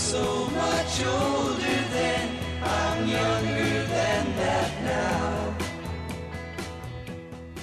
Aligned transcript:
so 0.00 0.46
much 0.46 1.04
older 1.04 1.78
then. 1.92 2.38
I'm 2.62 3.06
younger 3.06 3.86
than 3.86 4.36
that 4.36 4.82
now. 4.82 5.56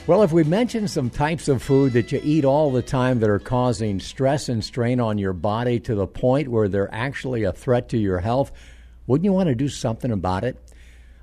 Well, 0.05 0.21
if 0.21 0.31
we 0.31 0.43
mention 0.43 0.87
some 0.87 1.09
types 1.09 1.47
of 1.47 1.61
food 1.63 1.93
that 1.93 2.11
you 2.11 2.21
eat 2.23 2.45
all 2.45 2.71
the 2.71 2.83
time 2.83 3.19
that 3.19 3.29
are 3.29 3.39
causing 3.39 3.99
stress 3.99 4.49
and 4.49 4.63
strain 4.63 4.99
on 4.99 5.17
your 5.17 5.33
body 5.33 5.79
to 5.81 5.95
the 5.95 6.07
point 6.07 6.47
where 6.47 6.69
they're 6.69 6.93
actually 6.93 7.43
a 7.43 7.51
threat 7.51 7.89
to 7.89 7.97
your 7.97 8.19
health, 8.19 8.51
wouldn't 9.07 9.25
you 9.25 9.33
want 9.33 9.49
to 9.49 9.55
do 9.55 9.67
something 9.67 10.11
about 10.11 10.43
it? 10.43 10.57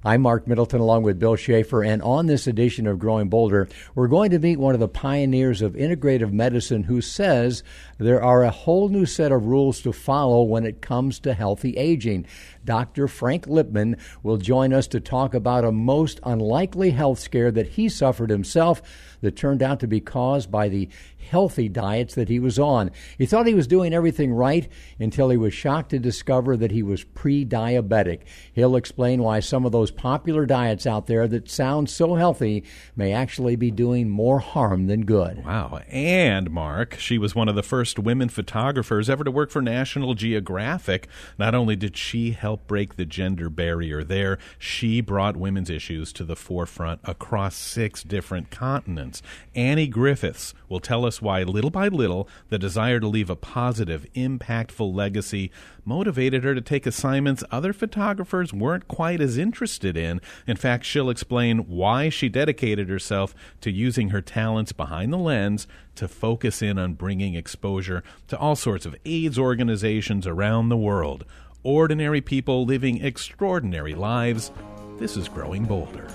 I'm 0.07 0.21
Marc 0.21 0.47
Middleton 0.47 0.81
along 0.81 1.05
with 1.05 1.19
Bill 1.19 1.35
Shafer, 1.35 1.83
and 1.83 2.03
on 2.03 2.27
this 2.27 2.47
edition 2.47 2.87
of 2.87 2.99
Growing 2.99 3.31
Bolder, 3.31 3.71
we're 3.95 4.07
going 4.07 4.33
to 4.33 4.39
meet 4.39 4.59
one 4.59 4.75
of 4.75 4.81
the 4.81 4.87
pioneers 4.87 5.63
of 5.63 5.73
integrative 5.73 6.31
medicine 6.31 6.83
who 6.83 7.01
says 7.01 7.63
there 7.97 8.23
are 8.23 8.43
a 8.43 8.51
whole 8.51 8.91
new 8.91 9.07
set 9.07 9.33
of 9.33 9.47
rules 9.47 9.81
to 9.81 9.95
follow 9.95 10.43
when 10.43 10.67
it 10.67 10.83
comes 10.83 11.19
to 11.21 11.33
healthy 11.33 11.75
aging. 11.79 12.27
Dr. 12.67 13.09
Frank 13.09 13.47
Lipman 13.47 13.99
will 14.23 14.37
join 14.37 14.75
us 14.75 14.87
to 14.89 15.01
talk 15.01 15.33
about 15.33 15.65
a 15.65 15.73
most 15.73 16.21
unlikely 16.23 16.91
health 16.91 17.19
scare 17.19 17.51
that 17.53 17.69
he 17.69 17.89
suffered 17.89 18.29
himself 18.29 18.83
that 19.23 19.37
turned 19.37 19.63
out 19.63 19.81
to 19.81 19.87
be 19.87 20.01
caused 20.01 20.51
by 20.51 20.69
the 20.69 20.87
healthy 21.29 21.69
diets 21.69 22.15
that 22.15 22.29
he 22.29 22.39
was 22.39 22.59
on. 22.59 22.91
He 23.19 23.27
thought 23.27 23.47
he 23.47 23.55
was 23.55 23.67
doing 23.67 23.93
everything 23.93 24.33
right 24.33 24.69
until 24.99 25.31
he 25.31 25.37
was 25.37 25.55
shocked 25.55 25.91
to 25.91 25.99
discover 25.99 26.57
that 26.57 26.71
he 26.71 26.83
was 26.83 27.05
pre 27.05 27.45
diabetic. 27.45 28.21
He'll 28.53 28.77
explain 28.77 29.23
why 29.23 29.41
some 29.41 29.65
of 29.65 29.73
those 29.73 29.91
popular 29.91 30.47
diets 30.47 30.87
out 30.87 31.07
there 31.07 31.27
that 31.29 31.51
sound 31.51 31.91
so 31.91 32.15
healthy 32.15 32.65
may 32.97 33.13
actually 33.13 33.57
be 33.57 33.71
doing 33.71 34.09
more 34.09 34.39
harm 34.39 34.87
than 34.87 35.05
good. 35.05 35.45
Wow. 35.45 35.81
And, 35.89 36.51
Mark, 36.51 36.99
she 36.99 37.19
was 37.19 37.35
one 37.35 37.49
of 37.49 37.55
the 37.55 37.63
first 37.63 37.99
women 37.99 38.29
photographers 38.29 39.11
ever 39.11 39.25
to 39.25 39.31
work 39.31 39.51
for 39.51 39.63
National 39.63 40.15
Geographic. 40.15 41.09
Not 41.39 41.55
only 41.55 41.77
did 41.77 41.97
she 41.97 42.33
help 42.33 42.67
break 42.67 42.97
the 42.97 43.05
gender 43.05 43.49
barrier 43.49 44.05
there, 44.05 44.39
she 44.59 45.01
brought 45.01 45.37
women's 45.37 45.71
issues 45.71 46.13
to 46.15 46.25
the 46.25 46.37
forefront 46.37 47.01
across 47.05 47.57
six 47.57 48.03
different 48.03 48.51
continents. 48.51 49.23
Annie 49.55 49.89
Griffiths 49.89 50.55
will 50.69 50.81
tell 50.81 51.05
us 51.07 51.14
why, 51.21 51.43
little 51.43 51.71
by 51.71 51.89
little, 51.89 52.29
the 52.49 52.59
desire 52.59 53.01
to 53.01 53.09
leave 53.09 53.31
a 53.31 53.37
positive, 53.37 54.07
impactful 54.15 54.95
legacy 54.95 55.51
motivated 55.85 56.45
her 56.45 56.55
to 56.55 56.61
take 56.61 56.87
assignments 56.87 57.45
other 57.51 57.73
photographers 57.73 58.53
weren't 58.53 58.89
quite 58.89 59.21
as 59.21 59.39
interested 59.39 59.97
in. 59.97 60.21
In 60.47 60.57
fact, 60.57 60.85
she'll 60.85 61.11
explain 61.11 61.59
why 61.69 62.09
she 62.09 62.29
dedicated 62.29 62.89
herself 62.89 63.35
to 63.61 63.71
using 63.71 64.11
her 64.11 64.21
talents 64.21 64.73
behind 64.73 65.13
the 65.13 65.19
lens 65.19 65.67
to 65.97 66.09
focus 66.09 66.63
in 66.63 66.79
on 66.79 66.95
bringing 66.95 67.35
exposure 67.35 68.03
to 68.29 68.39
all 68.39 68.57
sorts 68.57 68.87
of 68.87 68.97
AIDS 69.05 69.39
organizations 69.39 70.27
around 70.27 70.69
the 70.69 70.77
world. 70.77 71.25
Ordinary 71.63 72.21
people 72.21 72.65
living 72.65 73.03
extraordinary 73.03 73.95
lives. 73.95 74.51
This 74.99 75.17
is 75.17 75.29
Growing 75.29 75.65
Bolder. 75.65 76.07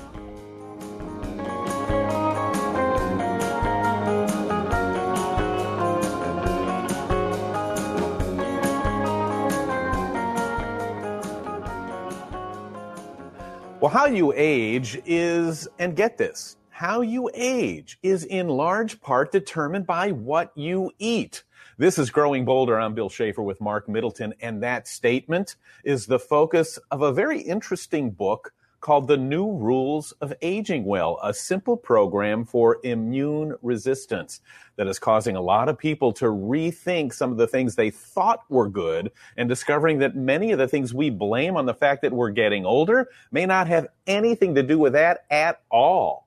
Well, 13.82 13.90
how 13.90 14.08
you 14.08 14.34
age 14.36 15.02
is, 15.06 15.66
and 15.80 15.96
get 15.96 16.18
this, 16.18 16.58
how 16.68 17.00
you 17.00 17.32
age 17.34 17.98
is 18.04 18.26
in 18.26 18.50
large 18.50 19.00
part 19.00 19.32
determined 19.32 19.88
by 19.88 20.12
what 20.12 20.52
you 20.54 20.92
eat. 21.00 21.44
This 21.78 21.98
is 21.98 22.10
Growing 22.10 22.44
Bolder. 22.44 22.78
I'm 22.78 22.94
Bill 22.94 23.08
Shafer 23.08 23.42
with 23.42 23.62
Marc 23.62 23.88
Middleton, 23.88 24.34
and 24.42 24.62
that 24.62 24.86
statement 24.86 25.56
is 25.86 26.06
the 26.06 26.20
focus 26.20 26.78
of 26.92 27.04
a 27.04 27.14
very 27.14 27.40
interesting 27.40 28.12
book 28.12 28.52
called 28.80 29.08
The 29.08 29.18
New 29.18 29.52
Rules 29.52 30.12
of 30.22 30.34
Aging 30.42 30.86
Well, 30.86 31.20
a 31.24 31.34
simple 31.34 31.76
program 31.76 32.46
for 32.46 32.80
immune 32.84 33.56
resistance 33.62 34.42
that 34.78 34.88
is 34.88 35.00
causing 35.00 35.36
a 35.36 35.42
lot 35.42 35.70
of 35.70 35.78
people 35.78 36.14
to 36.14 36.26
rethink 36.26 37.14
some 37.14 37.32
of 37.32 37.38
the 37.38 37.48
things 37.48 37.76
they 37.76 37.90
thought 37.90 38.44
were 38.50 38.70
good 38.70 39.12
and 39.38 39.50
discovering 39.50 40.00
that 40.00 40.16
many 40.16 40.52
of 40.52 40.60
the 40.60 40.68
things 40.68 40.94
we 40.94 41.10
blame 41.10 41.58
on 41.58 41.66
the 41.66 41.74
fact 41.74 42.02
that 42.02 42.14
we're 42.14 42.30
getting 42.30 42.66
older 42.66 43.10
may 43.32 43.46
not 43.46 43.68
have 43.68 43.88
anything 44.08 44.56
to 44.56 44.64
do 44.64 44.80
with 44.80 44.94
that 44.94 45.26
at 45.30 45.62
all. 45.70 46.26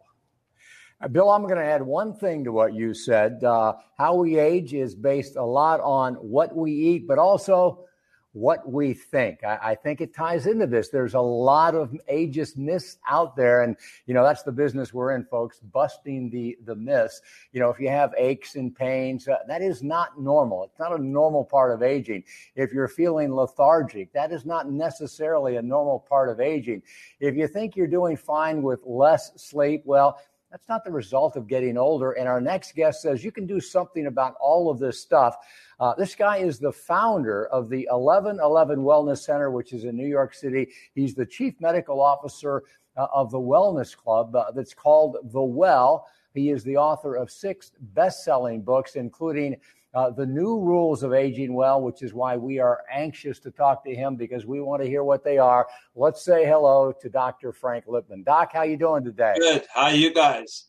Uh, 1.00 1.08
Bill, 1.08 1.30
I'm 1.30 1.42
going 1.42 1.56
to 1.56 1.64
add 1.64 1.82
one 1.82 2.14
thing 2.14 2.44
to 2.44 2.52
what 2.52 2.74
you 2.74 2.94
said. 2.94 3.42
Uh, 3.42 3.74
how 3.98 4.14
we 4.14 4.38
age 4.38 4.72
is 4.74 4.94
based 4.94 5.36
a 5.36 5.44
lot 5.44 5.80
on 5.80 6.14
what 6.14 6.54
we 6.54 6.72
eat, 6.72 7.08
but 7.08 7.18
also 7.18 7.86
what 8.32 8.70
we 8.70 8.94
think. 8.94 9.44
I, 9.44 9.58
I, 9.62 9.74
think 9.74 10.00
it 10.00 10.14
ties 10.14 10.46
into 10.46 10.66
this. 10.66 10.88
There's 10.88 11.14
a 11.14 11.20
lot 11.20 11.74
of 11.74 11.94
ageist 12.10 12.56
myths 12.56 12.96
out 13.08 13.36
there, 13.36 13.62
and 13.62 13.76
you 14.06 14.14
know 14.14 14.24
that's 14.24 14.42
the 14.42 14.52
business 14.52 14.92
we're 14.92 15.14
in, 15.14 15.24
folks. 15.24 15.60
Busting 15.60 16.30
the 16.30 16.56
the 16.64 16.74
myths. 16.74 17.20
You 17.52 17.60
know, 17.60 17.68
if 17.68 17.78
you 17.78 17.88
have 17.88 18.14
aches 18.16 18.54
and 18.54 18.74
pains, 18.74 19.28
uh, 19.28 19.36
that 19.48 19.60
is 19.60 19.82
not 19.82 20.18
normal. 20.18 20.64
It's 20.64 20.78
not 20.78 20.98
a 20.98 21.02
normal 21.02 21.44
part 21.44 21.72
of 21.72 21.82
aging. 21.82 22.24
If 22.56 22.72
you're 22.72 22.88
feeling 22.88 23.34
lethargic, 23.34 24.12
that 24.14 24.32
is 24.32 24.46
not 24.46 24.70
necessarily 24.70 25.56
a 25.56 25.62
normal 25.62 26.00
part 26.00 26.30
of 26.30 26.40
aging. 26.40 26.82
If 27.20 27.36
you 27.36 27.46
think 27.46 27.76
you're 27.76 27.86
doing 27.86 28.16
fine 28.16 28.62
with 28.62 28.80
less 28.84 29.32
sleep, 29.36 29.82
well. 29.84 30.18
That's 30.50 30.68
not 30.68 30.84
the 30.84 30.92
result 30.92 31.36
of 31.36 31.46
getting 31.48 31.78
older. 31.78 32.12
And 32.12 32.28
our 32.28 32.38
next 32.38 32.74
guest 32.74 33.00
says 33.00 33.24
you 33.24 33.32
can 33.32 33.46
do 33.46 33.58
something 33.58 34.06
about 34.06 34.34
all 34.38 34.70
of 34.70 34.78
this 34.78 35.00
stuff. 35.00 35.34
Uh, 35.82 35.92
this 35.96 36.14
guy 36.14 36.36
is 36.36 36.60
the 36.60 36.70
founder 36.70 37.46
of 37.46 37.68
the 37.68 37.88
1111 37.90 38.78
Wellness 38.78 39.18
Center, 39.18 39.50
which 39.50 39.72
is 39.72 39.82
in 39.82 39.96
New 39.96 40.06
York 40.06 40.32
City. 40.32 40.68
He's 40.94 41.12
the 41.12 41.26
chief 41.26 41.54
medical 41.60 42.00
officer 42.00 42.62
uh, 42.96 43.08
of 43.12 43.32
the 43.32 43.40
Wellness 43.40 43.96
Club 43.96 44.36
uh, 44.36 44.52
that's 44.52 44.74
called 44.74 45.16
The 45.32 45.42
Well. 45.42 46.06
He 46.34 46.50
is 46.50 46.62
the 46.62 46.76
author 46.76 47.16
of 47.16 47.32
six 47.32 47.72
best 47.94 48.22
selling 48.22 48.62
books, 48.62 48.94
including 48.94 49.56
uh, 49.92 50.10
the 50.10 50.24
new 50.24 50.60
rules 50.60 51.02
of 51.02 51.12
aging 51.12 51.52
well, 51.52 51.82
which 51.82 52.02
is 52.02 52.14
why 52.14 52.36
we 52.36 52.60
are 52.60 52.84
anxious 52.88 53.40
to 53.40 53.50
talk 53.50 53.84
to 53.84 53.92
him 53.92 54.14
because 54.14 54.46
we 54.46 54.60
want 54.60 54.82
to 54.82 54.88
hear 54.88 55.02
what 55.02 55.24
they 55.24 55.38
are. 55.38 55.66
Let's 55.96 56.24
say 56.24 56.46
hello 56.46 56.92
to 57.02 57.08
Dr. 57.08 57.52
Frank 57.52 57.86
Lipman. 57.86 58.24
Doc, 58.24 58.52
how 58.52 58.62
you 58.62 58.76
doing 58.76 59.02
today? 59.02 59.34
Good. 59.36 59.66
How 59.74 59.88
you 59.88 60.14
guys? 60.14 60.66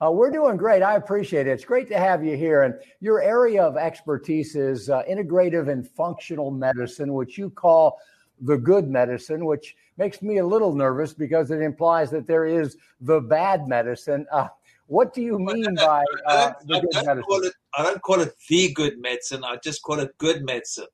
Uh, 0.00 0.10
we're 0.12 0.30
doing 0.30 0.56
great. 0.56 0.82
I 0.82 0.94
appreciate 0.94 1.48
it. 1.48 1.50
It's 1.50 1.64
great 1.64 1.88
to 1.88 1.98
have 1.98 2.24
you 2.24 2.36
here. 2.36 2.62
And 2.62 2.74
your 3.00 3.20
area 3.20 3.64
of 3.64 3.76
expertise 3.76 4.54
is 4.54 4.88
uh, 4.88 5.02
integrative 5.10 5.68
and 5.68 5.88
functional 5.88 6.52
medicine, 6.52 7.14
which 7.14 7.36
you 7.36 7.50
call 7.50 7.98
the 8.40 8.56
good 8.56 8.88
medicine, 8.88 9.44
which 9.44 9.74
makes 9.96 10.22
me 10.22 10.38
a 10.38 10.46
little 10.46 10.72
nervous 10.72 11.12
because 11.12 11.50
it 11.50 11.60
implies 11.60 12.10
that 12.10 12.28
there 12.28 12.46
is 12.46 12.76
the 13.00 13.20
bad 13.20 13.66
medicine. 13.66 14.24
Uh, 14.30 14.46
what 14.86 15.12
do 15.12 15.20
you 15.20 15.38
mean 15.38 15.74
by 15.74 16.04
uh, 16.26 16.52
the 16.64 16.80
good 16.80 17.06
medicine? 17.06 17.24
It, 17.44 17.52
I 17.76 17.82
don't 17.82 18.00
call 18.00 18.20
it 18.20 18.32
the 18.48 18.72
good 18.72 19.00
medicine. 19.00 19.42
I 19.44 19.56
just 19.62 19.82
call 19.82 19.98
it 19.98 20.16
good 20.18 20.44
medicine. 20.44 20.86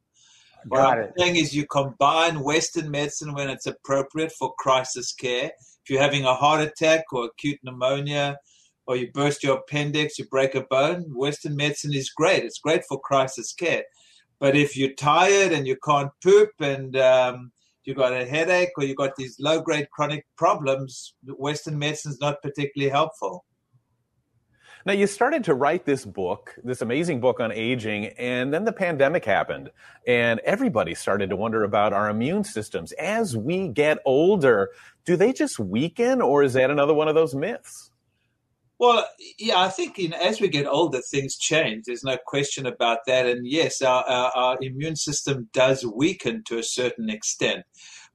What 0.67 0.79
Got 0.79 0.99
I'm 0.99 1.05
it. 1.05 1.13
saying 1.19 1.37
is 1.37 1.55
you 1.55 1.67
combine 1.67 2.41
Western 2.41 2.91
medicine 2.91 3.35
when 3.35 3.51
it's 3.51 3.67
appropriate 3.67 4.33
for 4.33 4.55
crisis 4.59 5.13
care. 5.13 5.53
If 5.85 5.91
you're 5.91 6.01
having 6.01 6.25
a 6.25 6.35
heart 6.35 6.63
attack 6.63 7.05
or 7.13 7.27
acute 7.27 7.59
pneumonia, 7.63 8.39
or 8.87 8.97
you 8.97 9.11
burst 9.13 9.43
your 9.43 9.59
appendix, 9.59 10.19
you 10.19 10.27
break 10.27 10.55
a 10.55 10.63
bone, 10.63 11.05
Western 11.15 11.57
medicine 11.57 11.95
is 11.95 12.11
great. 12.11 12.45
It's 12.45 12.59
great 12.59 12.85
for 12.89 13.01
crisis 13.01 13.53
care. 13.53 13.85
But 14.41 14.57
if 14.57 14.77
you're 14.77 14.95
tired 14.95 15.53
and 15.53 15.67
you 15.67 15.77
can't 15.85 16.11
poop 16.23 16.51
and 16.61 16.97
um, 16.97 17.53
you've 17.85 17.97
got 17.97 18.13
a 18.13 18.27
headache 18.27 18.71
or 18.77 18.85
you've 18.85 18.97
got 18.97 19.17
these 19.17 19.37
low 19.39 19.61
grade 19.61 19.89
chronic 19.91 20.27
problems, 20.37 21.15
Western 21.25 21.79
medicine 21.79 22.13
is 22.13 22.21
not 22.21 22.43
particularly 22.43 22.91
helpful. 22.91 23.45
Now, 24.87 24.93
you 24.93 25.07
started 25.07 25.45
to 25.45 25.55
write 25.55 25.87
this 25.87 26.05
book, 26.05 26.55
this 26.63 26.83
amazing 26.83 27.19
book 27.19 27.41
on 27.41 27.51
aging, 27.51 28.09
and 28.19 28.53
then 28.53 28.65
the 28.65 28.73
pandemic 28.73 29.25
happened, 29.25 29.71
and 30.07 30.41
everybody 30.41 30.95
started 30.95 31.31
to 31.31 31.37
wonder 31.37 31.65
about 31.65 31.95
our 31.95 32.11
immune 32.11 32.45
systems. 32.45 32.93
As 32.93 33.35
we 33.35 33.69
get 33.69 33.97
older, 34.05 34.69
do 35.07 35.17
they 35.17 35.33
just 35.33 35.59
weaken, 35.59 36.21
or 36.21 36.43
is 36.43 36.53
that 36.53 36.71
another 36.71 36.93
one 36.93 37.09
of 37.09 37.15
those 37.15 37.35
myths? 37.35 37.93
Well, 38.79 39.07
yeah, 39.39 39.61
I 39.61 39.69
think 39.69 39.99
you 39.99 40.09
know, 40.09 40.19
as 40.19 40.41
we 40.41 40.49
get 40.49 40.67
older, 40.67 41.01
things 41.01 41.37
change. 41.37 41.85
There's 41.87 42.03
no 42.03 42.17
question 42.27 42.67
about 42.67 42.99
that. 43.07 43.27
And 43.27 43.47
yes, 43.47 43.81
our, 43.81 44.03
our, 44.05 44.33
our 44.35 44.59
immune 44.61 44.97
system 44.97 45.49
does 45.53 45.85
weaken 45.85 46.43
to 46.47 46.59
a 46.59 46.63
certain 46.63 47.09
extent, 47.09 47.65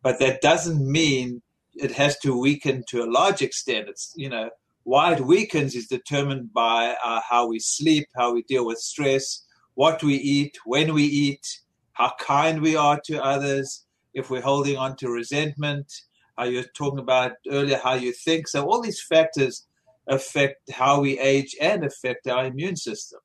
but 0.04 0.20
that 0.20 0.42
doesn't 0.42 0.86
mean 0.86 1.42
it 1.76 1.92
has 1.92 2.18
to 2.20 2.38
weaken 2.38 2.84
to 2.90 3.04
a 3.04 3.10
large 3.10 3.42
extent. 3.42 3.88
It's 3.88 4.14
you 4.18 4.30
know 4.30 4.50
why 4.84 5.14
it 5.14 5.22
weakens 5.22 5.76
is 5.76 5.88
determined 5.88 6.52
by 6.54 6.96
uh, 7.04 7.22
how 7.30 7.48
we 7.48 7.60
sleep, 7.60 8.08
how 8.16 8.34
we 8.34 8.44
deal 8.44 8.66
with 8.66 8.80
stress, 8.80 9.46
what 9.76 10.04
we 10.04 10.16
eat, 10.16 10.58
when 10.66 10.94
we 10.94 11.04
eat, 11.04 11.62
how 11.94 12.14
kind 12.20 12.62
we 12.62 12.76
are 12.76 13.00
to 13.06 13.24
others, 13.24 13.86
if 14.14 14.30
we're 14.30 14.42
holding 14.42 14.78
on 14.78 14.96
to 14.98 15.10
resentment, 15.10 16.02
how 16.38 16.46
you're 16.46 16.64
talking 16.64 17.00
about 17.00 17.34
earlier, 17.50 17.80
how 17.82 17.94
you 17.94 18.12
think. 18.12 18.48
So 18.48 18.66
all 18.66 18.82
these 18.82 19.02
factors 19.02 19.68
affect 20.08 20.72
how 20.72 21.02
we 21.02 21.20
age 21.20 21.56
and 21.62 21.84
affect 21.84 22.28
our 22.28 22.46
immune 22.46 22.76
system. 22.76 23.20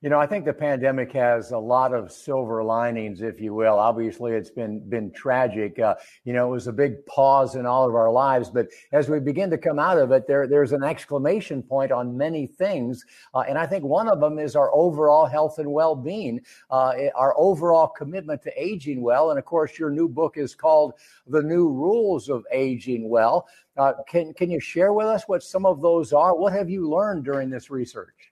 You 0.00 0.10
know, 0.10 0.20
I 0.20 0.28
think 0.28 0.44
the 0.44 0.52
pandemic 0.52 1.12
has 1.14 1.50
a 1.50 1.58
lot 1.58 1.92
of 1.92 2.12
silver 2.12 2.62
linings, 2.62 3.20
if 3.20 3.40
you 3.40 3.52
will. 3.52 3.76
Obviously, 3.80 4.30
it's 4.30 4.50
been 4.50 4.78
been 4.88 5.10
tragic. 5.10 5.76
Uh, 5.80 5.96
you 6.22 6.32
know, 6.32 6.46
it 6.46 6.52
was 6.52 6.68
a 6.68 6.72
big 6.72 7.04
pause 7.06 7.56
in 7.56 7.66
all 7.66 7.88
of 7.88 7.96
our 7.96 8.08
lives, 8.08 8.48
but 8.48 8.68
as 8.92 9.08
we 9.08 9.18
begin 9.18 9.50
to 9.50 9.58
come 9.58 9.80
out 9.80 9.98
of 9.98 10.12
it, 10.12 10.28
there 10.28 10.46
there's 10.46 10.70
an 10.70 10.84
exclamation 10.84 11.64
point 11.64 11.90
on 11.90 12.16
many 12.16 12.46
things, 12.46 13.04
uh, 13.34 13.40
and 13.40 13.58
I 13.58 13.66
think 13.66 13.82
one 13.82 14.06
of 14.08 14.20
them 14.20 14.38
is 14.38 14.54
our 14.54 14.72
overall 14.72 15.26
health 15.26 15.58
and 15.58 15.72
well 15.72 15.96
being, 15.96 16.42
uh, 16.70 16.92
our 17.16 17.34
overall 17.36 17.88
commitment 17.88 18.40
to 18.42 18.52
aging 18.56 19.02
well. 19.02 19.30
And 19.30 19.38
of 19.38 19.46
course, 19.46 19.80
your 19.80 19.90
new 19.90 20.08
book 20.08 20.36
is 20.36 20.54
called 20.54 20.92
"The 21.26 21.42
New 21.42 21.70
Rules 21.70 22.28
of 22.28 22.46
Aging 22.52 23.08
Well." 23.08 23.48
Uh, 23.76 23.94
can 24.08 24.32
can 24.32 24.48
you 24.48 24.60
share 24.60 24.92
with 24.92 25.08
us 25.08 25.24
what 25.26 25.42
some 25.42 25.66
of 25.66 25.80
those 25.82 26.12
are? 26.12 26.36
What 26.36 26.52
have 26.52 26.70
you 26.70 26.88
learned 26.88 27.24
during 27.24 27.50
this 27.50 27.68
research? 27.68 28.27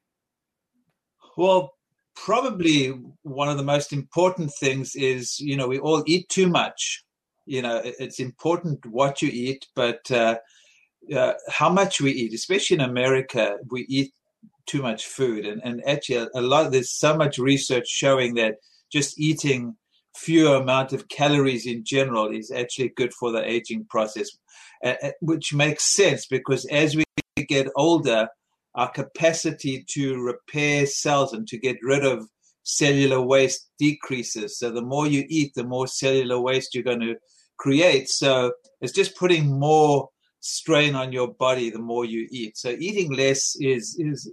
Well, 1.37 1.75
probably 2.15 2.89
one 3.23 3.49
of 3.49 3.59
the 3.59 3.63
most 3.63 3.93
important 3.93 4.53
things 4.59 4.97
is, 4.97 5.39
you 5.39 5.57
know, 5.57 5.69
we 5.69 5.79
all 5.79 6.03
eat 6.07 6.29
too 6.29 6.49
much. 6.49 7.05
You 7.45 7.63
know, 7.63 7.81
it's 7.85 8.19
important 8.19 8.85
what 8.87 9.23
you 9.23 9.29
eat, 9.29 9.67
but 9.77 10.11
uh, 10.11 10.39
uh, 11.15 11.35
how 11.49 11.69
much 11.69 12.01
we 12.01 12.11
eat, 12.11 12.35
especially 12.35 12.77
in 12.77 12.81
America, 12.81 13.57
we 13.71 13.87
eat 13.89 14.13
too 14.67 14.83
much 14.83 15.07
food. 15.07 15.47
And, 15.47 15.61
and 15.63 15.87
actually, 15.87 16.27
a 16.35 16.41
lot, 16.41 16.73
there's 16.73 16.93
so 16.93 17.17
much 17.17 17.39
research 17.39 17.87
showing 17.87 18.35
that 18.35 18.57
just 18.91 19.21
eating 19.21 19.77
fewer 20.17 20.57
amount 20.57 20.93
of 20.93 21.09
calories 21.09 21.67
in 21.67 21.85
general 21.85 22.29
is 22.35 22.51
actually 22.51 22.89
good 22.97 23.13
for 23.13 23.31
the 23.31 23.49
aging 23.49 23.85
process, 23.85 24.31
uh, 24.83 24.95
which 25.21 25.55
makes 25.55 25.85
sense 25.85 26.27
because 26.27 26.65
as 26.67 26.97
we 26.97 27.05
get 27.47 27.69
older, 27.77 28.29
our 28.77 28.91
capacity 28.91 29.85
to 29.89 30.21
repair 30.23 30.87
cells 30.87 31.33
and 31.33 31.49
to 31.49 31.59
get 31.59 31.77
rid 31.83 32.05
of 32.05 32.29
cellular 32.63 33.21
waste 33.21 33.71
decreases. 33.79 34.59
So 34.59 34.71
the 34.71 34.83
more 34.83 35.07
you 35.07 35.25
eat, 35.29 35.53
the 35.55 35.65
more 35.65 35.87
cellular 35.87 36.41
waste 36.41 36.75
you're 36.75 36.85
going 36.85 37.01
to 37.01 37.17
create. 37.59 38.09
So 38.09 38.53
it's 38.81 38.93
just 38.93 39.17
putting 39.17 39.59
more 39.59 40.09
strain 40.41 40.95
on 40.95 41.13
your 41.13 41.29
body 41.35 41.71
the 41.71 41.79
more 41.79 42.05
you 42.05 42.29
eat. 42.31 42.57
So 42.57 42.71
eating 42.79 43.13
less 43.13 43.57
is 43.61 43.97
is 43.99 44.31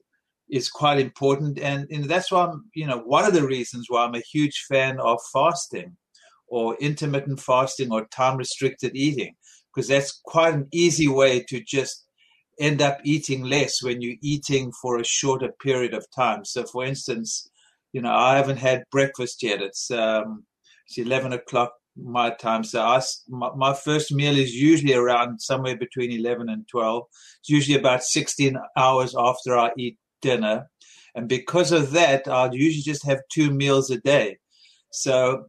is 0.49 0.69
quite 0.69 0.99
important, 0.99 1.57
and, 1.57 1.87
and 1.89 2.03
that's 2.03 2.31
why 2.31 2.45
I'm 2.45 2.65
you 2.75 2.85
know 2.85 2.99
one 2.99 3.25
of 3.25 3.33
the 3.33 3.45
reasons 3.45 3.87
why 3.89 4.03
I'm 4.03 4.15
a 4.15 4.29
huge 4.31 4.65
fan 4.69 4.99
of 4.99 5.19
fasting 5.31 5.95
or 6.47 6.75
intermittent 6.75 7.39
fasting 7.39 7.91
or 7.91 8.05
time 8.07 8.37
restricted 8.37 8.95
eating 8.95 9.33
because 9.73 9.87
that's 9.87 10.21
quite 10.25 10.53
an 10.53 10.67
easy 10.71 11.07
way 11.07 11.43
to 11.49 11.59
just 11.61 12.05
end 12.59 12.81
up 12.81 12.99
eating 13.03 13.43
less 13.43 13.81
when 13.81 14.01
you're 14.01 14.17
eating 14.21 14.71
for 14.81 14.99
a 14.99 15.05
shorter 15.05 15.51
period 15.61 15.93
of 15.93 16.05
time. 16.15 16.45
So, 16.45 16.63
for 16.63 16.85
instance, 16.85 17.49
you 17.91 18.01
know, 18.01 18.13
I 18.13 18.37
haven't 18.37 18.57
had 18.57 18.83
breakfast 18.91 19.43
yet. 19.43 19.61
It's 19.61 19.89
um, 19.91 20.45
it's 20.87 20.97
eleven 20.97 21.33
o'clock 21.33 21.73
my 21.95 22.31
time. 22.31 22.63
So, 22.63 22.81
I, 22.81 23.01
my, 23.27 23.49
my 23.55 23.73
first 23.73 24.11
meal 24.11 24.37
is 24.37 24.53
usually 24.53 24.93
around 24.93 25.41
somewhere 25.41 25.77
between 25.77 26.11
eleven 26.11 26.49
and 26.49 26.67
twelve. 26.67 27.03
It's 27.39 27.49
usually 27.49 27.77
about 27.77 28.03
sixteen 28.03 28.57
hours 28.77 29.15
after 29.17 29.57
I 29.57 29.71
eat 29.77 29.97
dinner, 30.21 30.69
and 31.15 31.27
because 31.27 31.71
of 31.71 31.91
that, 31.91 32.27
I'll 32.27 32.53
usually 32.53 32.83
just 32.83 33.05
have 33.05 33.21
two 33.31 33.51
meals 33.51 33.89
a 33.89 33.97
day. 33.97 34.37
So, 34.91 35.45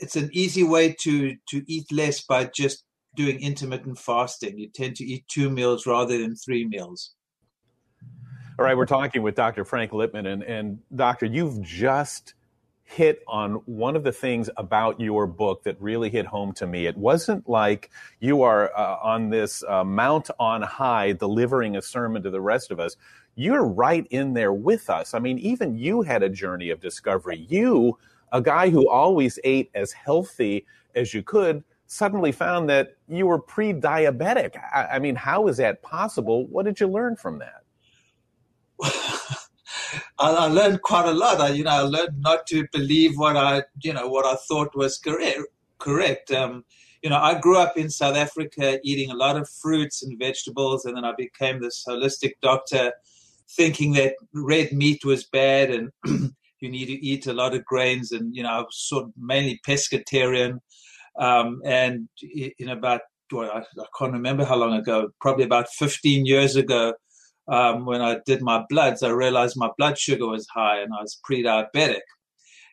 it's 0.00 0.16
an 0.16 0.30
easy 0.32 0.62
way 0.62 0.94
to 1.00 1.34
to 1.48 1.62
eat 1.66 1.90
less 1.92 2.22
by 2.22 2.50
just 2.54 2.84
doing 3.16 3.40
intermittent 3.40 3.98
fasting. 3.98 4.58
You 4.58 4.68
tend 4.68 4.96
to 4.96 5.04
eat 5.04 5.26
two 5.28 5.50
meals 5.50 5.86
rather 5.86 6.16
than 6.18 6.36
three 6.36 6.66
meals. 6.66 7.14
All 8.58 8.64
right, 8.64 8.76
we're 8.76 8.86
talking 8.86 9.22
with 9.22 9.34
Dr. 9.34 9.64
Frank 9.64 9.92
Lipman, 9.92 10.32
and, 10.32 10.42
and 10.42 10.78
Doctor, 10.94 11.26
you've 11.26 11.60
just 11.60 12.34
hit 12.84 13.22
on 13.26 13.54
one 13.66 13.96
of 13.96 14.04
the 14.04 14.12
things 14.12 14.48
about 14.56 14.98
your 15.00 15.26
book 15.26 15.64
that 15.64 15.76
really 15.80 16.08
hit 16.08 16.24
home 16.24 16.52
to 16.52 16.66
me. 16.66 16.86
It 16.86 16.96
wasn't 16.96 17.48
like 17.48 17.90
you 18.20 18.42
are 18.42 18.70
uh, 18.78 18.98
on 19.02 19.28
this 19.28 19.64
uh, 19.68 19.82
mount 19.82 20.30
on 20.38 20.62
high 20.62 21.12
delivering 21.12 21.76
a 21.76 21.82
sermon 21.82 22.22
to 22.22 22.30
the 22.30 22.40
rest 22.40 22.70
of 22.70 22.78
us. 22.78 22.96
You're 23.34 23.64
right 23.64 24.06
in 24.10 24.32
there 24.32 24.52
with 24.52 24.88
us. 24.88 25.14
I 25.14 25.18
mean, 25.18 25.38
even 25.40 25.76
you 25.76 26.02
had 26.02 26.22
a 26.22 26.28
journey 26.28 26.70
of 26.70 26.80
discovery. 26.80 27.44
You, 27.48 27.98
a 28.32 28.40
guy 28.40 28.70
who 28.70 28.88
always 28.88 29.38
ate 29.42 29.70
as 29.74 29.92
healthy 29.92 30.64
as 30.94 31.12
you 31.12 31.22
could, 31.22 31.64
suddenly 31.86 32.32
found 32.32 32.68
that 32.68 32.96
you 33.08 33.26
were 33.26 33.38
pre 33.38 33.72
diabetic. 33.72 34.56
I, 34.74 34.96
I, 34.96 34.98
mean, 34.98 35.14
how 35.14 35.46
is 35.48 35.56
that 35.58 35.82
possible? 35.82 36.46
What 36.46 36.64
did 36.64 36.80
you 36.80 36.88
learn 36.88 37.16
from 37.16 37.38
that? 37.38 37.62
I, 40.18 40.30
I, 40.32 40.46
learned 40.46 40.82
quite 40.82 41.06
a 41.06 41.12
lot. 41.12 41.40
I, 41.40 41.50
you 41.50 41.64
know, 41.64 41.70
I 41.70 41.80
learned 41.80 42.20
not 42.20 42.46
to 42.48 42.66
believe 42.72 43.16
what 43.16 43.36
I, 43.36 43.62
you 43.82 43.92
know, 43.92 44.08
what 44.08 44.26
I 44.26 44.36
thought 44.48 44.76
was 44.76 44.98
correct. 44.98 45.40
Correct. 45.78 46.30
Um, 46.30 46.64
you 47.02 47.10
know, 47.10 47.18
I 47.18 47.38
grew 47.38 47.58
up 47.58 47.76
in 47.76 47.90
South 47.90 48.16
Africa 48.16 48.80
eating 48.82 49.10
a 49.10 49.16
lot 49.16 49.36
of 49.36 49.48
fruits 49.48 50.02
and 50.02 50.18
vegetables, 50.18 50.84
and 50.84 50.96
then 50.96 51.04
I 51.04 51.12
became 51.16 51.60
this 51.60 51.84
holistic 51.86 52.32
doctor, 52.42 52.92
thinking 53.50 53.92
that 53.92 54.14
red 54.34 54.72
meat 54.72 55.04
was 55.04 55.24
bad 55.24 55.70
and 55.70 55.92
you 56.60 56.68
need 56.68 56.86
to 56.86 57.06
eat 57.06 57.26
a 57.26 57.32
lot 57.32 57.54
of 57.54 57.64
grains. 57.64 58.12
And 58.12 58.34
you 58.34 58.42
know, 58.42 58.48
I 58.48 58.58
was 58.58 58.76
sort 58.76 59.04
of 59.04 59.12
mainly 59.16 59.60
pescatarian. 59.66 60.58
Um, 61.18 61.62
and 61.64 62.08
in 62.58 62.68
about, 62.68 63.00
well, 63.32 63.50
I, 63.50 63.58
I, 63.58 63.84
can't 63.98 64.12
remember 64.12 64.44
how 64.44 64.56
long 64.56 64.74
ago, 64.74 65.10
probably 65.20 65.44
about 65.44 65.68
15 65.70 66.26
years 66.26 66.56
ago, 66.56 66.94
um, 67.48 67.86
when 67.86 68.02
I 68.02 68.18
did 68.26 68.42
my 68.42 68.64
bloods, 68.68 69.02
I 69.02 69.10
realized 69.10 69.56
my 69.56 69.70
blood 69.78 69.98
sugar 69.98 70.26
was 70.26 70.46
high 70.52 70.80
and 70.80 70.92
I 70.92 71.02
was 71.02 71.18
pre 71.22 71.42
diabetic. 71.42 72.00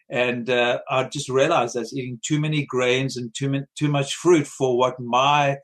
And 0.09 0.49
uh, 0.49 0.79
I 0.89 1.05
just 1.05 1.29
realized 1.29 1.77
I 1.77 1.81
was 1.81 1.95
eating 1.95 2.19
too 2.23 2.39
many 2.39 2.65
grains 2.65 3.17
and 3.17 3.33
too, 3.33 3.63
too 3.77 3.87
much 3.87 4.15
fruit 4.15 4.47
for 4.47 4.77
what 4.77 4.99
my 4.99 5.57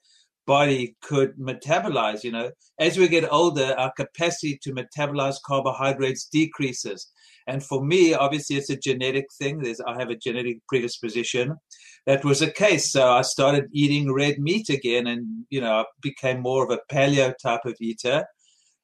body 0.48 0.96
could 1.02 1.38
metabolize. 1.38 2.24
You 2.24 2.32
know, 2.32 2.52
as 2.80 2.98
we 2.98 3.08
get 3.08 3.32
older, 3.32 3.76
our 3.78 3.92
capacity 3.96 4.60
to 4.64 4.74
metabolize 4.74 5.38
carbohydrates 5.46 6.26
decreases. 6.26 7.12
And 7.48 7.64
for 7.64 7.84
me, 7.84 8.14
obviously, 8.14 8.58
it's 8.58 8.70
a 8.70 8.78
genetic 8.78 9.26
thing. 9.38 9.60
There's, 9.60 9.82
I 9.82 9.98
have 10.00 10.10
a 10.10 10.16
genetic 10.16 10.60
predisposition. 10.68 11.58
That 12.06 12.24
was 12.24 12.42
a 12.42 12.52
case. 12.52 12.92
So 12.92 13.12
I 13.12 13.22
started 13.22 13.70
eating 13.74 14.14
red 14.14 14.40
meat 14.40 14.70
again, 14.70 15.08
and 15.08 15.46
you 15.50 15.62
know, 15.62 15.80
I 15.80 15.86
became 16.02 16.42
more 16.42 16.64
of 16.64 16.72
a 16.72 16.94
paleo 16.94 17.34
type 17.42 17.66
of 17.66 17.76
eater. 17.80 18.26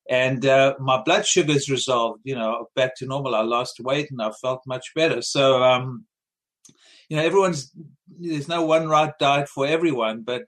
And 0.10 0.46
uh, 0.46 0.76
my 0.80 1.02
blood 1.04 1.26
sugars 1.26 1.70
resolved. 1.70 2.22
You 2.24 2.36
know, 2.36 2.68
back 2.76 2.96
to 2.98 3.06
normal. 3.06 3.36
I 3.36 3.42
lost 3.42 3.80
weight, 3.80 4.12
and 4.12 4.22
I 4.22 4.32
felt 4.32 4.62
much 4.68 4.94
better. 4.96 5.22
So, 5.22 5.64
um, 5.64 6.06
you 7.10 7.18
know, 7.18 7.24
everyone's 7.24 7.72
there's 8.20 8.48
no 8.48 8.66
one 8.66 8.88
right 8.88 9.14
diet 9.20 9.50
for 9.50 9.66
everyone, 9.68 10.24
but 10.24 10.44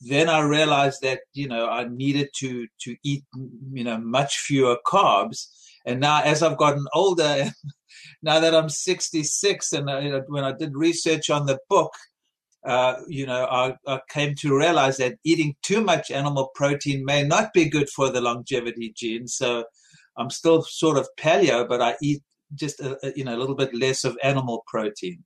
then 0.00 0.28
I 0.28 0.40
realized 0.40 1.02
that 1.02 1.20
you 1.34 1.48
know 1.48 1.68
I 1.68 1.84
needed 1.84 2.28
to 2.36 2.66
to 2.82 2.96
eat 3.04 3.24
you 3.72 3.84
know 3.84 3.98
much 3.98 4.38
fewer 4.38 4.76
carbs 4.86 5.48
and 5.84 6.00
now, 6.00 6.22
as 6.22 6.42
I've 6.42 6.58
gotten 6.58 6.86
older, 6.94 7.50
now 8.22 8.40
that 8.40 8.54
I'm 8.54 8.68
66, 8.68 9.72
and 9.72 9.88
uh, 9.88 10.20
when 10.28 10.44
I 10.44 10.52
did 10.52 10.74
research 10.74 11.30
on 11.30 11.46
the 11.46 11.58
book, 11.68 11.92
uh, 12.64 12.96
you 13.06 13.24
know, 13.24 13.44
I, 13.44 13.74
I, 13.86 14.00
came 14.10 14.34
to 14.40 14.56
realize 14.56 14.96
that 14.96 15.16
eating 15.24 15.54
too 15.62 15.80
much 15.82 16.10
animal 16.10 16.50
protein 16.54 17.04
may 17.04 17.22
not 17.22 17.52
be 17.52 17.68
good 17.68 17.88
for 17.88 18.10
the 18.10 18.20
longevity 18.20 18.92
gene. 18.96 19.28
So 19.28 19.64
I'm 20.16 20.28
still 20.28 20.62
sort 20.62 20.98
of 20.98 21.08
paleo, 21.16 21.66
but 21.68 21.80
I 21.80 21.94
eat 22.02 22.22
just 22.54 22.80
a, 22.80 23.12
you 23.14 23.24
know 23.24 23.36
a 23.36 23.38
little 23.38 23.54
bit 23.54 23.74
less 23.74 24.04
of 24.04 24.18
animal 24.22 24.64
protein. 24.66 25.24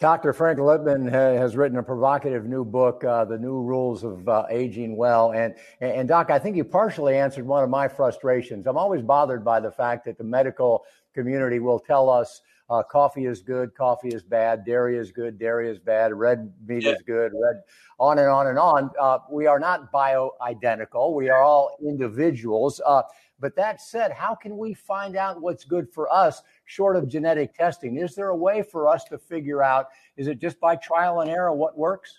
Dr. 0.00 0.32
Frank 0.32 0.60
Lipman 0.60 1.10
has 1.10 1.56
written 1.56 1.76
a 1.76 1.82
provocative 1.82 2.46
new 2.46 2.64
book, 2.64 3.02
uh, 3.02 3.24
The 3.24 3.36
New 3.36 3.62
Rules 3.62 4.04
of 4.04 4.28
uh, 4.28 4.46
Aging 4.48 4.96
Well. 4.96 5.32
And, 5.32 5.56
and, 5.80 6.06
Doc, 6.06 6.30
I 6.30 6.38
think 6.38 6.56
you 6.56 6.62
partially 6.62 7.16
answered 7.16 7.44
one 7.44 7.64
of 7.64 7.70
my 7.70 7.88
frustrations. 7.88 8.68
I'm 8.68 8.76
always 8.76 9.02
bothered 9.02 9.44
by 9.44 9.58
the 9.58 9.72
fact 9.72 10.04
that 10.04 10.16
the 10.16 10.22
medical 10.22 10.84
community 11.14 11.58
will 11.58 11.80
tell 11.80 12.08
us 12.08 12.42
uh, 12.70 12.84
coffee 12.84 13.26
is 13.26 13.42
good, 13.42 13.74
coffee 13.74 14.10
is 14.10 14.22
bad, 14.22 14.64
dairy 14.64 14.96
is 14.96 15.10
good, 15.10 15.36
dairy 15.36 15.68
is 15.68 15.80
bad, 15.80 16.14
red 16.14 16.52
meat 16.64 16.84
yeah. 16.84 16.92
is 16.92 17.02
good, 17.04 17.32
red, 17.34 17.62
on 17.98 18.18
and 18.20 18.28
on 18.28 18.46
and 18.46 18.58
on. 18.58 18.90
Uh, 19.00 19.18
we 19.28 19.46
are 19.46 19.58
not 19.58 19.90
bio 19.90 20.30
identical. 20.42 21.12
We 21.12 21.28
are 21.28 21.42
all 21.42 21.76
individuals. 21.82 22.80
Uh, 22.86 23.02
but 23.40 23.56
that 23.56 23.80
said, 23.80 24.12
how 24.12 24.34
can 24.34 24.56
we 24.56 24.74
find 24.74 25.16
out 25.16 25.40
what's 25.40 25.64
good 25.64 25.90
for 25.92 26.12
us 26.12 26.42
short 26.68 26.96
of 26.96 27.08
genetic 27.08 27.54
testing? 27.54 27.96
Is 27.96 28.14
there 28.14 28.28
a 28.28 28.36
way 28.36 28.62
for 28.62 28.88
us 28.88 29.02
to 29.04 29.18
figure 29.18 29.62
out, 29.62 29.86
is 30.16 30.28
it 30.28 30.40
just 30.40 30.60
by 30.60 30.76
trial 30.76 31.20
and 31.20 31.30
error 31.30 31.52
what 31.52 31.76
works? 31.76 32.12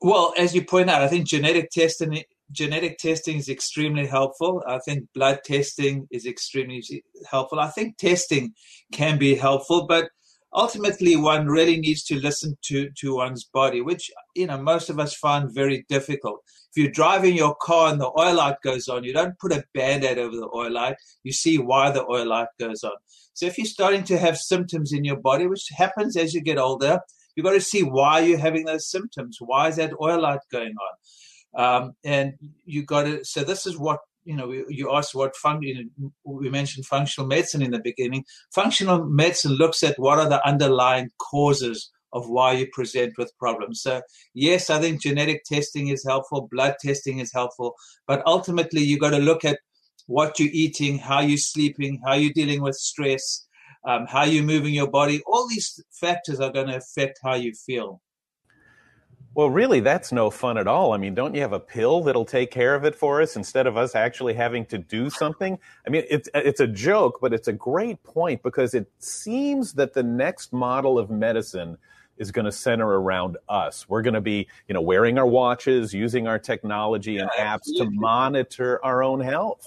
Well, 0.00 0.34
as 0.36 0.54
you 0.54 0.64
point 0.64 0.90
out, 0.90 1.00
I 1.00 1.08
think 1.08 1.26
genetic 1.26 1.70
testing 1.70 2.22
genetic 2.50 2.98
testing 2.98 3.38
is 3.38 3.48
extremely 3.48 4.06
helpful. 4.06 4.62
I 4.66 4.78
think 4.78 5.08
blood 5.14 5.40
testing 5.42 6.06
is 6.10 6.26
extremely 6.26 6.82
helpful. 7.30 7.58
I 7.58 7.70
think 7.70 7.96
testing 7.96 8.52
can 8.92 9.16
be 9.16 9.34
helpful, 9.34 9.86
but 9.86 10.10
ultimately 10.54 11.16
one 11.16 11.46
really 11.46 11.78
needs 11.78 12.02
to 12.04 12.20
listen 12.20 12.56
to, 12.62 12.90
to 12.98 13.16
one's 13.16 13.44
body, 13.44 13.80
which, 13.80 14.10
you 14.34 14.46
know, 14.46 14.60
most 14.60 14.90
of 14.90 14.98
us 14.98 15.14
find 15.14 15.54
very 15.54 15.84
difficult. 15.88 16.40
If 16.74 16.82
you're 16.82 16.92
driving 16.92 17.36
your 17.36 17.54
car 17.54 17.92
and 17.92 18.00
the 18.00 18.10
oil 18.18 18.36
light 18.36 18.56
goes 18.62 18.88
on, 18.88 19.04
you 19.04 19.12
don't 19.12 19.38
put 19.38 19.52
a 19.52 19.64
band-aid 19.74 20.18
over 20.18 20.36
the 20.36 20.50
oil 20.54 20.72
light. 20.72 20.96
You 21.22 21.32
see 21.32 21.58
why 21.58 21.90
the 21.90 22.04
oil 22.04 22.26
light 22.26 22.48
goes 22.58 22.82
on. 22.82 22.92
So 23.34 23.46
if 23.46 23.58
you're 23.58 23.66
starting 23.66 24.04
to 24.04 24.18
have 24.18 24.36
symptoms 24.36 24.92
in 24.92 25.04
your 25.04 25.16
body, 25.16 25.46
which 25.46 25.68
happens 25.76 26.16
as 26.16 26.34
you 26.34 26.40
get 26.40 26.58
older, 26.58 27.00
you've 27.34 27.44
got 27.44 27.52
to 27.52 27.60
see 27.60 27.82
why 27.82 28.20
you're 28.20 28.38
having 28.38 28.64
those 28.64 28.90
symptoms. 28.90 29.38
Why 29.40 29.68
is 29.68 29.76
that 29.76 29.92
oil 30.00 30.20
light 30.20 30.40
going 30.50 30.74
on? 30.74 30.92
Um, 31.54 31.92
and 32.04 32.34
you 32.64 32.84
got 32.84 33.02
to, 33.04 33.24
so 33.24 33.44
this 33.44 33.66
is 33.66 33.78
what 33.78 34.00
you 34.24 34.36
know, 34.36 34.52
you 34.68 34.92
asked 34.92 35.14
what 35.14 35.36
function. 35.36 35.90
We 36.24 36.48
mentioned 36.48 36.86
functional 36.86 37.26
medicine 37.26 37.62
in 37.62 37.72
the 37.72 37.80
beginning. 37.80 38.24
Functional 38.54 39.04
medicine 39.04 39.52
looks 39.52 39.82
at 39.82 39.98
what 39.98 40.18
are 40.18 40.28
the 40.28 40.46
underlying 40.46 41.10
causes 41.18 41.90
of 42.12 42.28
why 42.28 42.52
you 42.52 42.68
present 42.72 43.14
with 43.16 43.36
problems. 43.38 43.82
So, 43.82 44.02
yes, 44.34 44.70
I 44.70 44.80
think 44.80 45.00
genetic 45.00 45.44
testing 45.44 45.88
is 45.88 46.04
helpful, 46.06 46.48
blood 46.50 46.74
testing 46.80 47.18
is 47.18 47.32
helpful, 47.32 47.74
but 48.06 48.22
ultimately 48.26 48.82
you 48.82 48.98
got 48.98 49.10
to 49.10 49.18
look 49.18 49.44
at 49.44 49.58
what 50.06 50.38
you're 50.38 50.50
eating, 50.52 50.98
how 50.98 51.20
you're 51.20 51.38
sleeping, 51.38 52.00
how 52.04 52.14
you're 52.14 52.32
dealing 52.34 52.62
with 52.62 52.74
stress, 52.74 53.46
um, 53.86 54.06
how 54.06 54.24
you're 54.24 54.44
moving 54.44 54.74
your 54.74 54.90
body. 54.90 55.22
All 55.26 55.48
these 55.48 55.82
factors 55.90 56.38
are 56.40 56.52
going 56.52 56.68
to 56.68 56.76
affect 56.76 57.18
how 57.22 57.34
you 57.34 57.52
feel. 57.54 58.02
Well, 59.34 59.48
really, 59.48 59.80
that's 59.80 60.12
no 60.12 60.28
fun 60.28 60.58
at 60.58 60.66
all. 60.66 60.92
I 60.92 60.98
mean, 60.98 61.14
don't 61.14 61.34
you 61.34 61.40
have 61.40 61.54
a 61.54 61.60
pill 61.60 62.02
that'll 62.02 62.26
take 62.26 62.50
care 62.50 62.74
of 62.74 62.84
it 62.84 62.94
for 62.94 63.22
us 63.22 63.34
instead 63.34 63.66
of 63.66 63.78
us 63.78 63.94
actually 63.94 64.34
having 64.34 64.66
to 64.66 64.76
do 64.76 65.08
something? 65.08 65.58
I 65.86 65.90
mean, 65.90 66.04
it's 66.10 66.28
it's 66.34 66.60
a 66.60 66.66
joke, 66.66 67.18
but 67.22 67.32
it's 67.32 67.48
a 67.48 67.52
great 67.52 68.02
point 68.02 68.42
because 68.42 68.74
it 68.74 68.90
seems 68.98 69.72
that 69.74 69.94
the 69.94 70.02
next 70.02 70.52
model 70.52 70.98
of 70.98 71.08
medicine 71.08 71.78
is 72.18 72.30
going 72.30 72.44
to 72.44 72.52
center 72.52 72.86
around 72.86 73.38
us. 73.48 73.88
We're 73.88 74.02
going 74.02 74.14
to 74.14 74.20
be, 74.20 74.48
you 74.68 74.74
know, 74.74 74.82
wearing 74.82 75.16
our 75.18 75.26
watches, 75.26 75.94
using 75.94 76.28
our 76.28 76.38
technology 76.38 77.16
and 77.16 77.30
apps 77.30 77.64
to 77.78 77.88
monitor 77.90 78.84
our 78.84 79.02
own 79.02 79.20
health. 79.20 79.64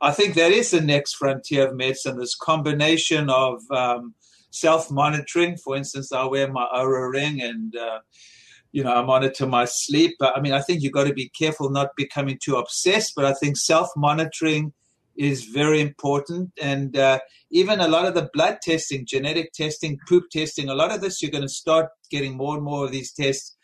I 0.00 0.10
think 0.10 0.34
that 0.34 0.52
is 0.52 0.70
the 0.70 0.80
next 0.80 1.16
frontier 1.16 1.68
of 1.68 1.76
medicine. 1.76 2.18
This 2.18 2.34
combination 2.34 3.28
of 3.28 3.62
um, 3.70 4.14
self-monitoring. 4.50 5.58
For 5.58 5.76
instance, 5.76 6.12
I 6.12 6.24
wear 6.24 6.50
my 6.50 6.66
Oura 6.74 7.12
ring 7.12 7.42
and 7.42 7.76
uh, 7.76 8.00
you 8.74 8.82
know, 8.82 8.92
I 8.92 9.02
monitor 9.04 9.46
my 9.46 9.66
sleep. 9.66 10.16
But 10.18 10.36
I 10.36 10.40
mean, 10.40 10.52
I 10.52 10.60
think 10.60 10.82
you've 10.82 10.92
got 10.92 11.06
to 11.06 11.14
be 11.14 11.28
careful 11.28 11.70
not 11.70 11.90
becoming 11.96 12.38
too 12.42 12.56
obsessed. 12.56 13.12
But 13.14 13.24
I 13.24 13.32
think 13.32 13.56
self 13.56 13.88
monitoring 13.96 14.72
is 15.16 15.44
very 15.44 15.80
important. 15.80 16.50
And 16.60 16.96
uh, 16.96 17.20
even 17.52 17.78
a 17.78 17.86
lot 17.86 18.04
of 18.04 18.14
the 18.14 18.28
blood 18.32 18.58
testing, 18.62 19.06
genetic 19.06 19.52
testing, 19.52 19.96
poop 20.08 20.24
testing, 20.32 20.68
a 20.68 20.74
lot 20.74 20.90
of 20.90 21.00
this, 21.00 21.22
you're 21.22 21.30
going 21.30 21.42
to 21.42 21.48
start 21.48 21.88
getting 22.10 22.36
more 22.36 22.56
and 22.56 22.64
more 22.64 22.84
of 22.84 22.90
these 22.90 23.12
tests. 23.12 23.56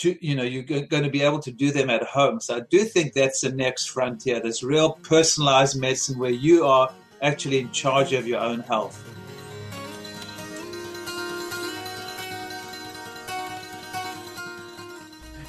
To, 0.00 0.14
you 0.20 0.36
know, 0.36 0.42
you're 0.42 0.62
going 0.62 1.04
to 1.04 1.10
be 1.10 1.22
able 1.22 1.38
to 1.38 1.50
do 1.50 1.70
them 1.70 1.88
at 1.88 2.02
home. 2.02 2.38
So 2.38 2.58
I 2.58 2.60
do 2.70 2.84
think 2.84 3.14
that's 3.14 3.40
the 3.40 3.50
next 3.50 3.86
frontier. 3.86 4.38
This 4.38 4.62
real 4.62 4.98
personalized 5.02 5.80
medicine 5.80 6.18
where 6.18 6.30
you 6.30 6.66
are 6.66 6.92
actually 7.22 7.60
in 7.60 7.72
charge 7.72 8.12
of 8.12 8.28
your 8.28 8.40
own 8.40 8.60
health. 8.60 9.02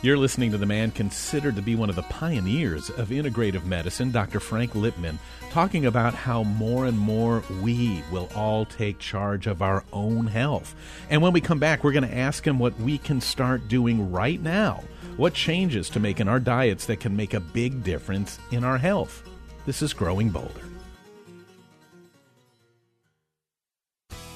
You're 0.04 0.18
listening 0.18 0.52
to 0.52 0.60
the 0.60 0.68
man 0.68 0.92
considered 0.92 1.56
to 1.56 1.62
be 1.64 1.74
one 1.74 1.90
of 1.90 1.96
the 1.96 2.04
pioneers 2.04 2.92
of 2.92 3.10
integrative 3.10 3.66
medicine, 3.66 4.12
Dr. 4.12 4.40
Frank 4.40 4.74
Lipman, 4.74 5.18
talking 5.50 5.88
about 5.88 6.14
how 6.14 6.44
more 6.44 6.86
and 6.86 7.00
more 7.00 7.44
we 7.64 8.04
will 8.12 8.30
all 8.36 8.66
take 8.66 9.00
charge 9.00 9.48
of 9.48 9.64
our 9.64 9.84
own 9.92 10.28
health. 10.28 10.76
And 11.10 11.20
when 11.24 11.34
we 11.34 11.42
come 11.42 11.58
back, 11.58 11.84
we're 11.84 11.94
going 11.94 12.08
to 12.08 12.16
ask 12.16 12.46
him 12.46 12.60
what 12.60 12.80
we 12.80 13.00
can 13.00 13.20
start 13.20 13.68
doing 13.68 14.12
right 14.12 14.40
now. 14.40 14.84
What 15.18 15.34
changes 15.34 15.90
to 15.90 16.00
make 16.00 16.20
in 16.20 16.28
our 16.28 16.40
diets 16.40 16.86
that 16.86 17.00
can 17.00 17.16
make 17.16 17.34
a 17.34 17.40
big 17.40 17.84
difference 17.84 18.38
in 18.52 18.64
our 18.64 18.78
health? 18.78 19.28
This 19.66 19.82
is 19.82 19.94
Growing 19.94 20.30
Bolder. 20.30 20.62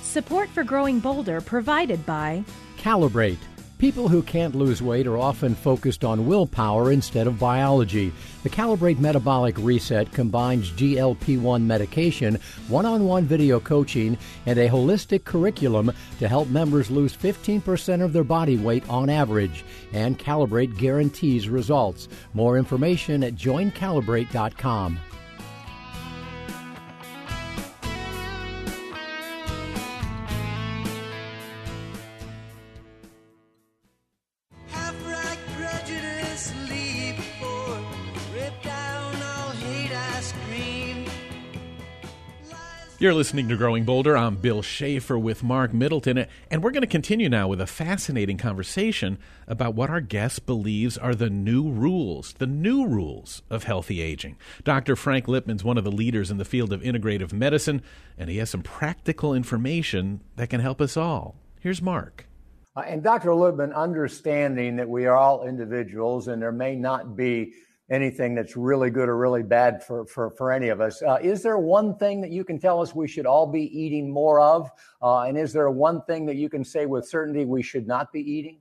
Support 0.02 0.50
for 0.50 0.64
Growing 0.64 1.00
Bolder 1.00 1.40
provided 1.40 2.04
by 2.08 2.44
Calibrate 2.80 3.38
People 3.82 4.08
who 4.08 4.22
can't 4.22 4.54
lose 4.54 4.80
weight 4.80 5.08
are 5.08 5.18
often 5.18 5.56
focused 5.56 6.06
on 6.06 6.28
willpower 6.28 6.92
instead 6.92 7.26
of 7.26 7.40
biology. 7.40 8.14
The 8.44 8.50
Calibrate 8.50 9.00
Metabolic 9.00 9.56
Reset 9.58 10.12
combines 10.12 10.70
GLP 10.70 11.42
1 11.42 11.66
medication, 11.66 12.38
one 12.68 12.86
on 12.86 13.06
one 13.06 13.26
video 13.26 13.60
coaching, 13.60 14.20
and 14.46 14.60
a 14.60 14.70
holistic 14.70 15.24
curriculum 15.24 15.92
to 16.20 16.28
help 16.28 16.48
members 16.50 16.92
lose 16.92 17.18
15% 17.18 18.04
of 18.04 18.14
their 18.14 18.24
body 18.24 18.58
weight 18.58 18.88
on 18.88 19.10
average. 19.10 19.66
And 19.94 20.20
Calibrate 20.20 20.78
guarantees 20.78 21.50
results. 21.50 22.08
More 22.36 22.60
information 22.60 23.24
at 23.24 23.34
joincalibrate.com. 23.34 25.00
You're 43.02 43.16
listening 43.16 43.50
to 43.50 43.58
Growing 43.58 43.84
Bolder. 43.84 44.16
I'm 44.16 44.36
Bill 44.36 44.62
Shafer 44.62 45.18
with 45.18 45.42
Marc 45.42 45.74
Middleton, 45.74 46.28
and 46.52 46.64
we're 46.64 46.70
going 46.70 46.82
to 46.82 46.88
continue 46.88 47.30
now 47.30 47.48
with 47.48 47.60
a 47.60 47.66
fascinating 47.66 48.38
conversation 48.38 49.18
about 49.48 49.74
what 49.74 49.90
our 49.90 50.02
guest 50.02 50.46
believes 50.46 51.00
are 51.00 51.16
the 51.16 51.28
new 51.28 51.68
rules, 51.68 52.34
the 52.34 52.46
new 52.46 52.86
rules 52.86 53.42
of 53.50 53.64
healthy 53.64 54.02
aging. 54.02 54.38
Dr. 54.64 54.96
Frank 54.96 55.26
Lipman's 55.26 55.64
one 55.64 55.80
of 55.80 55.84
the 55.84 55.92
leaders 55.92 56.30
in 56.30 56.38
the 56.38 56.46
field 56.46 56.72
of 56.72 56.82
integrative 56.82 57.34
medicine, 57.34 57.82
and 58.20 58.30
he 58.30 58.38
has 58.38 58.52
some 58.52 58.62
practical 58.62 59.34
information 59.34 60.22
that 60.36 60.52
can 60.52 60.60
help 60.60 60.80
us 60.80 60.96
all. 60.96 61.38
Here's 61.60 61.82
Mark. 61.82 62.28
Uh, 62.76 62.82
and 62.82 63.02
Dr. 63.02 63.32
Lipman, 63.32 63.74
understanding 63.74 64.76
that 64.76 64.88
we 64.88 65.08
are 65.08 65.18
all 65.18 65.48
individuals 65.48 66.28
and 66.28 66.40
there 66.40 66.52
may 66.52 66.76
not 66.76 67.16
be 67.16 67.54
anything 67.92 68.34
that's 68.34 68.56
really 68.56 68.90
good 68.90 69.10
or 69.10 69.18
really 69.18 69.44
bad 69.44 69.84
for, 69.84 70.06
for, 70.06 70.32
for 70.32 70.52
any 70.52 70.70
of 70.70 70.80
us. 70.80 71.02
Uh, 71.02 71.20
is 71.22 71.44
there 71.44 71.58
one 71.58 71.96
thing 71.98 72.22
that 72.22 72.32
you 72.32 72.44
can 72.44 72.58
tell 72.58 72.82
us 72.82 72.96
we 72.96 73.08
should 73.08 73.26
all 73.26 73.46
be 73.46 73.64
eating 73.78 74.10
more 74.10 74.40
of? 74.40 74.72
Uh, 75.02 75.24
and 75.24 75.38
is 75.38 75.52
there 75.52 75.70
one 75.70 76.02
thing 76.04 76.26
that 76.26 76.38
you 76.38 76.50
can 76.50 76.64
say 76.64 76.86
with 76.86 77.08
certainty 77.08 77.46
we 77.46 77.62
should 77.62 77.86
not 77.86 78.12
be 78.14 78.22
eating? 78.22 78.60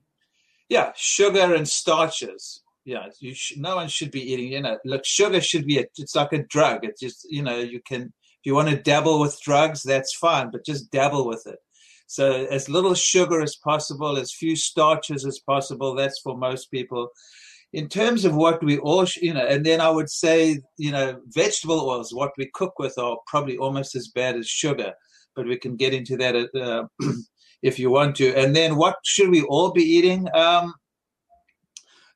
Yeah, 0.68 0.92
sugar 0.96 1.54
and 1.54 1.68
starches. 1.68 2.62
Yeah, 2.84 3.06
you 3.20 3.34
sh- 3.34 3.54
no 3.56 3.76
one 3.76 3.88
should 3.88 4.10
be 4.10 4.32
eating. 4.32 4.52
You 4.52 4.62
know, 4.62 4.78
look, 4.84 5.04
sugar 5.04 5.40
should 5.40 5.66
be 5.66 5.78
a, 5.78 5.84
it's 5.96 6.16
like 6.16 6.32
a 6.32 6.42
drug. 6.44 6.84
It's 6.84 7.00
just 7.00 7.26
you 7.30 7.42
know 7.42 7.58
you 7.58 7.80
can 7.80 8.02
if 8.02 8.44
you 8.46 8.54
want 8.54 8.70
to 8.70 8.76
dabble 8.76 9.20
with 9.20 9.40
drugs, 9.42 9.82
that's 9.82 10.14
fine, 10.14 10.50
but 10.50 10.64
just 10.64 10.90
dabble 10.90 11.26
with 11.26 11.46
it. 11.46 11.58
So 12.06 12.46
as 12.46 12.68
little 12.68 12.94
sugar 12.94 13.42
as 13.42 13.54
possible, 13.54 14.16
as 14.16 14.32
few 14.32 14.56
starches 14.56 15.26
as 15.26 15.38
possible. 15.38 15.94
That's 15.94 16.18
for 16.20 16.36
most 16.36 16.70
people 16.70 17.10
in 17.72 17.88
terms 17.88 18.24
of 18.24 18.34
what 18.34 18.62
we 18.64 18.78
all, 18.78 19.06
you 19.20 19.32
know, 19.32 19.46
and 19.46 19.64
then 19.64 19.80
I 19.80 19.90
would 19.90 20.10
say, 20.10 20.60
you 20.76 20.90
know, 20.90 21.20
vegetable 21.26 21.88
oils, 21.88 22.12
what 22.12 22.32
we 22.36 22.50
cook 22.52 22.78
with, 22.78 22.98
are 22.98 23.18
probably 23.26 23.56
almost 23.58 23.94
as 23.94 24.08
bad 24.08 24.36
as 24.36 24.48
sugar, 24.48 24.92
but 25.36 25.46
we 25.46 25.56
can 25.56 25.76
get 25.76 25.94
into 25.94 26.16
that 26.16 26.34
uh, 26.54 26.84
if 27.62 27.78
you 27.78 27.90
want 27.90 28.16
to. 28.16 28.34
And 28.34 28.56
then 28.56 28.76
what 28.76 28.96
should 29.04 29.30
we 29.30 29.42
all 29.42 29.70
be 29.70 29.84
eating? 29.84 30.26
Um, 30.34 30.74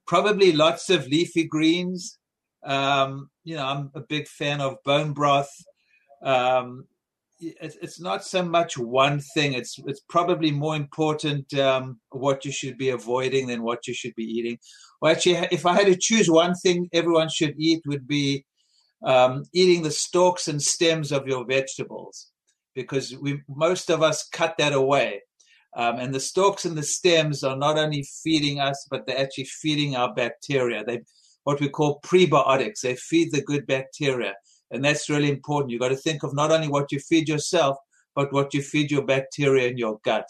probably 0.07 0.53
lots 0.53 0.91
of 0.91 1.07
leafy 1.07 1.45
greens. 1.45 2.19
Um, 2.65 3.31
you 3.45 3.57
know, 3.57 3.65
I'm 3.65 3.91
a 3.95 4.01
big 4.01 4.27
fan 4.27 4.61
of 4.61 4.83
bone 4.85 5.13
broth. 5.13 5.53
Um, 6.23 6.87
it's 7.61 8.01
not 8.01 8.25
so 8.25 8.43
much 8.43 8.79
one 8.79 9.21
thing. 9.35 9.53
It's 9.55 9.79
it's 9.87 10.03
probably 10.09 10.51
more 10.51 10.77
important 10.77 11.53
um, 11.59 12.01
what 12.11 12.45
you 12.45 12.53
should 12.53 12.77
be 12.79 12.91
avoiding 12.91 13.47
than 13.47 13.63
what 13.63 13.87
you 13.87 13.95
should 13.95 14.15
be 14.15 14.25
eating. 14.25 14.59
Well, 15.01 15.13
actually, 15.13 15.49
if 15.51 15.67
I 15.67 15.75
had 15.75 15.87
to 15.87 15.97
choose 15.97 16.31
one 16.31 16.55
thing 16.55 16.89
everyone 16.93 17.29
should 17.29 17.55
eat, 17.59 17.83
would 17.87 18.07
be 18.07 18.45
um, 19.05 19.45
eating 19.53 19.83
the 19.83 19.91
stalks 19.91 20.49
and 20.49 20.61
stems 20.63 21.13
of 21.13 21.27
your 21.27 21.45
vegetables, 21.47 22.31
because 22.75 23.17
we 23.21 23.41
most 23.49 23.91
of 23.91 24.03
us 24.03 24.29
cut 24.33 24.57
that 24.59 24.73
away. 24.73 25.23
Um, 25.77 25.99
and 25.99 26.15
the 26.15 26.21
stalks 26.21 26.65
and 26.65 26.79
the 26.79 26.85
stems 26.85 27.43
are 27.43 27.57
not 27.57 27.79
only 27.79 28.07
feeding 28.23 28.61
us, 28.61 28.87
but 28.91 29.07
they're 29.07 29.19
actually 29.19 29.49
feeding 29.63 29.97
our 29.97 30.15
bacteria. 30.15 30.85
They 30.85 31.01
what 31.43 31.61
we 31.61 31.69
call 31.69 32.01
prebiotics. 32.01 32.81
They 32.83 32.97
feed 32.97 33.33
the 33.33 33.43
good 33.43 33.67
bacteria. 33.67 34.35
And 34.75 34.85
that's 34.85 35.09
really 35.09 35.31
important. 35.31 35.71
You've 35.71 35.81
got 35.81 35.89
to 35.89 35.97
think 35.97 36.25
of 36.25 36.35
not 36.35 36.51
only 36.51 36.69
what 36.69 36.91
you 36.91 36.99
feed 36.99 37.29
yourself, 37.29 37.79
but 38.15 38.33
what 38.33 38.53
you 38.53 38.61
feed 38.61 38.91
your 38.91 39.03
bacteria 39.03 39.69
in 39.69 39.79
your 39.79 40.01
gut. 40.05 40.27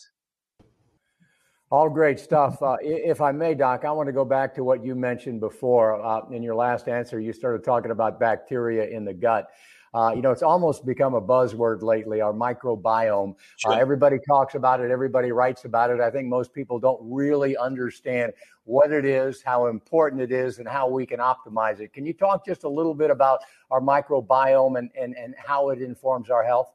All 1.70 1.88
great 1.88 2.20
stuff. 2.20 2.62
Uh, 2.62 2.76
if 2.82 3.20
I 3.20 3.32
may, 3.32 3.54
Doc, 3.54 3.84
I 3.84 3.90
want 3.90 4.06
to 4.06 4.12
go 4.12 4.24
back 4.24 4.54
to 4.56 4.62
what 4.62 4.84
you 4.84 4.94
mentioned 4.94 5.40
before. 5.40 6.00
Uh, 6.04 6.20
in 6.30 6.42
your 6.42 6.54
last 6.54 6.88
answer, 6.88 7.18
you 7.18 7.32
started 7.32 7.64
talking 7.64 7.90
about 7.90 8.20
bacteria 8.20 8.86
in 8.86 9.04
the 9.04 9.14
gut. 9.14 9.48
Uh, 9.94 10.12
you 10.14 10.22
know, 10.22 10.32
it's 10.32 10.42
almost 10.42 10.84
become 10.84 11.14
a 11.14 11.22
buzzword 11.22 11.80
lately. 11.82 12.20
Our 12.20 12.32
microbiome. 12.32 13.30
Uh, 13.30 13.34
sure. 13.56 13.72
Uh, 13.72 13.78
everybody 13.78 14.18
talks 14.26 14.56
about 14.56 14.80
it. 14.80 14.90
Everybody 14.90 15.30
writes 15.30 15.64
about 15.64 15.90
it. 15.90 16.00
I 16.00 16.10
think 16.10 16.28
most 16.28 16.52
people 16.52 16.80
don't 16.80 17.00
really 17.00 17.56
understand 17.56 18.32
what 18.64 18.90
it 18.90 19.04
is, 19.04 19.40
how 19.42 19.66
important 19.66 20.20
it 20.20 20.32
is, 20.32 20.58
and 20.58 20.66
how 20.66 20.88
we 20.88 21.06
can 21.06 21.20
optimize 21.20 21.78
it. 21.78 21.92
Can 21.92 22.04
you 22.04 22.12
talk 22.12 22.44
just 22.44 22.64
a 22.64 22.68
little 22.68 22.94
bit 22.94 23.10
about 23.10 23.40
our 23.70 23.80
microbiome 23.80 24.78
and, 24.78 24.90
and, 25.00 25.14
and 25.16 25.34
how 25.38 25.70
it 25.70 25.80
informs 25.80 26.28
our 26.28 26.42
health? 26.42 26.72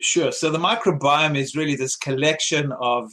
Sure. 0.00 0.32
So 0.32 0.50
the 0.50 0.58
microbiome 0.58 1.36
is 1.36 1.54
really 1.54 1.76
this 1.76 1.94
collection 1.94 2.72
of 2.80 3.12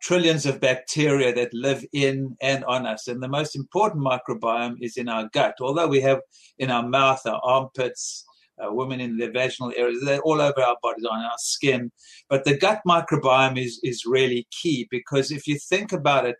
trillions 0.00 0.46
of 0.46 0.60
bacteria 0.60 1.32
that 1.34 1.52
live 1.52 1.84
in 1.92 2.36
and 2.40 2.64
on 2.64 2.86
us. 2.86 3.06
And 3.06 3.22
the 3.22 3.28
most 3.28 3.54
important 3.54 4.02
microbiome 4.02 4.76
is 4.80 4.96
in 4.96 5.08
our 5.08 5.28
gut. 5.32 5.56
Although 5.60 5.88
we 5.88 6.00
have 6.00 6.20
in 6.58 6.70
our 6.70 6.88
mouth, 6.88 7.20
our 7.26 7.40
armpits, 7.44 8.24
women 8.70 9.00
in 9.00 9.16
their 9.16 9.32
vaginal 9.32 9.72
areas, 9.76 10.02
they're 10.04 10.20
all 10.20 10.40
over 10.40 10.60
our 10.60 10.76
bodies, 10.82 11.04
on 11.04 11.20
our 11.20 11.38
skin. 11.38 11.90
But 12.28 12.44
the 12.44 12.56
gut 12.56 12.80
microbiome 12.86 13.58
is, 13.58 13.80
is 13.82 14.04
really 14.06 14.46
key 14.50 14.86
because 14.90 15.30
if 15.30 15.46
you 15.46 15.58
think 15.58 15.92
about 15.92 16.26
it, 16.26 16.36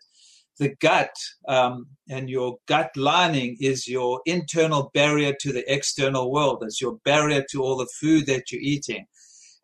the 0.59 0.75
gut 0.79 1.15
um, 1.47 1.87
and 2.09 2.29
your 2.29 2.57
gut 2.67 2.91
lining 2.95 3.57
is 3.59 3.87
your 3.87 4.21
internal 4.25 4.91
barrier 4.93 5.33
to 5.41 5.51
the 5.51 5.63
external 5.71 6.31
world. 6.31 6.63
It's 6.63 6.81
your 6.81 6.97
barrier 7.03 7.43
to 7.51 7.63
all 7.63 7.77
the 7.77 7.89
food 7.99 8.27
that 8.27 8.51
you're 8.51 8.61
eating. 8.61 9.07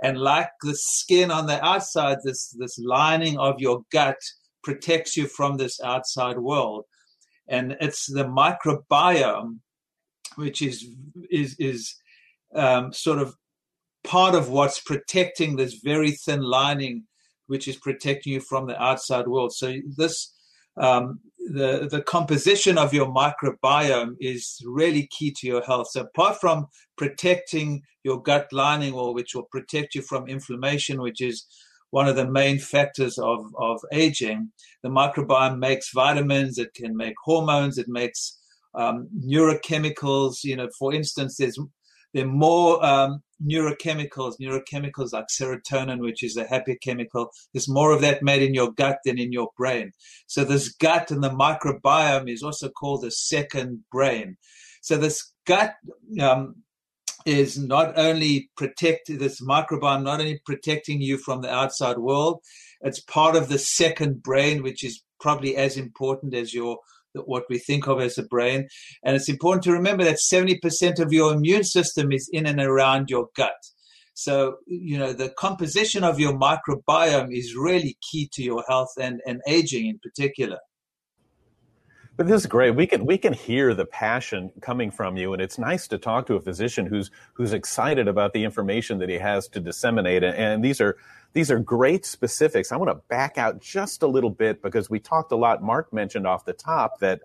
And 0.01 0.17
like 0.17 0.49
the 0.63 0.75
skin 0.75 1.29
on 1.29 1.45
the 1.45 1.63
outside, 1.63 2.19
this, 2.23 2.55
this 2.57 2.79
lining 2.79 3.37
of 3.37 3.59
your 3.59 3.81
gut 3.91 4.17
protects 4.63 5.17
you 5.17 5.27
from 5.27 5.57
this 5.57 5.79
outside 5.81 6.39
world. 6.39 6.85
And 7.47 7.75
it's 7.81 8.07
the 8.07 8.25
microbiome, 8.25 9.59
which 10.35 10.61
is, 10.61 10.87
is, 11.29 11.55
is 11.59 11.95
um, 12.55 12.93
sort 12.93 13.19
of 13.19 13.35
part 14.03 14.35
of 14.35 14.49
what's 14.49 14.79
protecting 14.79 15.55
this 15.55 15.75
very 15.83 16.11
thin 16.11 16.41
lining, 16.41 17.05
which 17.47 17.67
is 17.67 17.75
protecting 17.77 18.33
you 18.33 18.41
from 18.41 18.67
the 18.67 18.81
outside 18.81 19.27
world. 19.27 19.53
So 19.53 19.75
this 19.97 20.33
um, 20.77 21.19
the 21.37 21.87
the 21.89 22.01
composition 22.01 22.77
of 22.77 22.93
your 22.93 23.07
microbiome 23.07 24.15
is 24.19 24.61
really 24.65 25.07
key 25.11 25.31
to 25.39 25.47
your 25.47 25.63
health. 25.63 25.87
So 25.91 26.01
apart 26.01 26.39
from 26.39 26.67
protecting 26.97 27.81
your 28.03 28.21
gut 28.21 28.47
lining, 28.51 28.93
or 28.93 29.13
which 29.13 29.35
will 29.35 29.47
protect 29.51 29.95
you 29.95 30.01
from 30.01 30.27
inflammation, 30.27 31.01
which 31.01 31.21
is 31.21 31.45
one 31.91 32.07
of 32.07 32.15
the 32.15 32.29
main 32.29 32.59
factors 32.59 33.17
of, 33.17 33.51
of 33.57 33.79
aging, 33.91 34.51
the 34.83 34.89
microbiome 34.89 35.57
makes 35.57 35.91
vitamins, 35.91 36.59
it 36.59 36.73
can 36.75 36.95
make 36.95 37.15
hormones, 37.23 37.77
it 37.77 37.87
makes 37.87 38.37
um, 38.75 39.09
neurochemicals. 39.27 40.43
You 40.43 40.55
know, 40.57 40.69
for 40.77 40.93
instance, 40.93 41.37
there's 41.37 41.59
there 42.13 42.25
are 42.25 42.27
more 42.27 42.83
um, 42.85 43.21
neurochemicals, 43.45 44.35
neurochemicals 44.41 45.13
like 45.13 45.27
serotonin, 45.27 45.99
which 45.99 46.23
is 46.23 46.37
a 46.37 46.47
happy 46.47 46.75
chemical. 46.75 47.29
There's 47.53 47.69
more 47.69 47.91
of 47.91 48.01
that 48.01 48.23
made 48.23 48.41
in 48.41 48.53
your 48.53 48.71
gut 48.71 48.99
than 49.05 49.19
in 49.19 49.31
your 49.31 49.49
brain. 49.57 49.91
So 50.27 50.43
this 50.43 50.69
gut 50.73 51.11
and 51.11 51.23
the 51.23 51.29
microbiome 51.29 52.31
is 52.31 52.43
also 52.43 52.69
called 52.69 53.03
the 53.03 53.11
second 53.11 53.83
brain. 53.91 54.37
So 54.81 54.97
this 54.97 55.31
gut 55.45 55.75
um, 56.19 56.55
is 57.25 57.57
not 57.57 57.97
only 57.97 58.49
protect 58.55 59.07
this 59.07 59.41
microbiome, 59.41 60.03
not 60.03 60.19
only 60.19 60.41
protecting 60.45 61.01
you 61.01 61.17
from 61.17 61.41
the 61.41 61.53
outside 61.53 61.97
world, 61.97 62.41
it's 62.81 63.01
part 63.01 63.35
of 63.35 63.49
the 63.49 63.59
second 63.59 64.23
brain, 64.23 64.63
which 64.63 64.83
is 64.83 65.03
probably 65.19 65.55
as 65.55 65.77
important 65.77 66.33
as 66.33 66.53
your 66.53 66.79
what 67.13 67.43
we 67.49 67.57
think 67.57 67.87
of 67.87 67.99
as 67.99 68.17
a 68.17 68.23
brain. 68.23 68.67
And 69.03 69.15
it's 69.15 69.29
important 69.29 69.63
to 69.63 69.71
remember 69.71 70.03
that 70.03 70.17
70% 70.17 70.99
of 70.99 71.11
your 71.11 71.33
immune 71.33 71.63
system 71.63 72.11
is 72.11 72.29
in 72.31 72.45
and 72.45 72.59
around 72.59 73.09
your 73.09 73.27
gut. 73.35 73.53
So, 74.13 74.57
you 74.67 74.97
know, 74.97 75.13
the 75.13 75.29
composition 75.37 76.03
of 76.03 76.19
your 76.19 76.37
microbiome 76.37 77.29
is 77.31 77.55
really 77.55 77.97
key 78.11 78.29
to 78.33 78.43
your 78.43 78.63
health 78.67 78.91
and, 78.99 79.21
and 79.25 79.41
aging 79.47 79.87
in 79.87 79.99
particular. 79.99 80.57
But 82.19 82.27
this 82.27 82.41
is 82.41 82.47
great. 82.47 82.71
We 82.71 82.85
can 82.85 83.05
we 83.05 83.17
can 83.17 83.31
hear 83.31 83.73
the 83.73 83.85
passion 83.85 84.51
coming 84.59 84.91
from 84.91 85.15
you, 85.15 85.31
and 85.31 85.41
it's 85.41 85.57
nice 85.57 85.87
to 85.87 85.97
talk 85.97 86.25
to 86.25 86.35
a 86.35 86.41
physician 86.41 86.85
who's 86.85 87.11
who's 87.31 87.53
excited 87.53 88.09
about 88.09 88.33
the 88.33 88.43
information 88.43 88.99
that 88.99 89.07
he 89.07 89.19
has 89.19 89.47
to 89.47 89.61
disseminate. 89.61 90.21
And 90.25 90.61
these 90.61 90.81
are 90.81 90.97
these 91.31 91.49
are 91.49 91.59
great 91.59 92.05
specifics. 92.05 92.73
I 92.73 92.75
want 92.75 92.91
to 92.91 92.95
back 93.07 93.37
out 93.37 93.61
just 93.61 94.03
a 94.03 94.07
little 94.07 94.31
bit 94.31 94.61
because 94.61 94.89
we 94.89 94.99
talked 94.99 95.31
a 95.31 95.37
lot. 95.37 95.63
Mark 95.63 95.93
mentioned 95.93 96.27
off 96.27 96.43
the 96.43 96.51
top 96.51 96.99
that 96.99 97.21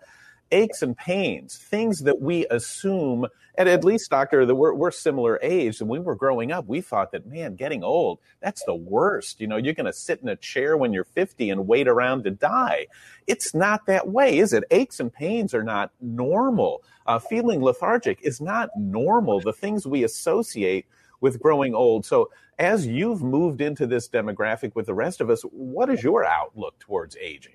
aches 0.51 0.83
and 0.83 0.97
pains, 0.97 1.57
things 1.57 2.01
that 2.01 2.21
we 2.21 2.47
assume, 2.47 3.27
and 3.57 3.69
at 3.69 3.85
least, 3.85 4.11
doctor, 4.11 4.47
that 4.47 4.55
we're, 4.55 4.75
we're 4.75 4.91
similar 4.91 5.39
age. 5.43 5.81
And 5.81 5.89
we 5.89 5.99
were 5.99 6.15
growing 6.15 6.53
up, 6.53 6.67
we 6.67 6.81
thought 6.81 7.13
that, 7.13 7.27
man, 7.27 7.57
getting 7.57 7.83
old, 7.83 8.21
that's 8.41 8.65
the 8.65 8.75
worst. 8.75 9.41
You 9.41 9.47
know, 9.47 9.57
you're 9.57 9.75
going 9.75 9.87
to 9.87 9.93
sit 9.93 10.21
in 10.23 10.29
a 10.29 10.37
chair 10.37 10.77
when 10.77 10.93
you're 10.93 11.05
50 11.05 11.51
and 11.51 11.67
wait 11.67 11.89
around 11.89 12.25
to 12.25 12.31
die. 12.31 12.87
It's 13.27 13.55
not 13.55 13.87
that 13.87 14.09
way, 14.09 14.39
is 14.39 14.53
it? 14.53 14.65
Aches 14.71 15.01
and 15.01 15.13
pains 15.13 15.55
are 15.55 15.65
not 15.65 15.91
normal. 16.01 16.83
Uh, 17.07 17.19
feeling 17.19 17.63
lethargic 17.63 18.19
is 18.23 18.41
not 18.41 18.71
normal. 18.77 19.41
The 19.41 19.53
things 19.53 19.87
we 19.87 20.05
associate 20.05 20.87
with 21.21 21.41
growing 21.41 21.75
old. 21.75 22.05
So, 22.05 22.31
as 22.59 22.87
you've 22.87 23.23
moved 23.23 23.61
into 23.61 23.87
this 23.87 24.09
demographic 24.09 24.77
with 24.77 24.87
the 24.87 24.95
rest 24.95 25.21
of 25.21 25.29
us, 25.29 25.43
what 25.43 25.91
is 25.91 26.05
your 26.05 26.25
outlook 26.25 26.79
towards 26.79 27.17
aging? 27.17 27.55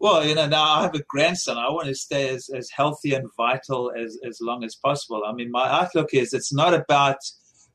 well, 0.00 0.24
you 0.24 0.34
know, 0.34 0.46
now 0.46 0.62
I 0.62 0.82
have 0.82 0.94
a 0.94 1.02
grandson. 1.08 1.58
I 1.58 1.70
want 1.70 1.88
to 1.88 1.94
stay 1.94 2.28
as, 2.28 2.48
as 2.54 2.70
healthy 2.70 3.14
and 3.14 3.28
vital 3.36 3.92
as, 3.96 4.18
as 4.26 4.38
long 4.40 4.64
as 4.64 4.76
possible. 4.76 5.22
I 5.26 5.32
mean, 5.32 5.50
my 5.50 5.68
outlook 5.68 6.10
is 6.12 6.32
it's 6.32 6.52
not 6.52 6.72
about 6.72 7.16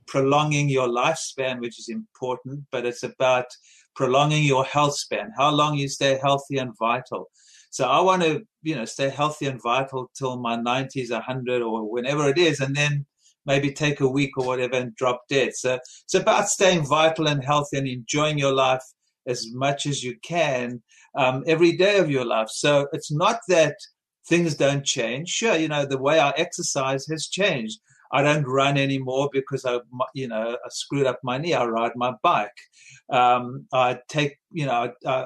prolonging 0.08 0.70
your 0.70 0.88
lifespan, 0.88 1.60
which 1.60 1.80
is 1.80 1.90
important, 1.90 2.64
but 2.72 2.86
it's 2.86 3.04
about 3.04 3.46
prolonging 3.96 4.44
your 4.44 4.64
health 4.64 4.96
span, 4.96 5.32
how 5.38 5.52
long 5.52 5.76
you 5.76 5.88
stay 5.88 6.18
healthy 6.22 6.58
and 6.58 6.72
vital. 6.78 7.30
So 7.70 7.86
I 7.86 8.00
want 8.02 8.24
to, 8.24 8.44
you 8.62 8.76
know, 8.76 8.86
stay 8.86 9.10
healthy 9.10 9.48
and 9.48 9.62
vital 9.62 10.10
till 10.16 10.40
my 10.40 10.56
90s, 10.56 11.12
100, 11.12 11.62
or 11.62 11.92
whenever 11.92 12.30
it 12.30 12.38
is, 12.38 12.60
and 12.60 12.76
then 12.76 13.06
maybe 13.46 13.72
take 13.72 14.00
a 14.00 14.08
week 14.08 14.38
or 14.38 14.46
whatever 14.46 14.76
and 14.76 14.96
drop 14.96 15.24
dead. 15.28 15.54
So 15.56 15.80
it's 16.04 16.14
about 16.14 16.48
staying 16.48 16.86
vital 16.86 17.28
and 17.28 17.44
healthy 17.44 17.78
and 17.78 17.88
enjoying 17.88 18.38
your 18.38 18.54
life 18.54 18.84
as 19.28 19.46
much 19.54 19.86
as 19.86 20.04
you 20.04 20.16
can 20.24 20.82
um, 21.16 21.44
every 21.48 21.74
day 21.74 21.98
of 21.98 22.10
your 22.10 22.26
life. 22.26 22.50
So 22.50 22.88
it's 22.94 23.12
not 23.12 23.40
that 23.50 23.76
things 24.28 24.56
don't 24.56 24.86
change. 24.86 25.30
Sure, 25.30 25.56
you 25.56 25.68
know, 25.68 25.86
the 25.86 25.98
way 25.98 26.20
I 26.20 26.32
exercise 26.32 27.06
has 27.08 27.28
changed. 27.28 27.80
I 28.12 28.22
don't 28.22 28.46
run 28.46 28.78
anymore 28.78 29.30
because 29.34 29.66
I, 29.66 29.80
you 30.14 30.28
know, 30.28 30.58
I 30.64 30.70
screwed 30.70 31.08
up 31.08 31.20
my 31.24 31.40
knee. 31.40 31.56
I 31.56 31.66
ride 31.66 31.94
my 31.96 32.14
bike. 32.22 32.58
Um, 33.10 33.66
I 33.74 34.00
take, 34.08 34.38
you 34.52 34.68
know, 34.68 34.94
I, 35.06 35.26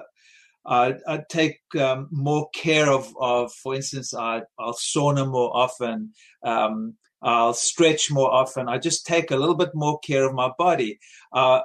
I, 0.65 0.95
I 1.07 1.23
take 1.29 1.59
um, 1.79 2.07
more 2.11 2.49
care 2.55 2.89
of, 2.89 3.13
of, 3.19 3.51
for 3.53 3.75
instance, 3.75 4.13
I, 4.13 4.43
I'll 4.57 4.73
sauna 4.73 5.29
more 5.29 5.55
often. 5.55 6.13
Um, 6.43 6.95
I'll 7.21 7.53
stretch 7.53 8.11
more 8.11 8.31
often. 8.31 8.69
I 8.69 8.77
just 8.77 9.05
take 9.05 9.31
a 9.31 9.37
little 9.37 9.55
bit 9.55 9.71
more 9.73 9.99
care 9.99 10.25
of 10.25 10.33
my 10.33 10.51
body. 10.57 10.99
Uh, 11.33 11.61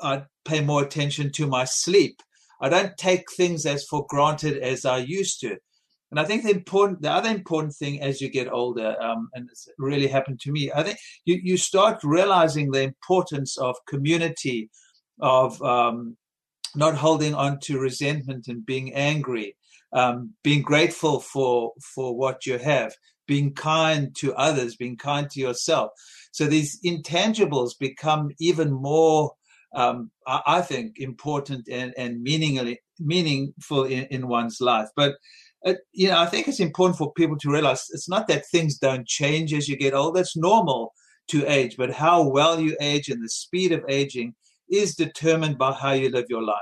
I 0.00 0.24
pay 0.44 0.60
more 0.60 0.82
attention 0.82 1.32
to 1.32 1.46
my 1.46 1.64
sleep. 1.64 2.22
I 2.60 2.68
don't 2.68 2.96
take 2.96 3.24
things 3.36 3.66
as 3.66 3.84
for 3.84 4.06
granted 4.08 4.58
as 4.58 4.84
I 4.84 4.98
used 4.98 5.40
to. 5.40 5.56
And 6.10 6.18
I 6.18 6.24
think 6.24 6.42
the 6.42 6.50
important, 6.50 7.02
the 7.02 7.10
other 7.10 7.30
important 7.30 7.74
thing 7.74 8.02
as 8.02 8.20
you 8.20 8.28
get 8.28 8.52
older, 8.52 9.00
um, 9.00 9.28
and 9.34 9.48
it's 9.48 9.68
really 9.78 10.08
happened 10.08 10.40
to 10.40 10.52
me, 10.52 10.70
I 10.74 10.82
think 10.82 10.98
you, 11.24 11.40
you 11.42 11.56
start 11.56 12.00
realizing 12.02 12.70
the 12.70 12.82
importance 12.82 13.56
of 13.56 13.76
community, 13.86 14.70
of 15.20 15.60
um, 15.62 16.16
not 16.74 16.96
holding 16.96 17.34
on 17.34 17.60
to 17.60 17.78
resentment 17.78 18.48
and 18.48 18.66
being 18.66 18.92
angry, 18.94 19.56
um, 19.92 20.34
being 20.42 20.62
grateful 20.62 21.20
for 21.20 21.72
for 21.94 22.16
what 22.16 22.46
you 22.46 22.58
have, 22.58 22.94
being 23.26 23.52
kind 23.54 24.14
to 24.16 24.34
others, 24.34 24.76
being 24.76 24.96
kind 24.96 25.30
to 25.30 25.40
yourself. 25.40 25.90
So 26.32 26.46
these 26.46 26.80
intangibles 26.84 27.78
become 27.78 28.30
even 28.38 28.72
more, 28.72 29.32
um, 29.74 30.10
I 30.26 30.62
think, 30.62 30.98
important 30.98 31.68
and, 31.70 31.94
and 31.96 32.22
meaningful, 32.22 32.74
meaningful 32.98 33.84
in, 33.84 34.04
in 34.06 34.28
one's 34.28 34.60
life. 34.60 34.88
But 34.96 35.14
uh, 35.64 35.74
you 35.92 36.08
know, 36.08 36.18
I 36.18 36.26
think 36.26 36.48
it's 36.48 36.60
important 36.60 36.96
for 36.96 37.12
people 37.12 37.36
to 37.38 37.50
realize 37.50 37.84
it's 37.90 38.08
not 38.08 38.28
that 38.28 38.46
things 38.46 38.78
don't 38.78 39.06
change 39.06 39.52
as 39.52 39.68
you 39.68 39.76
get 39.76 39.94
old. 39.94 40.16
That's 40.16 40.36
normal 40.36 40.92
to 41.28 41.46
age, 41.46 41.76
but 41.76 41.92
how 41.92 42.26
well 42.26 42.58
you 42.58 42.76
age 42.80 43.08
and 43.08 43.22
the 43.22 43.28
speed 43.28 43.72
of 43.72 43.84
aging 43.88 44.34
is 44.70 44.94
determined 44.94 45.58
by 45.58 45.72
how 45.72 45.92
you 45.92 46.10
live 46.10 46.26
your 46.28 46.42
life. 46.42 46.56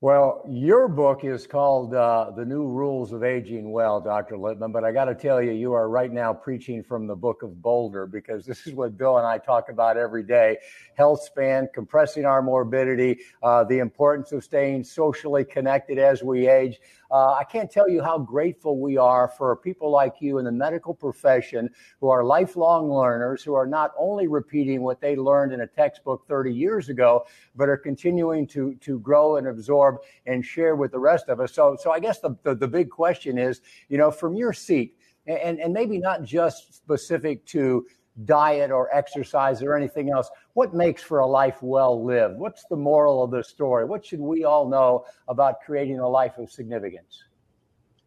Well, 0.00 0.44
your 0.48 0.86
book 0.86 1.24
is 1.24 1.48
called 1.48 1.92
uh, 1.92 2.30
The 2.36 2.44
New 2.44 2.68
Rules 2.68 3.12
of 3.12 3.24
Aging 3.24 3.72
Well, 3.72 4.00
Dr. 4.00 4.36
Lipman, 4.36 4.72
but 4.72 4.84
I 4.84 4.92
got 4.92 5.06
to 5.06 5.14
tell 5.16 5.42
you, 5.42 5.50
you 5.50 5.72
are 5.72 5.88
right 5.88 6.12
now 6.12 6.32
preaching 6.32 6.84
from 6.84 7.08
the 7.08 7.16
book 7.16 7.42
of 7.42 7.60
Bolder 7.60 8.06
because 8.06 8.46
this 8.46 8.68
is 8.68 8.74
what 8.74 8.96
Bill 8.96 9.18
and 9.18 9.26
I 9.26 9.38
talk 9.38 9.70
about 9.70 9.96
every 9.96 10.22
day 10.22 10.58
health 10.94 11.22
span, 11.22 11.68
compressing 11.74 12.24
our 12.24 12.42
morbidity, 12.42 13.18
uh, 13.42 13.64
the 13.64 13.80
importance 13.80 14.30
of 14.30 14.44
staying 14.44 14.84
socially 14.84 15.44
connected 15.44 15.98
as 15.98 16.22
we 16.22 16.48
age. 16.48 16.78
Uh, 17.10 17.32
I 17.32 17.44
can't 17.44 17.70
tell 17.70 17.88
you 17.88 18.02
how 18.02 18.18
grateful 18.18 18.78
we 18.78 18.96
are 18.96 19.28
for 19.28 19.56
people 19.56 19.90
like 19.90 20.16
you 20.20 20.38
in 20.38 20.44
the 20.44 20.52
medical 20.52 20.92
profession 20.92 21.70
who 22.00 22.10
are 22.10 22.22
lifelong 22.22 22.90
learners, 22.90 23.42
who 23.42 23.54
are 23.54 23.66
not 23.66 23.92
only 23.98 24.26
repeating 24.26 24.82
what 24.82 25.00
they 25.00 25.16
learned 25.16 25.52
in 25.52 25.62
a 25.62 25.66
textbook 25.66 26.26
30 26.28 26.52
years 26.52 26.90
ago, 26.90 27.24
but 27.56 27.68
are 27.68 27.78
continuing 27.78 28.46
to, 28.48 28.74
to 28.80 28.98
grow 29.00 29.36
and 29.36 29.46
absorb 29.46 29.96
and 30.26 30.44
share 30.44 30.76
with 30.76 30.92
the 30.92 30.98
rest 30.98 31.28
of 31.28 31.40
us. 31.40 31.54
So, 31.54 31.76
so 31.80 31.90
I 31.90 31.98
guess 31.98 32.20
the, 32.20 32.36
the, 32.42 32.54
the 32.54 32.68
big 32.68 32.90
question 32.90 33.38
is, 33.38 33.62
you 33.88 33.96
know, 33.96 34.10
from 34.10 34.34
your 34.34 34.52
seat, 34.52 34.94
and, 35.26 35.60
and 35.60 35.72
maybe 35.72 35.98
not 35.98 36.24
just 36.24 36.74
specific 36.74 37.44
to 37.46 37.86
diet 38.24 38.70
or 38.70 38.94
exercise 38.94 39.62
or 39.62 39.76
anything 39.76 40.10
else. 40.10 40.28
What 40.54 40.74
makes 40.74 41.02
for 41.02 41.20
a 41.20 41.26
life 41.26 41.58
well 41.62 42.04
lived? 42.04 42.38
What's 42.38 42.64
the 42.68 42.76
moral 42.76 43.22
of 43.22 43.30
the 43.30 43.44
story? 43.44 43.84
What 43.84 44.04
should 44.04 44.20
we 44.20 44.44
all 44.44 44.68
know 44.68 45.04
about 45.28 45.60
creating 45.64 45.98
a 45.98 46.08
life 46.08 46.38
of 46.38 46.50
significance? 46.50 47.22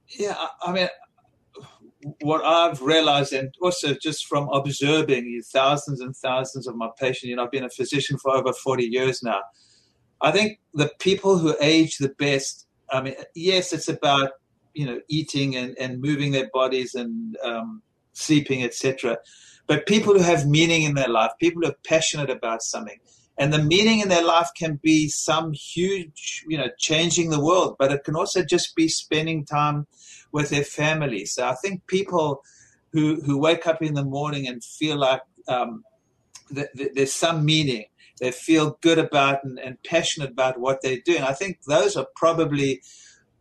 Yeah, 0.07 0.35
I 0.61 0.73
mean, 0.73 0.89
what 2.21 2.43
I've 2.43 2.81
realized, 2.81 3.31
and 3.31 3.53
also 3.61 3.93
just 3.93 4.25
from 4.25 4.49
observing 4.49 5.41
thousands 5.45 6.01
and 6.01 6.15
thousands 6.15 6.67
of 6.67 6.75
my 6.75 6.89
patients, 6.99 7.29
you 7.29 7.35
know, 7.35 7.45
I've 7.45 7.51
been 7.51 7.63
a 7.63 7.69
physician 7.69 8.17
for 8.17 8.31
over 8.31 8.51
40 8.51 8.83
years 8.83 9.23
now. 9.23 9.41
I 10.19 10.31
think 10.31 10.59
the 10.73 10.91
people 10.99 11.37
who 11.37 11.55
age 11.61 11.97
the 11.97 12.09
best, 12.09 12.67
I 12.89 13.01
mean, 13.01 13.15
yes, 13.35 13.71
it's 13.71 13.87
about, 13.87 14.31
you 14.73 14.85
know, 14.85 14.99
eating 15.07 15.55
and, 15.55 15.75
and 15.79 16.01
moving 16.01 16.31
their 16.31 16.49
bodies 16.53 16.95
and 16.95 17.37
um, 17.43 17.81
sleeping, 18.13 18.63
etc 18.63 19.17
but 19.71 19.85
people 19.85 20.13
who 20.13 20.19
have 20.19 20.45
meaning 20.45 20.83
in 20.83 20.95
their 20.95 21.07
life, 21.07 21.31
people 21.39 21.61
who 21.61 21.69
are 21.69 21.75
passionate 21.87 22.29
about 22.29 22.61
something. 22.61 22.99
And 23.37 23.53
the 23.53 23.63
meaning 23.63 24.01
in 24.01 24.09
their 24.09 24.21
life 24.21 24.49
can 24.53 24.81
be 24.83 25.07
some 25.07 25.53
huge, 25.53 26.43
you 26.45 26.57
know, 26.57 26.67
changing 26.77 27.29
the 27.29 27.39
world, 27.39 27.77
but 27.79 27.89
it 27.89 28.03
can 28.03 28.17
also 28.17 28.43
just 28.43 28.75
be 28.75 28.89
spending 28.89 29.45
time 29.45 29.87
with 30.33 30.49
their 30.49 30.65
family. 30.65 31.23
So 31.23 31.47
I 31.47 31.55
think 31.55 31.87
people 31.87 32.43
who, 32.91 33.21
who 33.21 33.37
wake 33.37 33.65
up 33.65 33.81
in 33.81 33.93
the 33.93 34.03
morning 34.03 34.45
and 34.45 34.61
feel 34.61 34.97
like 34.97 35.21
um, 35.47 35.85
th- 36.53 36.67
th- 36.75 36.91
there's 36.93 37.13
some 37.13 37.45
meaning, 37.45 37.85
they 38.19 38.31
feel 38.31 38.77
good 38.81 38.99
about 38.99 39.41
and, 39.45 39.57
and 39.57 39.81
passionate 39.83 40.31
about 40.31 40.59
what 40.59 40.81
they're 40.81 40.99
doing. 41.05 41.21
I 41.21 41.31
think 41.31 41.59
those 41.65 41.95
are 41.95 42.07
probably 42.17 42.81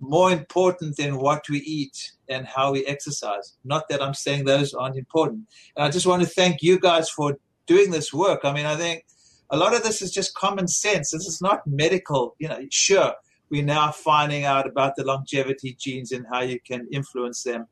more 0.00 0.30
important 0.32 0.96
than 0.96 1.18
what 1.18 1.48
we 1.48 1.58
eat 1.58 2.12
and 2.28 2.46
how 2.46 2.72
we 2.72 2.84
exercise. 2.86 3.56
Not 3.64 3.88
that 3.90 4.02
I'm 4.02 4.14
saying 4.14 4.44
those 4.44 4.72
aren't 4.72 4.96
important. 4.96 5.46
And 5.76 5.84
I 5.84 5.90
just 5.90 6.06
want 6.06 6.22
to 6.22 6.28
thank 6.28 6.62
you 6.62 6.78
guys 6.80 7.10
for 7.10 7.38
doing 7.66 7.90
this 7.90 8.12
work. 8.12 8.40
I 8.44 8.52
mean, 8.52 8.66
I 8.66 8.76
think 8.76 9.04
a 9.50 9.56
lot 9.56 9.74
of 9.74 9.82
this 9.82 10.00
is 10.00 10.10
just 10.10 10.34
common 10.34 10.68
sense. 10.68 11.10
This 11.10 11.26
is 11.26 11.40
not 11.42 11.66
medical. 11.66 12.34
You 12.38 12.48
know, 12.48 12.60
sure, 12.70 13.14
we're 13.50 13.64
now 13.64 13.92
finding 13.92 14.44
out 14.44 14.66
about 14.66 14.96
the 14.96 15.04
longevity 15.04 15.76
genes 15.78 16.12
and 16.12 16.26
how 16.32 16.40
you 16.40 16.60
can 16.60 16.88
influence 16.90 17.42
them. 17.42 17.66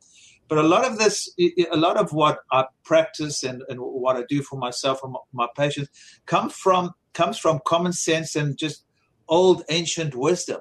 But 0.48 0.58
a 0.58 0.62
lot 0.62 0.86
of 0.86 0.98
this, 0.98 1.30
a 1.38 1.76
lot 1.76 1.98
of 1.98 2.12
what 2.12 2.38
I 2.50 2.64
practice 2.84 3.42
and, 3.42 3.62
and 3.68 3.78
what 3.80 4.16
I 4.16 4.22
do 4.28 4.42
for 4.42 4.58
myself 4.58 5.00
and 5.02 5.14
my 5.32 5.46
patients 5.56 5.90
come 6.26 6.48
from 6.50 6.92
comes 7.12 7.38
from 7.38 7.60
common 7.66 7.92
sense 7.92 8.36
and 8.36 8.56
just 8.56 8.84
old 9.28 9.62
ancient 9.68 10.14
wisdom. 10.14 10.60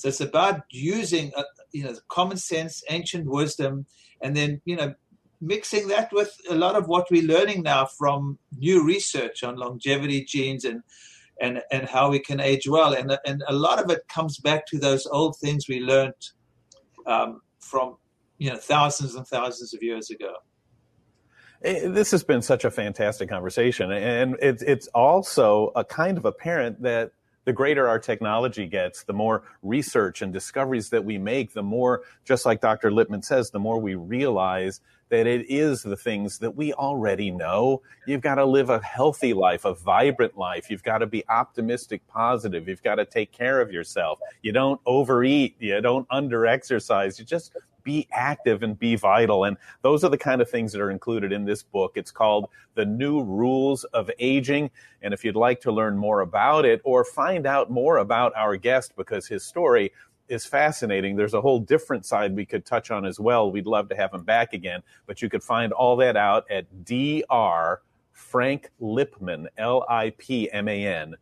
So 0.00 0.08
it's 0.08 0.22
about 0.22 0.62
using, 0.70 1.30
uh, 1.36 1.42
you 1.72 1.84
know, 1.84 1.94
common 2.08 2.38
sense, 2.38 2.82
ancient 2.88 3.26
wisdom, 3.26 3.84
and 4.22 4.34
then, 4.34 4.62
you 4.64 4.74
know, 4.74 4.94
mixing 5.42 5.88
that 5.88 6.10
with 6.10 6.34
a 6.48 6.54
lot 6.54 6.74
of 6.74 6.88
what 6.88 7.10
we're 7.10 7.22
learning 7.22 7.62
now 7.64 7.84
from 7.84 8.38
new 8.56 8.82
research 8.82 9.44
on 9.44 9.56
longevity 9.56 10.24
genes 10.24 10.64
and 10.64 10.82
and 11.38 11.60
and 11.70 11.86
how 11.86 12.08
we 12.08 12.18
can 12.18 12.40
age 12.40 12.66
well. 12.66 12.94
And 12.94 13.18
and 13.26 13.44
a 13.46 13.52
lot 13.52 13.78
of 13.78 13.90
it 13.90 14.08
comes 14.08 14.38
back 14.38 14.64
to 14.68 14.78
those 14.78 15.04
old 15.04 15.36
things 15.36 15.68
we 15.68 15.80
learned 15.80 16.14
um, 17.04 17.42
from 17.58 17.98
you 18.38 18.48
know 18.48 18.56
thousands 18.56 19.14
and 19.14 19.26
thousands 19.26 19.74
of 19.74 19.82
years 19.82 20.08
ago. 20.08 20.32
Eh, 21.62 21.88
this 21.88 22.10
has 22.10 22.24
been 22.24 22.40
such 22.40 22.64
a 22.64 22.70
fantastic 22.70 23.28
conversation, 23.28 23.92
and 23.92 24.36
it's 24.40 24.62
it's 24.62 24.86
also 24.94 25.72
a 25.76 25.84
kind 25.84 26.16
of 26.16 26.24
apparent 26.24 26.80
that 26.80 27.12
the 27.50 27.54
greater 27.54 27.88
our 27.88 27.98
technology 27.98 28.64
gets, 28.64 29.02
the 29.02 29.12
more 29.12 29.42
research 29.64 30.22
and 30.22 30.32
discoveries 30.32 30.88
that 30.90 31.04
we 31.04 31.18
make, 31.18 31.52
the 31.52 31.64
more, 31.64 32.02
just 32.24 32.46
like 32.46 32.60
Dr. 32.60 32.92
Lipman 32.92 33.24
says, 33.24 33.50
the 33.50 33.58
more 33.58 33.80
we 33.80 33.96
realize 33.96 34.80
that 35.08 35.26
it 35.26 35.50
is 35.50 35.82
the 35.82 35.96
things 35.96 36.38
that 36.38 36.52
we 36.52 36.72
already 36.74 37.32
know. 37.32 37.82
You've 38.06 38.20
got 38.20 38.36
to 38.36 38.44
live 38.44 38.70
a 38.70 38.78
healthy 38.78 39.32
life, 39.32 39.64
a 39.64 39.74
vibrant 39.74 40.38
life. 40.38 40.70
You've 40.70 40.84
got 40.84 40.98
to 40.98 41.08
be 41.08 41.28
optimistic, 41.28 42.06
positive. 42.06 42.68
You've 42.68 42.84
got 42.84 42.94
to 42.94 43.04
take 43.04 43.32
care 43.32 43.60
of 43.60 43.72
yourself. 43.72 44.20
You 44.42 44.52
don't 44.52 44.80
overeat. 44.86 45.56
You 45.58 45.80
don't 45.80 46.08
underexercise. 46.10 47.18
You 47.18 47.24
just 47.24 47.50
be 47.82 48.08
active 48.12 48.62
and 48.62 48.78
be 48.78 48.96
vital. 48.96 49.44
And 49.44 49.56
those 49.82 50.04
are 50.04 50.10
the 50.10 50.18
kind 50.18 50.40
of 50.40 50.50
things 50.50 50.72
that 50.72 50.80
are 50.80 50.90
included 50.90 51.32
in 51.32 51.44
this 51.44 51.62
book. 51.62 51.92
It's 51.96 52.10
called 52.10 52.48
The 52.74 52.84
New 52.84 53.22
Rules 53.22 53.84
of 53.84 54.10
Aging. 54.18 54.70
And 55.02 55.14
if 55.14 55.24
you'd 55.24 55.36
like 55.36 55.60
to 55.62 55.72
learn 55.72 55.96
more 55.96 56.20
about 56.20 56.64
it 56.64 56.80
or 56.84 57.04
find 57.04 57.46
out 57.46 57.70
more 57.70 57.98
about 57.98 58.32
our 58.36 58.56
guest, 58.56 58.94
because 58.96 59.26
his 59.26 59.44
story 59.44 59.92
is 60.28 60.46
fascinating. 60.46 61.16
There's 61.16 61.34
a 61.34 61.40
whole 61.40 61.58
different 61.58 62.06
side 62.06 62.36
we 62.36 62.46
could 62.46 62.64
touch 62.64 62.90
on 62.90 63.04
as 63.04 63.18
well. 63.18 63.50
We'd 63.50 63.66
love 63.66 63.88
to 63.88 63.96
have 63.96 64.14
him 64.14 64.22
back 64.22 64.52
again, 64.52 64.82
but 65.06 65.20
you 65.20 65.28
could 65.28 65.42
find 65.42 65.72
all 65.72 65.96
that 65.96 66.16
out 66.16 66.48
at 66.50 66.66
Dr. 66.84 67.82
Frank 68.12 68.70
Lipman, 68.80 69.46
L 69.58 69.84
I 69.88 70.10
P 70.18 70.50
M 70.52 70.68
A 70.68 70.86
N 70.86 71.16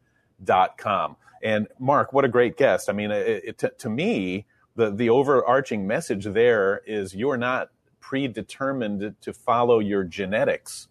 dot 0.44 0.77
com. 0.77 1.16
And 1.42 1.68
Mark, 1.79 2.12
what 2.12 2.25
a 2.25 2.29
great 2.29 2.57
guest. 2.57 2.90
I 2.90 2.92
mean, 2.92 3.11
it, 3.11 3.42
it, 3.44 3.59
to, 3.59 3.71
to 3.79 3.88
me, 3.88 4.44
the, 4.79 4.93
the 4.93 5.11
overarching 5.11 5.88
message 5.88 6.25
there 6.25 6.83
is 6.87 7.12
you're 7.12 7.37
not 7.37 7.71
predetermined 7.99 9.17
to 9.21 9.33
follow 9.33 9.81
your 9.81 10.05
genetics. 10.05 10.87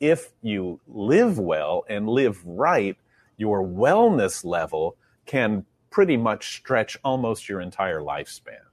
If 0.00 0.32
you 0.40 0.80
live 0.88 1.38
well 1.38 1.84
and 1.86 2.08
live 2.08 2.42
right, 2.46 2.96
your 3.36 3.62
wellness 3.62 4.42
level 4.42 4.96
can 5.26 5.66
pretty 5.90 6.16
much 6.16 6.56
stretch 6.56 6.96
almost 7.04 7.46
your 7.46 7.60
entire 7.60 8.00
lifespan. 8.00 8.64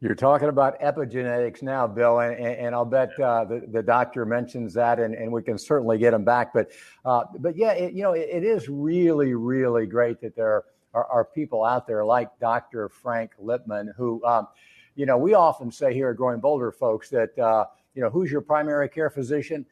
You're 0.00 0.16
talking 0.16 0.48
about 0.48 0.78
epigenetics 0.80 1.62
now, 1.62 1.86
Bill, 1.86 2.18
and, 2.18 2.36
and 2.36 2.74
I'll 2.74 2.84
bet 2.84 3.18
uh, 3.20 3.44
the, 3.44 3.62
the 3.70 3.82
doctor 3.82 4.26
mentions 4.26 4.74
that, 4.74 4.98
and, 4.98 5.14
and 5.14 5.30
we 5.30 5.40
can 5.40 5.56
certainly 5.56 5.98
get 5.98 6.12
him 6.12 6.24
back. 6.24 6.52
But, 6.52 6.72
uh, 7.04 7.22
but 7.38 7.56
yeah, 7.56 7.72
it, 7.72 7.94
you 7.94 8.02
know, 8.02 8.12
it, 8.12 8.28
it 8.28 8.42
is 8.42 8.68
really, 8.68 9.34
really 9.34 9.86
great 9.86 10.20
that 10.20 10.34
there 10.34 10.64
are, 10.94 11.06
are 11.06 11.24
people 11.24 11.64
out 11.64 11.86
there 11.86 12.04
like 12.04 12.30
Dr. 12.38 12.88
Frank 12.88 13.32
Lipman, 13.42 13.94
who, 13.96 14.24
um, 14.24 14.48
you 14.94 15.06
know, 15.06 15.18
we 15.18 15.34
often 15.34 15.70
say 15.70 15.92
here 15.92 16.10
at 16.10 16.16
Growing 16.16 16.40
Bolder, 16.40 16.70
folks, 16.70 17.10
that, 17.10 17.36
uh, 17.38 17.66
you 17.94 18.02
know, 18.02 18.10
who's 18.10 18.30
your 18.30 18.40
primary 18.40 18.88
care 18.88 19.10
physician? 19.10 19.66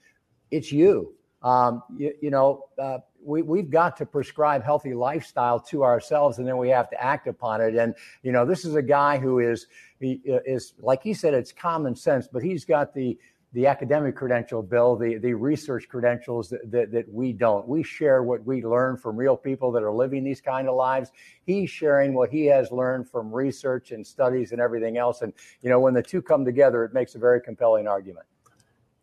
It's 0.51 0.73
you. 0.73 1.15
Um, 1.43 1.83
you, 1.97 2.13
you, 2.21 2.31
know, 2.31 2.67
uh, 2.79 2.99
we, 3.25 3.43
we've 3.43 3.71
got 3.71 3.97
to 3.97 4.07
prescribe 4.07 4.63
healthy 4.63 4.95
lifestyle 4.95 5.59
to 5.61 5.83
ourselves 5.83 6.39
and 6.39 6.47
then 6.47 6.57
we 6.57 6.69
have 6.69 6.91
to 6.91 7.03
act 7.03 7.27
upon 7.27 7.61
it. 7.61 7.75
And, 7.75 7.95
you 8.23 8.33
know, 8.33 8.45
this 8.45 8.65
is 8.65 8.75
a 8.75 8.83
guy 8.83 9.19
who 9.19 9.39
is, 9.39 9.67
he 9.99 10.21
is, 10.25 10.75
like 10.81 11.03
he 11.03 11.15
said, 11.15 11.35
it's 11.35 11.53
common 11.53 11.95
sense, 11.95 12.29
but 12.33 12.43
he's 12.43 12.65
got 12.65 12.95
the, 12.95 13.19
the 13.53 13.67
academic 13.67 14.17
credential, 14.17 14.63
Bill, 14.63 14.97
the, 14.97 15.19
the 15.19 15.35
research 15.35 15.87
credentials 15.89 16.49
that, 16.49 16.71
that, 16.71 16.93
that, 16.93 17.13
we 17.13 17.33
don't. 17.33 17.69
We 17.69 17.83
share 17.83 18.23
what 18.23 18.45
we 18.47 18.65
learn 18.65 18.97
from 18.97 19.17
real 19.17 19.37
people 19.37 19.73
that 19.73 19.83
are 19.83 19.93
living 19.93 20.25
these 20.25 20.41
kind 20.41 20.69
of 20.69 20.75
lives. 20.75 21.11
He's 21.45 21.69
sharing 21.69 22.15
what 22.15 22.31
he 22.31 22.47
has 22.47 22.73
learned 22.73 23.11
from 23.11 23.31
research 23.33 23.91
and 23.91 24.07
studies 24.07 24.53
and 24.53 24.61
everything 24.61 24.97
else. 24.97 25.21
And, 25.21 25.35
you 25.61 25.69
know, 25.69 25.81
when 25.81 25.93
the 25.93 26.03
two 26.03 26.23
come 26.23 26.47
together, 26.47 26.83
it 26.85 26.95
makes 26.95 27.15
a 27.15 27.19
very 27.19 27.43
compelling 27.43 27.87
argument. 27.87 28.27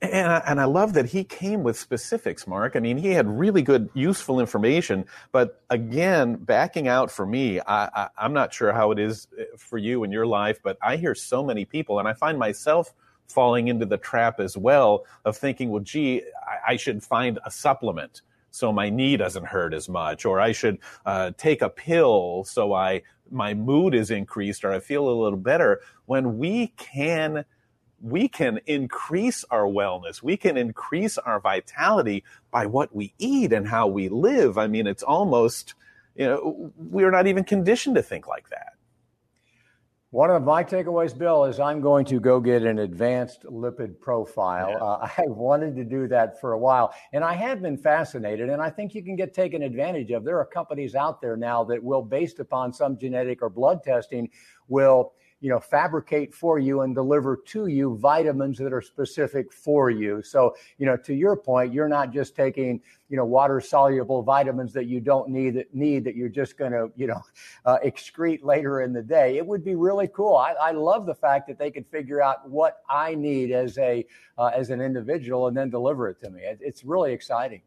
And 0.02 0.32
I, 0.32 0.42
and 0.48 0.62
I 0.62 0.66
love 0.66 0.94
that 0.94 1.08
he 1.08 1.26
came 1.26 1.62
with 1.62 1.78
specifics, 1.78 2.48
Mark. 2.48 2.76
I 2.76 2.80
mean, 2.80 2.98
he 2.98 3.10
had 3.10 3.28
really 3.28 3.62
good, 3.62 3.90
useful 3.94 4.40
information. 4.40 5.06
But 5.32 5.62
again, 5.70 6.38
backing 6.38 6.88
out 6.88 7.12
for 7.12 7.26
me, 7.26 7.60
I, 7.60 7.90
I, 7.94 8.10
I'm 8.18 8.34
not 8.34 8.54
sure 8.54 8.72
how 8.72 8.92
it 8.92 8.98
is 8.98 9.28
uh, 9.38 9.44
for 9.58 9.78
you 9.78 10.04
in 10.06 10.12
your 10.12 10.26
life, 10.26 10.60
but 10.64 10.78
I 10.82 10.96
hear 10.96 11.14
so 11.14 11.44
many 11.44 11.66
people, 11.66 12.00
and 12.00 12.08
I 12.08 12.14
find 12.14 12.40
myself– 12.40 12.96
falling 13.30 13.68
into 13.68 13.86
the 13.86 13.98
trap 13.98 14.40
as 14.40 14.58
well 14.58 15.06
of 15.26 15.38
thinking, 15.38 15.70
well, 15.70 15.82
gee, 15.82 16.24
I, 16.46 16.74
I 16.74 16.76
should 16.76 17.04
find 17.04 17.40
a 17.46 17.52
supplement 17.52 18.22
so 18.52 18.74
my 18.74 18.90
knee 18.90 19.16
doesn't 19.18 19.46
hurt 19.46 19.74
as 19.74 19.88
much, 19.88 20.26
or 20.26 20.40
I 20.40 20.52
should 20.52 20.80
uh, 21.06 21.32
take 21.38 21.62
a 21.62 21.70
pill 21.70 22.44
so 22.46 22.74
I 22.74 23.04
my 23.32 23.54
mood 23.54 23.94
is 23.94 24.10
increased 24.10 24.66
or 24.66 24.72
I 24.72 24.80
feel 24.80 25.08
a 25.08 25.12
little 25.12 25.38
better. 25.38 25.82
When 26.06 26.38
we 26.38 26.68
can 26.78 27.46
we 28.02 28.30
can 28.30 28.60
increase 28.66 29.44
our 29.52 29.66
wellness. 29.66 30.24
We 30.24 30.38
can 30.38 30.56
increase 30.56 31.18
our 31.18 31.40
vitality 31.40 32.24
by 32.50 32.66
what 32.66 32.96
we 32.96 33.14
eat 33.20 33.52
and 33.52 33.68
how 33.68 33.88
we 33.88 34.08
live. 34.08 34.58
I 34.58 34.68
mean, 34.68 34.88
it's 34.88 35.04
almost 35.04 35.76
you 36.16 36.26
know, 36.26 36.72
we're 36.78 37.12
not 37.12 37.28
even 37.28 37.44
conditioned 37.44 37.96
to 37.96 38.02
think 38.02 38.28
like 38.28 38.50
that. 38.50 38.74
One 40.12 40.32
of 40.32 40.44
my 40.44 40.64
takeaways, 40.64 41.16
Bill, 41.16 41.46
is 41.46 41.60
I'm 41.60 41.82
going 41.82 42.04
to 42.06 42.20
go 42.20 42.40
get 42.40 42.64
an 42.64 42.80
advanced 42.80 43.44
lipid 43.44 44.00
profile. 44.00 44.72
Yeah. 44.72 44.84
Uh, 44.84 45.10
I 45.20 45.28
wanted 45.28 45.76
to 45.76 45.84
do 45.84 46.08
that 46.08 46.42
for 46.42 46.54
a 46.54 46.58
while, 46.58 46.92
and 47.14 47.24
I 47.24 47.34
have 47.34 47.62
been 47.62 47.78
fascinated, 47.78 48.50
and 48.50 48.60
I 48.60 48.72
think 48.72 48.96
you 48.96 49.04
can 49.04 49.16
get 49.16 49.36
taken 49.36 49.62
advantage 49.62 50.10
of. 50.10 50.24
There 50.24 50.40
are 50.40 50.46
companies 50.46 50.96
out 50.96 51.22
there 51.22 51.38
now 51.38 51.64
that 51.66 51.84
will, 51.84 52.02
based 52.02 52.40
upon 52.40 52.74
some 52.74 52.98
genetic 52.98 53.44
or 53.44 53.52
blood 53.52 53.84
testing, 53.84 54.32
will 54.68 55.14
you 55.42 55.50
know 55.50 55.60
fabricate 55.60 56.34
for 56.34 56.60
you 56.60 56.82
and 56.82 56.94
deliver 56.94 57.38
to 57.38 57.68
you 57.68 57.98
vitamins 57.98 58.58
that 58.58 58.74
are 58.74 58.82
specific 58.82 59.52
for 59.54 59.90
you. 59.90 60.22
So 60.22 60.56
you 60.78 60.86
know 60.86 60.98
to 60.98 61.14
your 61.14 61.36
point 61.36 61.74
you're 61.74 61.88
not 61.88 62.12
just 62.12 62.36
taking 62.36 62.82
you 63.10 63.18
know 63.18 63.26
water 63.26 63.62
soluble 63.62 64.22
vitamins 64.22 64.74
that 64.74 64.86
you 64.86 65.00
don't 65.00 65.30
need 65.30 65.56
that 65.56 65.74
need 65.74 66.04
that 66.04 66.16
you're 66.16 66.30
just 66.30 66.58
going 66.58 66.72
to 66.72 66.92
you 66.96 67.08
know 67.08 67.22
uh, 67.66 67.78
excrete 67.86 68.44
later 68.44 68.82
in 68.82 68.94
the 68.94 69.04
day. 69.04 69.38
It 69.38 69.46
would 69.46 69.64
be 69.64 69.76
really 69.76 70.08
cool. 70.08 70.36
I, 70.36 70.54
I 70.54 70.72
love 70.72 71.06
the 71.06 71.16
fact 71.16 71.48
that 71.48 71.58
they 71.58 71.72
could 71.72 71.88
figure 71.88 72.22
out 72.22 72.50
what 72.50 72.82
i 72.90 73.16
need 73.16 73.52
as 73.52 73.78
a 73.78 74.06
uh, 74.38 74.52
as 74.56 74.70
an 74.70 74.82
individual 74.82 75.48
and 75.48 75.56
then 75.56 75.70
deliver 75.70 76.10
it 76.10 76.20
to 76.22 76.30
me. 76.30 76.42
It, 76.42 76.60
it's 76.62 76.84
really 76.84 77.14
exciting 77.14 77.62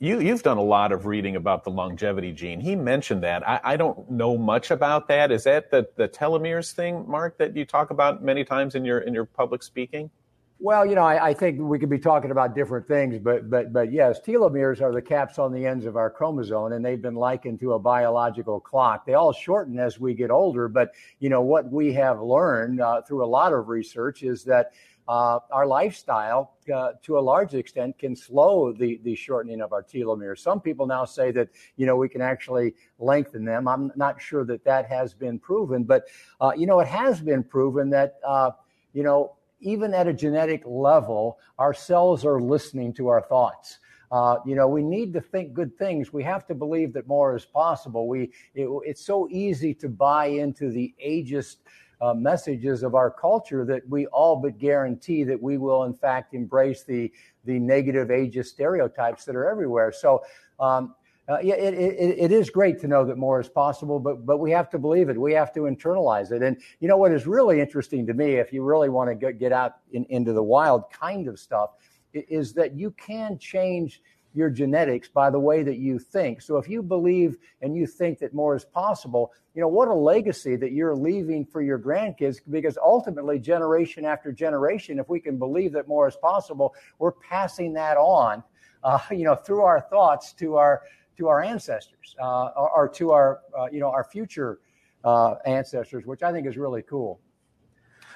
you 0.00 0.18
you've 0.18 0.42
done 0.42 0.56
a 0.56 0.62
lot 0.62 0.92
of 0.92 1.04
reading 1.04 1.36
about 1.36 1.62
the 1.62 1.70
longevity 1.70 2.32
gene. 2.32 2.58
He 2.58 2.74
mentioned 2.74 3.22
that. 3.22 3.46
I, 3.46 3.60
I, 3.62 3.76
don't 3.76 4.10
know 4.10 4.36
much 4.36 4.70
about 4.70 5.06
that. 5.08 5.30
Is 5.30 5.44
that 5.44 5.70
the, 5.70 5.86
the 5.96 6.08
telomeres 6.08 6.72
thing, 6.72 7.04
Mark, 7.06 7.36
that 7.36 7.54
you 7.54 7.66
talk 7.66 7.90
about 7.90 8.24
many 8.24 8.42
times 8.42 8.74
in 8.74 8.84
your 8.84 9.00
in 9.00 9.12
your 9.12 9.26
public 9.26 9.62
speaking? 9.62 10.10
Well, 10.58 10.84
you 10.84 10.94
know, 10.94 11.04
I, 11.04 11.28
I 11.28 11.34
think 11.34 11.58
we 11.58 11.78
could 11.78 11.88
be 11.88 11.98
talking 11.98 12.30
about 12.30 12.54
different 12.54 12.88
things, 12.88 13.18
but 13.18 13.50
but 13.50 13.74
but 13.74 13.92
yes, 13.92 14.20
telomeres 14.20 14.80
are 14.80 14.92
the 14.92 15.02
caps 15.02 15.38
on 15.38 15.52
the 15.52 15.66
ends 15.66 15.84
of 15.84 15.96
our 15.96 16.08
chromosome, 16.08 16.72
and 16.72 16.82
they've 16.82 17.00
been 17.00 17.14
likened 17.14 17.60
to 17.60 17.74
a 17.74 17.78
biological 17.78 18.58
clock. 18.58 19.04
They 19.04 19.14
all 19.14 19.34
shorten 19.34 19.78
as 19.78 20.00
we 20.00 20.14
get 20.14 20.30
older, 20.30 20.68
but 20.68 20.92
you 21.18 21.28
know 21.28 21.42
what 21.42 21.70
we 21.70 21.92
have 21.92 22.22
learned 22.22 22.80
uh, 22.80 23.02
through 23.02 23.22
a 23.22 23.26
lot 23.26 23.52
of 23.52 23.68
research 23.68 24.22
is 24.22 24.44
that 24.44 24.72
uh, 25.08 25.40
our 25.50 25.66
lifestyle, 25.66 26.54
uh, 26.72 26.92
to 27.02 27.18
a 27.18 27.20
large 27.20 27.54
extent, 27.54 27.98
can 27.98 28.14
slow 28.14 28.72
the, 28.72 29.00
the 29.02 29.14
shortening 29.14 29.60
of 29.60 29.72
our 29.72 29.82
telomeres. 29.82 30.38
Some 30.38 30.60
people 30.60 30.86
now 30.86 31.04
say 31.04 31.30
that 31.32 31.48
you 31.76 31.86
know 31.86 31.96
we 31.96 32.08
can 32.08 32.20
actually 32.20 32.74
lengthen 32.98 33.44
them. 33.44 33.66
I'm 33.66 33.92
not 33.96 34.20
sure 34.20 34.44
that 34.44 34.64
that 34.64 34.86
has 34.86 35.14
been 35.14 35.38
proven, 35.38 35.84
but 35.84 36.04
uh, 36.40 36.52
you 36.56 36.66
know 36.66 36.80
it 36.80 36.88
has 36.88 37.20
been 37.20 37.42
proven 37.42 37.90
that 37.90 38.20
uh, 38.26 38.50
you 38.92 39.02
know 39.02 39.36
even 39.60 39.92
at 39.94 40.06
a 40.06 40.12
genetic 40.12 40.62
level, 40.64 41.38
our 41.58 41.74
cells 41.74 42.24
are 42.24 42.40
listening 42.40 42.92
to 42.94 43.08
our 43.08 43.20
thoughts. 43.20 43.78
Uh, 44.10 44.36
you 44.44 44.56
know, 44.56 44.66
we 44.66 44.82
need 44.82 45.12
to 45.12 45.20
think 45.20 45.52
good 45.52 45.76
things. 45.78 46.12
We 46.12 46.24
have 46.24 46.46
to 46.48 46.54
believe 46.54 46.92
that 46.94 47.06
more 47.06 47.36
is 47.36 47.44
possible. 47.44 48.08
We, 48.08 48.32
it, 48.54 48.68
it's 48.84 49.04
so 49.04 49.28
easy 49.30 49.72
to 49.74 49.88
buy 49.88 50.26
into 50.26 50.70
the 50.70 50.92
ageist 51.04 51.56
uh, 52.00 52.14
messages 52.14 52.82
of 52.82 52.94
our 52.94 53.10
culture 53.10 53.64
that 53.64 53.88
we 53.88 54.06
all 54.06 54.36
but 54.36 54.58
guarantee 54.58 55.24
that 55.24 55.40
we 55.40 55.58
will 55.58 55.84
in 55.84 55.94
fact 55.94 56.34
embrace 56.34 56.82
the 56.84 57.12
the 57.44 57.58
negative 57.58 58.08
ageist 58.08 58.46
stereotypes 58.46 59.24
that 59.24 59.36
are 59.36 59.48
everywhere. 59.48 59.92
So. 59.92 60.22
Um, 60.58 60.94
uh, 61.28 61.38
yeah, 61.44 61.54
it, 61.54 61.74
it, 61.74 62.18
it 62.18 62.32
is 62.32 62.50
great 62.50 62.80
to 62.80 62.88
know 62.88 63.04
that 63.04 63.16
more 63.16 63.40
is 63.40 63.48
possible, 63.48 64.00
but 64.00 64.26
but 64.26 64.38
we 64.38 64.50
have 64.50 64.68
to 64.68 64.80
believe 64.80 65.08
it. 65.08 65.20
We 65.20 65.32
have 65.32 65.52
to 65.54 65.60
internalize 65.60 66.32
it. 66.32 66.42
And 66.42 66.60
you 66.80 66.88
know 66.88 66.96
what 66.96 67.12
is 67.12 67.24
really 67.24 67.60
interesting 67.60 68.04
to 68.08 68.14
me, 68.14 68.34
if 68.34 68.52
you 68.52 68.64
really 68.64 68.88
want 68.88 69.10
to 69.10 69.14
get, 69.14 69.38
get 69.38 69.52
out 69.52 69.76
in, 69.92 70.04
into 70.06 70.32
the 70.32 70.42
wild 70.42 70.90
kind 70.90 71.28
of 71.28 71.38
stuff, 71.38 71.70
is 72.12 72.52
that 72.54 72.74
you 72.74 72.90
can 72.92 73.38
change 73.38 74.02
your 74.32 74.50
genetics 74.50 75.08
by 75.08 75.30
the 75.30 75.38
way 75.38 75.62
that 75.62 75.78
you 75.78 75.98
think. 75.98 76.40
So 76.40 76.56
if 76.56 76.68
you 76.68 76.82
believe 76.82 77.36
and 77.62 77.74
you 77.74 77.86
think 77.86 78.18
that 78.20 78.32
more 78.32 78.54
is 78.54 78.64
possible, 78.64 79.32
you 79.54 79.60
know, 79.60 79.68
what 79.68 79.88
a 79.88 79.94
legacy 79.94 80.56
that 80.56 80.72
you're 80.72 80.94
leaving 80.94 81.44
for 81.44 81.62
your 81.62 81.78
grandkids 81.78 82.38
because 82.48 82.78
ultimately 82.78 83.38
generation 83.38 84.04
after 84.04 84.30
generation, 84.32 84.98
if 84.98 85.08
we 85.08 85.20
can 85.20 85.38
believe 85.38 85.72
that 85.72 85.88
more 85.88 86.06
is 86.08 86.16
possible, 86.16 86.74
we're 86.98 87.12
passing 87.12 87.72
that 87.72 87.96
on, 87.96 88.42
uh, 88.84 88.98
you 89.10 89.24
know, 89.24 89.34
through 89.34 89.62
our 89.62 89.80
thoughts 89.80 90.32
to 90.34 90.56
our 90.56 90.82
to 91.18 91.28
our 91.28 91.42
ancestors 91.42 92.16
uh, 92.20 92.50
or, 92.56 92.70
or, 92.70 92.88
to 92.88 93.10
our 93.10 93.40
uh, 93.58 93.66
you 93.70 93.78
know 93.78 93.90
our 93.90 94.04
future 94.04 94.60
uh, 95.04 95.34
ancestors, 95.44 96.06
which 96.06 96.22
I 96.22 96.32
think 96.32 96.46
is 96.46 96.56
really 96.56 96.82
cool. 96.82 97.20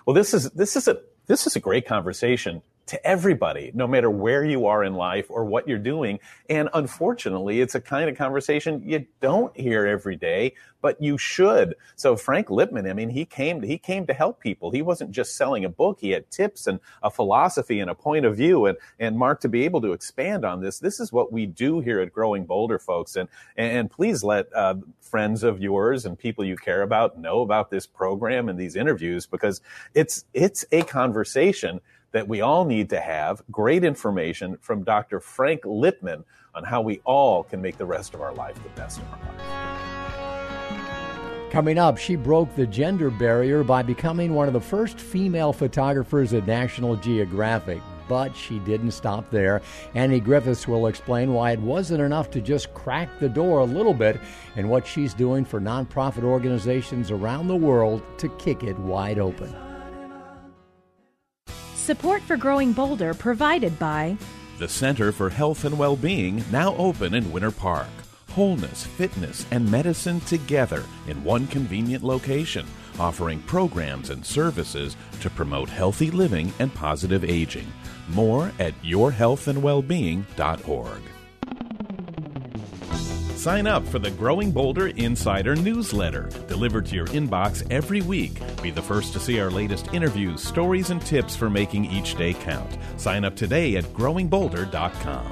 Well, 0.07 0.15
this 0.15 0.33
is 0.33 0.51
this 0.53 0.77
is 0.77 0.89
a 0.89 1.01
this 1.27 1.47
is 1.47 1.57
a 1.57 1.61
great 1.61 1.87
conversation 1.87 2.63
to 2.87 3.07
everybody, 3.07 3.71
no 3.75 3.87
matter 3.87 4.11
where 4.11 4.45
you 4.45 4.67
are 4.67 4.85
in 4.85 4.95
life 4.95 5.27
or 5.31 5.45
what 5.45 5.67
you're 5.67 5.79
doing. 5.79 6.19
And 6.51 6.69
unfortunately, 6.75 7.61
it's 7.61 7.75
a 7.75 7.81
kind 7.81 8.11
of 8.11 8.17
conversation 8.17 8.83
you 8.85 9.07
don't 9.21 9.57
hear 9.57 9.87
every 9.87 10.17
day, 10.17 10.55
but 10.83 11.01
you 11.01 11.17
should. 11.17 11.77
So 11.97 12.15
Frank 12.15 12.49
Lipman, 12.49 12.89
I 12.89 12.93
mean, 12.93 13.09
he 13.09 13.25
came 13.25 13.63
he 13.63 13.79
came 13.79 14.07
to 14.07 14.13
help 14.13 14.39
people. 14.39 14.71
He 14.71 14.83
wasn't 14.83 15.13
just 15.13 15.37
selling 15.37 15.65
a 15.65 15.69
book. 15.71 15.99
He 16.01 16.11
had 16.11 16.31
tips 16.31 16.67
and 16.67 16.79
a 17.03 17.11
philosophy 17.11 17.81
and 17.81 17.89
a 17.89 17.95
point 17.95 18.27
of 18.27 18.37
view. 18.37 18.67
And, 18.67 18.77
and 18.99 19.17
Mark, 19.17 19.41
to 19.41 19.49
be 19.49 19.65
able 19.65 19.81
to 19.81 19.93
expand 19.93 20.45
on 20.45 20.61
this, 20.61 20.79
this 20.79 21.01
is 21.01 21.11
what 21.11 21.33
we 21.33 21.47
do 21.47 21.81
here 21.81 22.01
at 22.01 22.13
Growing 22.13 22.45
Bolder, 22.45 22.79
folks. 22.79 23.17
And, 23.17 23.31
and 23.57 23.91
please 23.91 24.23
let 24.23 24.55
uh, 24.55 24.75
friends 25.01 25.43
of 25.43 25.61
yours 25.61 26.05
and 26.05 26.19
people 26.19 26.45
you 26.45 26.57
care 26.57 26.83
about 26.83 27.19
know 27.19 27.41
about 27.41 27.71
this 27.71 27.87
program 27.87 28.51
and 28.51 28.59
these 28.59 28.77
interviews 28.77 29.27
because 29.27 29.63
it's, 29.95 30.27
it's 30.35 30.67
a 30.71 30.83
conversation 30.83 31.81
that 32.15 32.27
we 32.27 32.41
all 32.41 32.65
need 32.65 32.89
to 32.89 33.01
have 33.01 33.43
great 33.51 33.83
information 33.83 34.57
from 34.61 34.85
Dr. 34.85 35.19
Frank 35.19 35.63
Lipman 35.65 36.23
on 36.55 36.63
how 36.63 36.81
we 36.81 37.01
all 37.05 37.43
can 37.43 37.61
make 37.61 37.77
the 37.77 37.85
rest 37.85 38.15
of 38.15 38.21
our 38.21 38.33
life 38.33 38.55
the 38.63 38.69
best 38.81 39.01
of 39.01 39.05
our 39.13 39.19
life. 39.19 39.41
Coming 41.51 41.77
up, 41.77 41.99
she 41.99 42.15
broke 42.15 42.55
the 42.55 42.69
gender 42.69 43.11
barrier 43.11 43.65
by 43.65 43.83
becoming 43.83 44.33
one 44.33 44.47
of 44.47 44.55
the 44.55 44.61
first 44.61 45.01
female 45.01 45.53
photographers 45.53 46.33
at 46.35 46.47
National 46.47 46.95
Geographic. 46.95 47.83
But 48.09 48.37
she 48.37 48.61
didn't 48.61 48.93
stop 48.93 49.29
there. 49.31 49.61
Annie 49.95 50.21
Griffiths 50.21 50.69
will 50.69 50.87
explain 50.87 51.33
why 51.33 51.51
it 51.53 51.61
wasn't 51.61 52.01
enough 52.03 52.31
to 52.33 52.41
just 52.41 52.73
crack 52.75 53.09
the 53.19 53.29
door 53.29 53.61
a 53.61 53.65
little 53.65 53.95
bit 53.95 54.21
and 54.55 54.71
what 54.71 54.87
she's 54.87 55.15
doing 55.15 55.45
for 55.45 55.61
nonprofit 55.61 56.23
organizations 56.23 57.11
around 57.11 57.49
the 57.49 57.57
world 57.57 58.03
to 58.19 58.29
kick 58.37 58.63
it 58.63 58.79
wide 58.79 59.19
open. 59.19 59.64
Support 61.85 62.23
for 62.23 62.37
Growing 62.39 62.73
Bolder 62.73 63.13
provided 63.13 63.79
by 63.79 64.17
the 64.59 64.67
Center 64.67 65.13
for 65.13 65.29
Health 65.29 65.67
and 65.67 65.79
Well-Being, 65.79 66.43
now 66.51 66.75
open 66.77 67.13
in 67.13 67.31
Winter 67.31 67.51
Park. 67.51 67.91
Wholeness, 68.31 68.87
fitness, 68.87 69.45
and 69.51 69.71
medicine 69.71 70.21
together 70.21 70.83
in 71.09 71.23
one 71.23 71.47
convenient 71.49 72.03
location, 72.03 72.65
offering 72.99 73.43
programs 73.43 74.09
and 74.09 74.25
services 74.25 74.97
to 75.21 75.29
promote 75.29 75.69
healthy 75.69 76.11
living 76.11 76.55
and 76.59 76.73
positive 76.73 77.23
aging. 77.23 77.71
More 78.09 78.51
at 78.59 78.73
yourhealthandwellbeing.org. 78.83 81.03
Sign 83.45 83.67
up 83.67 83.87
for 83.87 83.99
the 83.99 84.11
Growing 84.13 84.51
Bolder 84.51 84.87
Insider 84.87 85.55
newsletter, 85.55 86.31
delivered 86.49 86.87
to 86.87 86.97
your 86.97 87.09
inbox 87.09 87.63
every 87.71 88.01
week. 88.01 88.41
Be 88.63 88.71
the 88.71 88.81
first 88.81 89.13
to 89.13 89.21
see 89.21 89.39
our 89.39 89.51
latest 89.51 89.93
interviews, 89.93 90.43
stories, 90.43 90.89
and 90.89 90.99
tips 91.05 91.37
for 91.37 91.51
making 91.51 91.85
each 91.85 92.15
day 92.15 92.33
count. 92.33 92.79
Sign 92.97 93.23
up 93.23 93.37
today 93.37 93.77
at 93.77 93.85
growingbolder.com. 93.93 95.31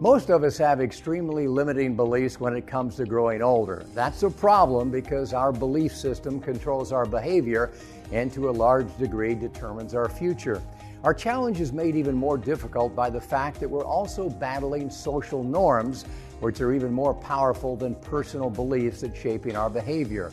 Most 0.00 0.28
of 0.28 0.42
us 0.42 0.58
have 0.58 0.80
extremely 0.80 1.46
limiting 1.46 1.94
beliefs 1.94 2.40
when 2.40 2.56
it 2.56 2.66
comes 2.66 2.96
to 2.96 3.04
growing 3.04 3.40
older. 3.40 3.86
That's 3.94 4.24
a 4.24 4.30
problem 4.30 4.90
because 4.90 5.32
our 5.32 5.52
belief 5.52 5.94
system 5.94 6.40
controls 6.40 6.90
our 6.90 7.06
behavior 7.06 7.70
and 8.10 8.32
to 8.32 8.48
a 8.48 8.52
large 8.52 8.88
degree 8.98 9.36
determines 9.36 9.94
our 9.94 10.08
future. 10.08 10.60
Our 11.06 11.14
challenge 11.14 11.60
is 11.60 11.72
made 11.72 11.94
even 11.94 12.16
more 12.16 12.36
difficult 12.36 12.96
by 12.96 13.10
the 13.10 13.20
fact 13.20 13.60
that 13.60 13.70
we're 13.70 13.84
also 13.84 14.28
battling 14.28 14.90
social 14.90 15.44
norms, 15.44 16.02
which 16.40 16.60
are 16.60 16.72
even 16.72 16.92
more 16.92 17.14
powerful 17.14 17.76
than 17.76 17.94
personal 17.94 18.50
beliefs 18.50 19.04
at 19.04 19.16
shaping 19.16 19.54
our 19.54 19.70
behavior. 19.70 20.32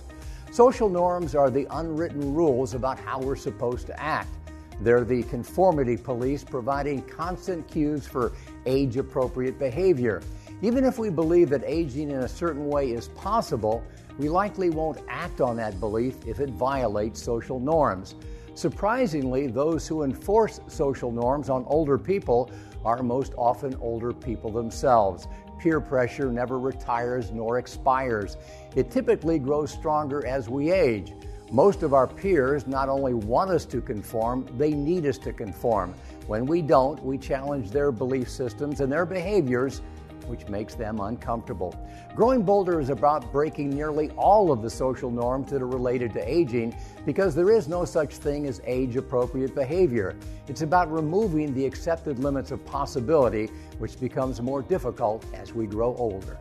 Social 0.52 0.90
norms 0.90 1.36
are 1.36 1.52
the 1.52 1.68
unwritten 1.70 2.34
rules 2.34 2.74
about 2.74 2.98
how 2.98 3.20
we're 3.20 3.36
supposed 3.36 3.86
to 3.86 4.02
act. 4.02 4.36
They're 4.82 5.04
the 5.04 5.22
conformity 5.22 5.96
police 5.96 6.44
providing 6.44 7.04
constant 7.04 7.68
cues 7.68 8.08
for 8.08 8.32
age 8.66 8.98
appropriate 8.98 9.60
behavior. 9.60 10.24
Even 10.64 10.86
if 10.86 10.98
we 10.98 11.12
believe 11.12 11.52
that 11.52 11.62
aging 11.68 12.10
in 12.10 12.22
a 12.22 12.28
certain 12.28 12.68
way 12.68 12.94
is 12.94 13.10
possible, 13.10 13.84
we 14.18 14.28
likely 14.28 14.72
won't 14.72 15.02
act 15.08 15.40
on 15.40 15.56
that 15.58 15.80
belief 15.80 16.16
if 16.26 16.40
it 16.40 16.50
violates 16.50 17.22
social 17.22 17.60
norms. 17.60 18.16
Surprisingly, 18.56 19.48
those 19.48 19.88
who 19.88 20.04
enforce 20.04 20.60
social 20.68 21.12
norms 21.12 21.50
on 21.50 21.66
older 21.68 21.98
people 21.98 22.52
are 22.86 23.02
most 23.02 23.34
often 23.38 23.76
older 23.76 24.14
people 24.14 24.52
themselves. 24.52 25.28
Peer 25.60 25.80
pressure 25.80 26.32
never 26.32 26.60
retires 26.60 27.32
nor 27.32 27.58
expires. 27.58 28.38
It 28.76 28.92
typically 28.92 29.40
grows 29.40 29.72
stronger 29.72 30.26
as 30.26 30.50
we 30.50 30.72
age. 30.72 31.14
Most 31.52 31.84
of 31.84 31.94
our 31.94 32.08
peers 32.08 32.68
not 32.68 32.90
only 32.90 33.14
want 33.14 33.52
us 33.52 33.66
to 33.66 33.80
conform, 33.80 34.48
they 34.58 34.72
need 34.72 35.06
us 35.06 35.18
to 35.20 35.32
conform. 35.32 35.94
When 36.28 36.46
we 36.46 36.62
don't, 36.62 37.04
we 37.04 37.18
challenge 37.18 37.70
their 37.70 37.92
belief 37.92 38.30
systems 38.30 38.82
and 38.82 38.92
their 38.92 39.06
behaviors, 39.06 39.82
which 40.28 40.48
makes 40.48 40.76
them 40.76 41.00
uncomfortable. 41.00 41.76
Growing 42.16 42.44
Bolder 42.44 42.80
is 42.80 42.90
about 42.90 43.32
breaking 43.32 43.70
nearly 43.70 44.10
all 44.12 44.52
of 44.52 44.62
the 44.62 44.70
social 44.70 45.12
norms 45.12 45.52
that 45.52 45.62
are 45.62 45.68
related 45.68 46.14
to 46.14 46.32
aging 46.32 46.76
because 47.06 47.36
there 47.36 47.52
is 47.52 47.68
no 47.68 47.86
such 47.86 48.16
thing 48.16 48.48
as 48.48 48.62
age 48.66 48.96
appropriate 48.96 49.56
behavior. 49.56 50.16
It's 50.48 50.62
about 50.62 50.92
removing 50.92 51.54
the 51.54 51.66
accepted 51.66 52.20
limits 52.20 52.52
of 52.52 52.64
possibility, 52.66 53.48
which 53.80 54.00
becomes 54.00 54.42
more 54.42 54.62
difficult 54.62 55.26
as 55.34 55.54
we 55.54 55.66
grow 55.66 55.96
older. 55.96 56.38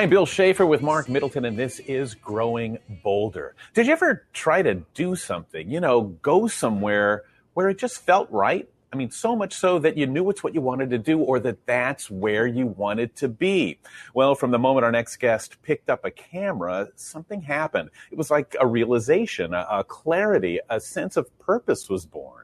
I'm 0.00 0.08
Bill 0.08 0.24
Shafer 0.24 0.64
with 0.64 0.80
Marc 0.80 1.10
Middleton, 1.10 1.44
and 1.44 1.58
this 1.58 1.78
is 1.80 2.14
Growing 2.14 2.78
Bolder. 3.02 3.54
Did 3.74 3.86
you 3.86 3.92
ever 3.92 4.24
try 4.32 4.62
to 4.62 4.76
do 4.94 5.14
something, 5.14 5.70
you 5.70 5.78
know, 5.78 6.16
go 6.22 6.46
somewhere 6.46 7.24
where 7.52 7.68
it 7.68 7.76
just 7.76 8.00
felt 8.06 8.30
right? 8.30 8.66
I 8.90 8.96
mean, 8.96 9.10
so 9.10 9.36
much 9.36 9.52
so 9.52 9.78
that 9.80 9.98
you 9.98 10.06
knew 10.06 10.30
it's 10.30 10.42
what 10.42 10.54
you 10.54 10.62
wanted 10.62 10.88
to 10.88 10.98
do 10.98 11.18
or 11.18 11.38
that 11.40 11.66
that's 11.66 12.10
where 12.10 12.46
you 12.46 12.66
wanted 12.66 13.14
to 13.16 13.28
be. 13.28 13.78
Well, 14.14 14.34
from 14.34 14.52
the 14.52 14.58
moment 14.58 14.86
our 14.86 14.90
next 14.90 15.18
guest 15.18 15.60
picked 15.60 15.90
up 15.90 16.02
a 16.02 16.10
camera, 16.10 16.88
something 16.96 17.42
happened. 17.42 17.90
It 18.10 18.16
was 18.16 18.30
like 18.30 18.56
a 18.58 18.66
realization, 18.66 19.52
a, 19.52 19.66
a 19.70 19.84
clarity, 19.84 20.60
a 20.70 20.80
sense 20.80 21.18
of 21.18 21.38
purpose 21.38 21.90
was 21.90 22.06
born. 22.06 22.39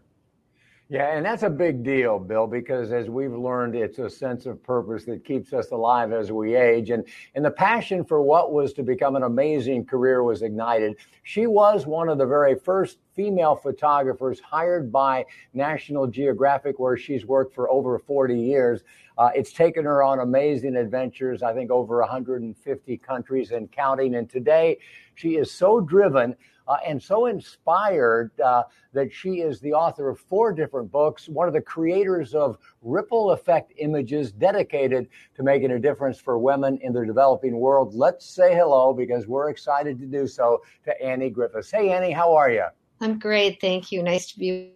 Yeah, 0.88 1.16
and 1.16 1.26
that's 1.26 1.42
a 1.42 1.50
big 1.50 1.82
deal, 1.82 2.20
Bill, 2.20 2.46
because 2.46 2.92
as 2.92 3.10
we've 3.10 3.34
learned, 3.34 3.74
it's 3.74 3.98
a 3.98 4.08
sense 4.08 4.46
of 4.46 4.62
purpose 4.62 5.04
that 5.06 5.24
keeps 5.24 5.52
us 5.52 5.72
alive 5.72 6.12
as 6.12 6.30
we 6.30 6.54
age. 6.54 6.90
And, 6.90 7.04
and 7.34 7.44
the 7.44 7.50
passion 7.50 8.04
for 8.04 8.22
what 8.22 8.52
was 8.52 8.72
to 8.74 8.84
become 8.84 9.16
an 9.16 9.24
amazing 9.24 9.86
career 9.86 10.22
was 10.22 10.42
ignited. 10.42 10.94
She 11.24 11.48
was 11.48 11.86
one 11.86 12.08
of 12.08 12.18
the 12.18 12.26
very 12.26 12.54
first 12.54 12.98
female 13.16 13.56
photographers 13.56 14.38
hired 14.38 14.92
by 14.92 15.26
National 15.54 16.06
Geographic, 16.06 16.78
where 16.78 16.96
she's 16.96 17.26
worked 17.26 17.52
for 17.52 17.68
over 17.68 17.98
40 17.98 18.38
years. 18.38 18.84
Uh, 19.18 19.30
it's 19.34 19.52
taken 19.52 19.84
her 19.84 20.04
on 20.04 20.20
amazing 20.20 20.76
adventures, 20.76 21.42
I 21.42 21.52
think 21.52 21.72
over 21.72 21.98
150 21.98 22.96
countries 22.98 23.50
and 23.50 23.72
counting. 23.72 24.14
And 24.14 24.30
today, 24.30 24.78
she 25.16 25.30
is 25.30 25.50
so 25.50 25.80
driven 25.80 26.36
uh, 26.68 26.76
and 26.86 27.02
so 27.02 27.26
inspired 27.26 28.30
uh, 28.40 28.64
that 28.92 29.12
she 29.12 29.40
is 29.40 29.60
the 29.60 29.72
author 29.72 30.08
of 30.08 30.18
four 30.18 30.52
different 30.52 30.90
books, 30.90 31.28
one 31.28 31.46
of 31.46 31.54
the 31.54 31.60
creators 31.60 32.34
of 32.34 32.58
Ripple 32.82 33.32
Effect 33.32 33.72
Images, 33.78 34.32
dedicated 34.32 35.08
to 35.34 35.42
making 35.42 35.72
a 35.72 35.78
difference 35.78 36.18
for 36.18 36.38
women 36.38 36.78
in 36.82 36.92
the 36.92 37.04
developing 37.04 37.58
world. 37.58 37.94
Let's 37.94 38.26
say 38.26 38.54
hello 38.54 38.92
because 38.92 39.26
we're 39.26 39.50
excited 39.50 39.98
to 40.00 40.06
do 40.06 40.26
so 40.26 40.62
to 40.84 41.02
Annie 41.02 41.30
Griffiths. 41.30 41.70
Hey, 41.70 41.90
Annie, 41.90 42.12
how 42.12 42.34
are 42.34 42.50
you? 42.50 42.66
I'm 43.00 43.18
great. 43.18 43.60
Thank 43.60 43.92
you. 43.92 44.02
Nice 44.02 44.32
to 44.32 44.38
be 44.38 44.72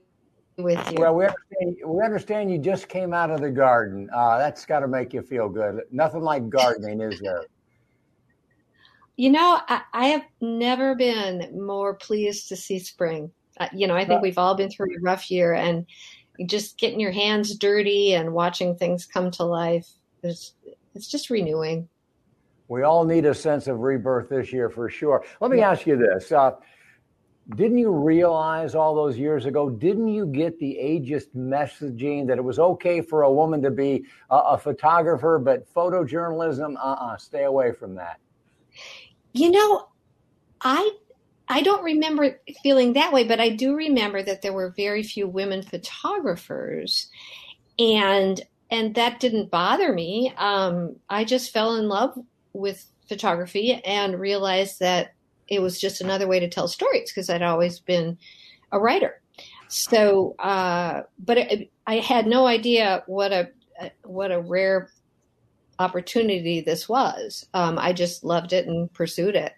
with 0.59 0.93
you. 0.93 0.99
Well, 1.01 1.15
we 1.15 1.25
understand, 1.25 1.77
we 1.87 2.05
understand 2.05 2.51
you 2.51 2.59
just 2.59 2.89
came 2.89 3.15
out 3.15 3.31
of 3.31 3.41
the 3.41 3.51
garden. 3.51 4.11
Uh, 4.15 4.39
that's 4.39 4.67
got 4.67 4.81
to 4.81 4.89
make 4.89 5.15
you 5.15 5.23
feel 5.23 5.49
good. 5.49 5.81
Nothing 5.91 6.23
like 6.23 6.49
gardening, 6.49 7.01
is 7.01 7.19
there? 7.21 7.47
You 9.21 9.29
know, 9.29 9.61
I, 9.69 9.83
I 9.93 10.07
have 10.07 10.25
never 10.41 10.95
been 10.95 11.51
more 11.53 11.93
pleased 11.93 12.49
to 12.49 12.57
see 12.57 12.79
spring. 12.79 13.31
Uh, 13.59 13.69
you 13.71 13.87
know, 13.87 13.95
I 13.95 14.07
think 14.07 14.23
we've 14.23 14.39
all 14.39 14.55
been 14.55 14.71
through 14.71 14.97
a 14.97 15.01
rough 15.03 15.31
year, 15.31 15.53
and 15.53 15.85
just 16.47 16.79
getting 16.79 16.99
your 16.99 17.11
hands 17.11 17.55
dirty 17.55 18.15
and 18.15 18.33
watching 18.33 18.75
things 18.75 19.05
come 19.05 19.31
to 19.33 19.45
life 19.45 19.87
is 20.23 20.55
it's 20.95 21.07
just 21.07 21.29
renewing. 21.29 21.87
We 22.69 22.83
all 22.83 23.05
need 23.05 23.27
a 23.27 23.35
sense 23.35 23.67
of 23.67 23.81
rebirth 23.81 24.31
this 24.31 24.55
year 24.55 24.71
for 24.71 24.89
sure. 24.89 25.23
Let 25.43 25.51
me 25.51 25.61
ask 25.61 25.87
you 25.87 25.99
this. 25.99 26.33
Uh, 26.33 26.53
didn't 27.57 27.77
you 27.77 27.91
realize 27.91 28.75
all 28.75 28.95
those 28.95 29.19
years 29.19 29.45
ago, 29.45 29.69
didn't 29.69 30.09
you 30.09 30.25
get 30.25 30.59
the 30.59 30.79
ageist 30.81 31.37
messaging 31.37 32.27
that 32.27 32.39
it 32.39 32.45
was 32.45 32.59
okay 32.59 33.03
for 33.03 33.25
a 33.25 33.31
woman 33.31 33.61
to 33.61 33.71
be 33.71 34.03
a, 34.31 34.37
a 34.37 34.57
photographer, 34.57 35.39
but 35.39 35.71
photojournalism, 35.75 36.75
uh 36.77 36.93
uh 36.93 37.17
stay 37.19 37.45
away 37.45 37.71
from 37.71 37.95
that? 37.97 38.19
You 39.33 39.51
know, 39.51 39.89
I 40.61 40.91
I 41.49 41.63
don't 41.63 41.83
remember 41.83 42.41
feeling 42.63 42.93
that 42.93 43.13
way, 43.13 43.25
but 43.25 43.41
I 43.41 43.51
do 43.51 43.75
remember 43.75 44.23
that 44.23 44.43
there 44.43 44.53
were 44.53 44.73
very 44.77 45.03
few 45.03 45.27
women 45.27 45.63
photographers, 45.63 47.09
and 47.79 48.41
and 48.71 48.95
that 48.95 49.21
didn't 49.21 49.51
bother 49.51 49.93
me. 49.93 50.33
Um, 50.37 50.97
I 51.09 51.25
just 51.25 51.53
fell 51.53 51.75
in 51.77 51.89
love 51.89 52.17
with 52.53 52.87
photography 53.09 53.75
and 53.85 54.21
realized 54.21 54.79
that 54.79 55.15
it 55.49 55.61
was 55.61 55.81
just 55.81 56.01
another 56.01 56.29
way 56.29 56.39
to 56.39 56.49
tell 56.49 56.69
stories 56.69 57.11
because 57.11 57.29
I'd 57.29 57.43
always 57.43 57.81
been 57.81 58.17
a 58.71 58.79
writer. 58.79 59.21
So, 59.67 60.37
uh, 60.39 61.03
but 61.19 61.39
it, 61.39 61.71
I 61.87 61.97
had 61.97 62.27
no 62.27 62.47
idea 62.47 63.03
what 63.07 63.33
a 63.33 63.51
what 64.05 64.31
a 64.31 64.41
rare 64.41 64.91
opportunity 65.81 66.61
this 66.61 66.89
was. 66.89 67.47
Um, 67.55 67.79
I 67.79 67.93
just 67.93 68.23
loved 68.23 68.53
it 68.53 68.67
and 68.67 68.93
pursued 68.93 69.35
it. 69.35 69.55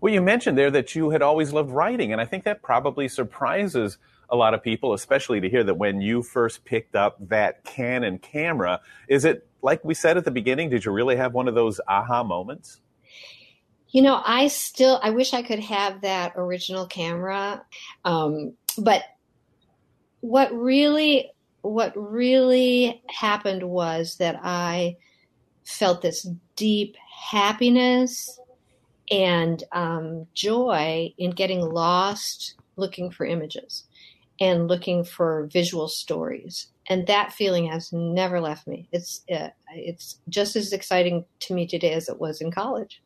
Well, 0.00 0.12
you 0.12 0.20
mentioned 0.20 0.58
there 0.58 0.70
that 0.70 0.94
you 0.94 1.10
had 1.10 1.22
always 1.22 1.52
loved 1.52 1.70
writing, 1.70 2.12
and 2.12 2.20
I 2.20 2.24
think 2.24 2.44
that 2.44 2.62
probably 2.62 3.08
surprises 3.08 3.98
a 4.30 4.36
lot 4.36 4.54
of 4.54 4.62
people, 4.62 4.94
especially 4.94 5.40
to 5.40 5.48
hear 5.48 5.64
that 5.64 5.74
when 5.74 6.00
you 6.00 6.22
first 6.22 6.64
picked 6.64 6.96
up 6.96 7.16
that 7.28 7.64
Canon 7.64 8.18
camera, 8.18 8.80
is 9.08 9.24
it 9.24 9.46
like 9.62 9.84
we 9.84 9.94
said 9.94 10.16
at 10.16 10.24
the 10.24 10.30
beginning? 10.30 10.70
Did 10.70 10.84
you 10.84 10.92
really 10.92 11.16
have 11.16 11.34
one 11.34 11.46
of 11.46 11.54
those 11.54 11.80
aha 11.88 12.22
moments? 12.22 12.80
You 13.88 14.02
know, 14.02 14.20
I 14.24 14.48
still 14.48 14.98
I 15.02 15.10
wish 15.10 15.34
I 15.34 15.42
could 15.42 15.60
have 15.60 16.00
that 16.00 16.32
original 16.36 16.86
camera, 16.86 17.64
um, 18.04 18.54
but 18.78 19.04
what 20.20 20.52
really 20.54 21.30
what 21.64 21.92
really 21.96 23.02
happened 23.08 23.62
was 23.62 24.16
that 24.16 24.38
I 24.42 24.96
felt 25.64 26.02
this 26.02 26.28
deep 26.56 26.94
happiness 27.30 28.38
and 29.10 29.64
um, 29.72 30.26
joy 30.34 31.14
in 31.16 31.30
getting 31.30 31.60
lost 31.60 32.56
looking 32.76 33.10
for 33.10 33.24
images 33.24 33.84
and 34.40 34.68
looking 34.68 35.04
for 35.04 35.48
visual 35.52 35.88
stories. 35.88 36.66
And 36.90 37.06
that 37.06 37.32
feeling 37.32 37.66
has 37.68 37.92
never 37.92 38.42
left 38.42 38.66
me. 38.66 38.88
It's 38.92 39.22
uh, 39.32 39.48
it's 39.74 40.20
just 40.28 40.56
as 40.56 40.72
exciting 40.72 41.24
to 41.40 41.54
me 41.54 41.66
today 41.66 41.94
as 41.94 42.10
it 42.10 42.20
was 42.20 42.42
in 42.42 42.50
college 42.50 43.00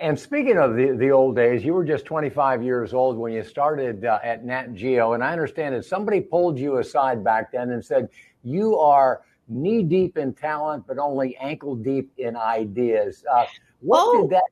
and 0.00 0.18
speaking 0.18 0.58
of 0.58 0.76
the, 0.76 0.96
the 0.96 1.10
old 1.10 1.36
days, 1.36 1.64
you 1.64 1.74
were 1.74 1.84
just 1.84 2.04
25 2.04 2.62
years 2.62 2.94
old 2.94 3.16
when 3.16 3.32
you 3.32 3.42
started 3.42 4.04
uh, 4.04 4.18
at 4.22 4.44
Nat 4.44 4.74
Geo. 4.74 5.14
And 5.14 5.24
I 5.24 5.32
understand 5.32 5.74
that 5.74 5.84
somebody 5.84 6.20
pulled 6.20 6.58
you 6.58 6.78
aside 6.78 7.24
back 7.24 7.52
then 7.52 7.70
and 7.70 7.84
said, 7.84 8.08
You 8.42 8.78
are 8.78 9.22
knee 9.48 9.82
deep 9.82 10.16
in 10.16 10.34
talent, 10.34 10.84
but 10.86 10.98
only 10.98 11.36
ankle 11.36 11.74
deep 11.74 12.12
in 12.18 12.36
ideas. 12.36 13.24
Uh, 13.30 13.46
what 13.80 14.00
oh, 14.02 14.22
did 14.22 14.30
that? 14.30 14.44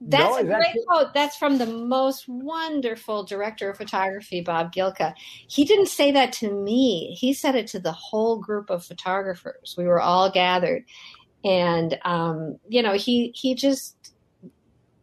That's 0.00 0.24
No, 0.24 0.38
a 0.38 0.44
that 0.44 0.58
great 0.58 0.86
quote. 0.86 1.14
That's 1.14 1.36
from 1.36 1.58
the 1.58 1.66
most 1.66 2.28
wonderful 2.28 3.24
director 3.24 3.70
of 3.70 3.78
photography, 3.78 4.42
Bob 4.42 4.72
Gilka. 4.72 5.14
He 5.48 5.64
didn't 5.64 5.88
say 5.88 6.12
that 6.12 6.32
to 6.34 6.52
me. 6.52 7.16
He 7.18 7.32
said 7.32 7.54
it 7.54 7.66
to 7.68 7.80
the 7.80 7.92
whole 7.92 8.38
group 8.38 8.70
of 8.70 8.84
photographers. 8.84 9.74
We 9.76 9.86
were 9.86 10.00
all 10.00 10.30
gathered, 10.30 10.84
and 11.44 11.98
um, 12.04 12.58
you 12.68 12.82
know, 12.82 12.92
he 12.92 13.32
he 13.34 13.54
just 13.54 14.15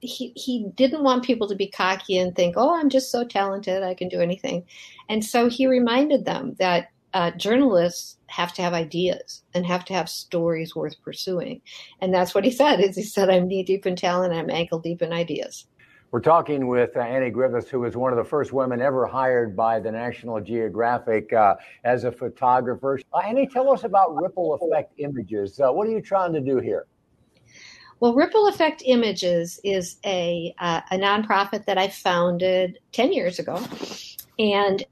he 0.07 0.33
he 0.35 0.67
didn't 0.75 1.03
want 1.03 1.23
people 1.23 1.47
to 1.47 1.55
be 1.55 1.67
cocky 1.67 2.17
and 2.17 2.35
think, 2.35 2.55
"Oh, 2.57 2.75
I'm 2.75 2.89
just 2.89 3.11
so 3.11 3.23
talented, 3.23 3.83
I 3.83 3.93
can 3.93 4.09
do 4.09 4.21
anything." 4.21 4.65
And 5.09 5.23
so 5.23 5.49
he 5.49 5.67
reminded 5.67 6.25
them 6.25 6.55
that 6.59 6.89
uh, 7.13 7.31
journalists 7.31 8.17
have 8.27 8.53
to 8.53 8.61
have 8.61 8.73
ideas 8.73 9.43
and 9.53 9.65
have 9.65 9.85
to 9.85 9.93
have 9.93 10.09
stories 10.09 10.75
worth 10.75 10.95
pursuing. 11.03 11.61
And 12.01 12.13
that's 12.13 12.33
what 12.33 12.43
he 12.43 12.51
said. 12.51 12.79
Is 12.79 12.95
he 12.95 13.03
said, 13.03 13.29
"I'm 13.29 13.47
knee 13.47 13.63
deep 13.63 13.85
in 13.85 13.95
talent, 13.95 14.33
I'm 14.33 14.49
ankle 14.49 14.79
deep 14.79 15.01
in 15.01 15.13
ideas." 15.13 15.67
We're 16.13 16.19
talking 16.19 16.67
with 16.67 16.95
uh, 16.95 16.99
Annie 16.99 17.31
Griffiths, 17.31 17.69
who 17.69 17.79
was 17.79 17.97
one 17.97 18.13
of 18.13 18.17
the 18.17 18.23
first 18.23 18.53
women 18.53 18.83
ever 18.83 19.07
hired 19.07 19.55
by 19.55 19.79
the 19.79 19.91
National 19.91 20.39
Geographic 20.39 21.33
uh, 21.33 21.55
as 21.85 22.03
a 22.03 22.11
photographer. 22.11 22.99
Uh, 23.11 23.17
Annie, 23.17 23.47
tell 23.47 23.71
us 23.71 23.83
about 23.83 24.15
Ripple 24.15 24.53
Effect 24.53 24.93
Images. 24.99 25.59
Uh, 25.59 25.71
what 25.71 25.87
are 25.87 25.89
you 25.89 26.03
trying 26.03 26.31
to 26.33 26.39
do 26.39 26.59
here? 26.59 26.85
Well, 27.99 28.13
Ripple 28.13 28.47
Effect 28.47 28.83
Images 28.85 29.59
is 29.63 29.97
a 30.05 30.53
uh, 30.59 30.81
a 30.91 30.97
nonprofit 30.97 31.65
that 31.65 31.77
I 31.77 31.87
founded 31.87 32.79
ten 32.91 33.13
years 33.13 33.39
ago, 33.39 33.63
and 34.37 34.83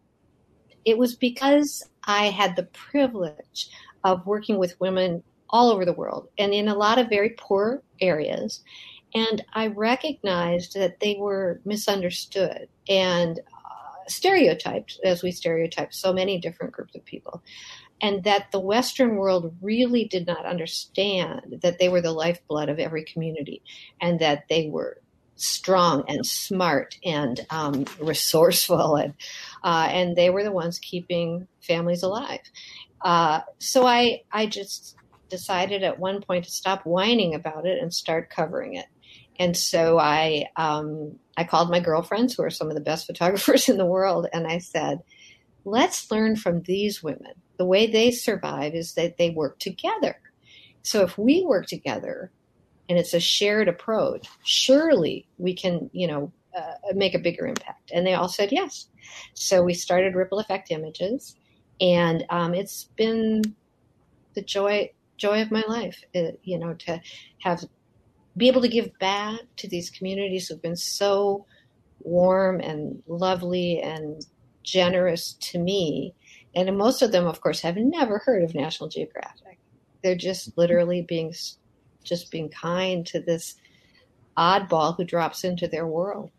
it 0.86 0.98
was 0.98 1.16
because 1.16 1.84
I 2.06 2.26
had 2.26 2.56
the 2.56 2.64
privilege 2.64 3.70
of 4.04 4.26
working 4.26 4.58
with 4.58 4.80
women 4.80 5.24
all 5.50 5.70
over 5.70 5.86
the 5.86 5.94
world 5.94 6.30
and 6.38 6.54
in 6.54 6.70
a 6.70 6.76
lot 6.76 6.98
of 6.98 7.10
very 7.10 7.32
poor 7.38 7.84
areas, 8.00 8.62
and 9.14 9.44
I 9.54 9.68
recognized 9.68 10.76
that 10.76 11.00
they 11.00 11.18
were 11.20 11.60
misunderstood 11.66 12.70
and 12.88 13.40
uh, 13.40 14.08
stereotyped, 14.08 15.00
as 15.04 15.22
we 15.22 15.32
stereotype 15.32 15.94
so 15.94 16.14
many 16.14 16.40
different 16.40 16.74
groups 16.74 16.96
of 16.96 17.04
people. 17.04 17.44
And 18.02 18.24
that 18.24 18.52
the 18.52 18.60
Western 18.60 19.16
world 19.16 19.56
really 19.62 20.06
did 20.06 20.26
not 20.26 20.46
understand 20.46 21.60
that 21.62 21.78
they 21.78 21.88
were 21.88 22.02
the 22.02 22.12
lifeblood 22.12 22.70
of 22.70 22.80
every 22.80 23.04
community 23.04 23.62
and 24.02 24.20
that 24.20 24.46
they 24.50 24.70
were 24.70 25.02
strong 25.36 26.04
and 26.08 26.26
smart 26.26 26.98
and 27.04 27.46
um, 27.50 27.86
resourceful 28.00 28.96
and 28.96 29.14
uh, 29.64 29.88
and 29.90 30.16
they 30.16 30.30
were 30.30 30.44
the 30.44 30.52
ones 30.52 30.80
keeping 30.80 31.48
families 31.62 32.04
alive. 32.04 32.42
Uh, 33.02 33.42
so 33.60 33.86
I 33.86 34.22
I 34.32 34.46
just 34.46 34.96
decided 35.30 35.82
at 35.84 36.00
one 36.00 36.22
point 36.22 36.46
to 36.46 36.52
stop 36.52 36.86
whining 36.86 37.34
about 37.34 37.66
it 37.66 37.82
and 37.82 37.94
start 37.94 38.30
covering 38.30 38.76
it. 38.76 38.86
And 39.40 39.58
so 39.58 39.98
I 39.98 40.46
um, 40.56 41.18
I 41.36 41.44
called 41.44 41.72
my 41.72 41.80
girlfriends, 41.80 42.36
who 42.36 42.44
are 42.44 42.52
some 42.52 42.70
of 42.70 42.76
the 42.76 42.82
best 42.82 43.06
photographers 43.08 43.68
in 43.68 43.78
the 43.78 43.86
world, 43.86 44.28
and 44.32 44.46
I 44.46 44.60
said, 44.60 45.00
"Let's 45.66 46.10
learn 46.12 46.36
from 46.36 46.62
these 46.64 47.04
women. 47.04 47.34
The 47.58 47.66
way 47.66 47.88
they 47.88 48.12
survive 48.12 48.74
is 48.74 48.94
that 48.94 49.18
they 49.18 49.30
work 49.30 49.60
together. 49.60 50.20
So 50.84 51.02
if 51.04 51.18
we 51.18 51.46
work 51.46 51.68
together, 51.68 52.32
and 52.90 52.98
it's 52.98 53.14
a 53.14 53.20
shared 53.20 53.68
approach, 53.68 54.28
surely 54.44 55.28
we 55.38 55.54
can, 55.54 55.90
you 55.94 56.08
know, 56.08 56.32
uh, 56.58 56.94
make 56.94 57.14
a 57.14 57.20
bigger 57.20 57.46
impact." 57.48 57.92
And 57.94 58.06
they 58.06 58.14
all 58.14 58.30
said 58.30 58.52
yes. 58.52 58.88
So 59.34 59.64
we 59.64 59.74
started 59.74 60.16
Ripple 60.16 60.40
Effect 60.40 60.72
Images, 60.72 61.36
and 61.80 62.26
um, 62.30 62.54
it's 62.54 62.86
been 62.96 63.42
the 64.34 64.42
joy 64.42 64.92
joy 65.18 65.42
of 65.42 65.52
my 65.52 65.64
life, 65.68 66.04
uh, 66.16 66.32
you 66.44 66.58
know, 66.58 66.74
to 66.74 67.00
have 67.44 67.64
be 68.36 68.48
able 68.48 68.62
to 68.62 68.68
give 68.68 68.98
back 69.00 69.40
to 69.58 69.68
these 69.68 69.90
communities 69.90 70.48
who've 70.48 70.62
been 70.62 70.76
so 70.76 71.46
warm 72.00 72.60
and 72.60 73.04
lovely 73.08 73.80
and 73.80 74.26
generous 74.64 75.34
to 75.34 75.60
me. 75.60 76.14
And 76.56 76.78
most 76.78 77.02
of 77.02 77.12
them, 77.12 77.26
of 77.26 77.42
course, 77.42 77.62
have 77.62 77.78
never 77.78 78.20
heard 78.20 78.44
of 78.44 78.54
National 78.54 78.90
Geographic. 78.90 79.60
They're 80.04 80.16
just 80.16 80.58
literally 80.58 81.02
being 81.02 81.34
just 82.04 82.32
being 82.32 82.50
kind 82.50 83.06
to 83.06 83.20
this 83.20 83.56
oddball 84.38 84.98
who 84.98 85.04
drops 85.04 85.44
into 85.44 85.68
their 85.68 85.86
world. 85.86 86.32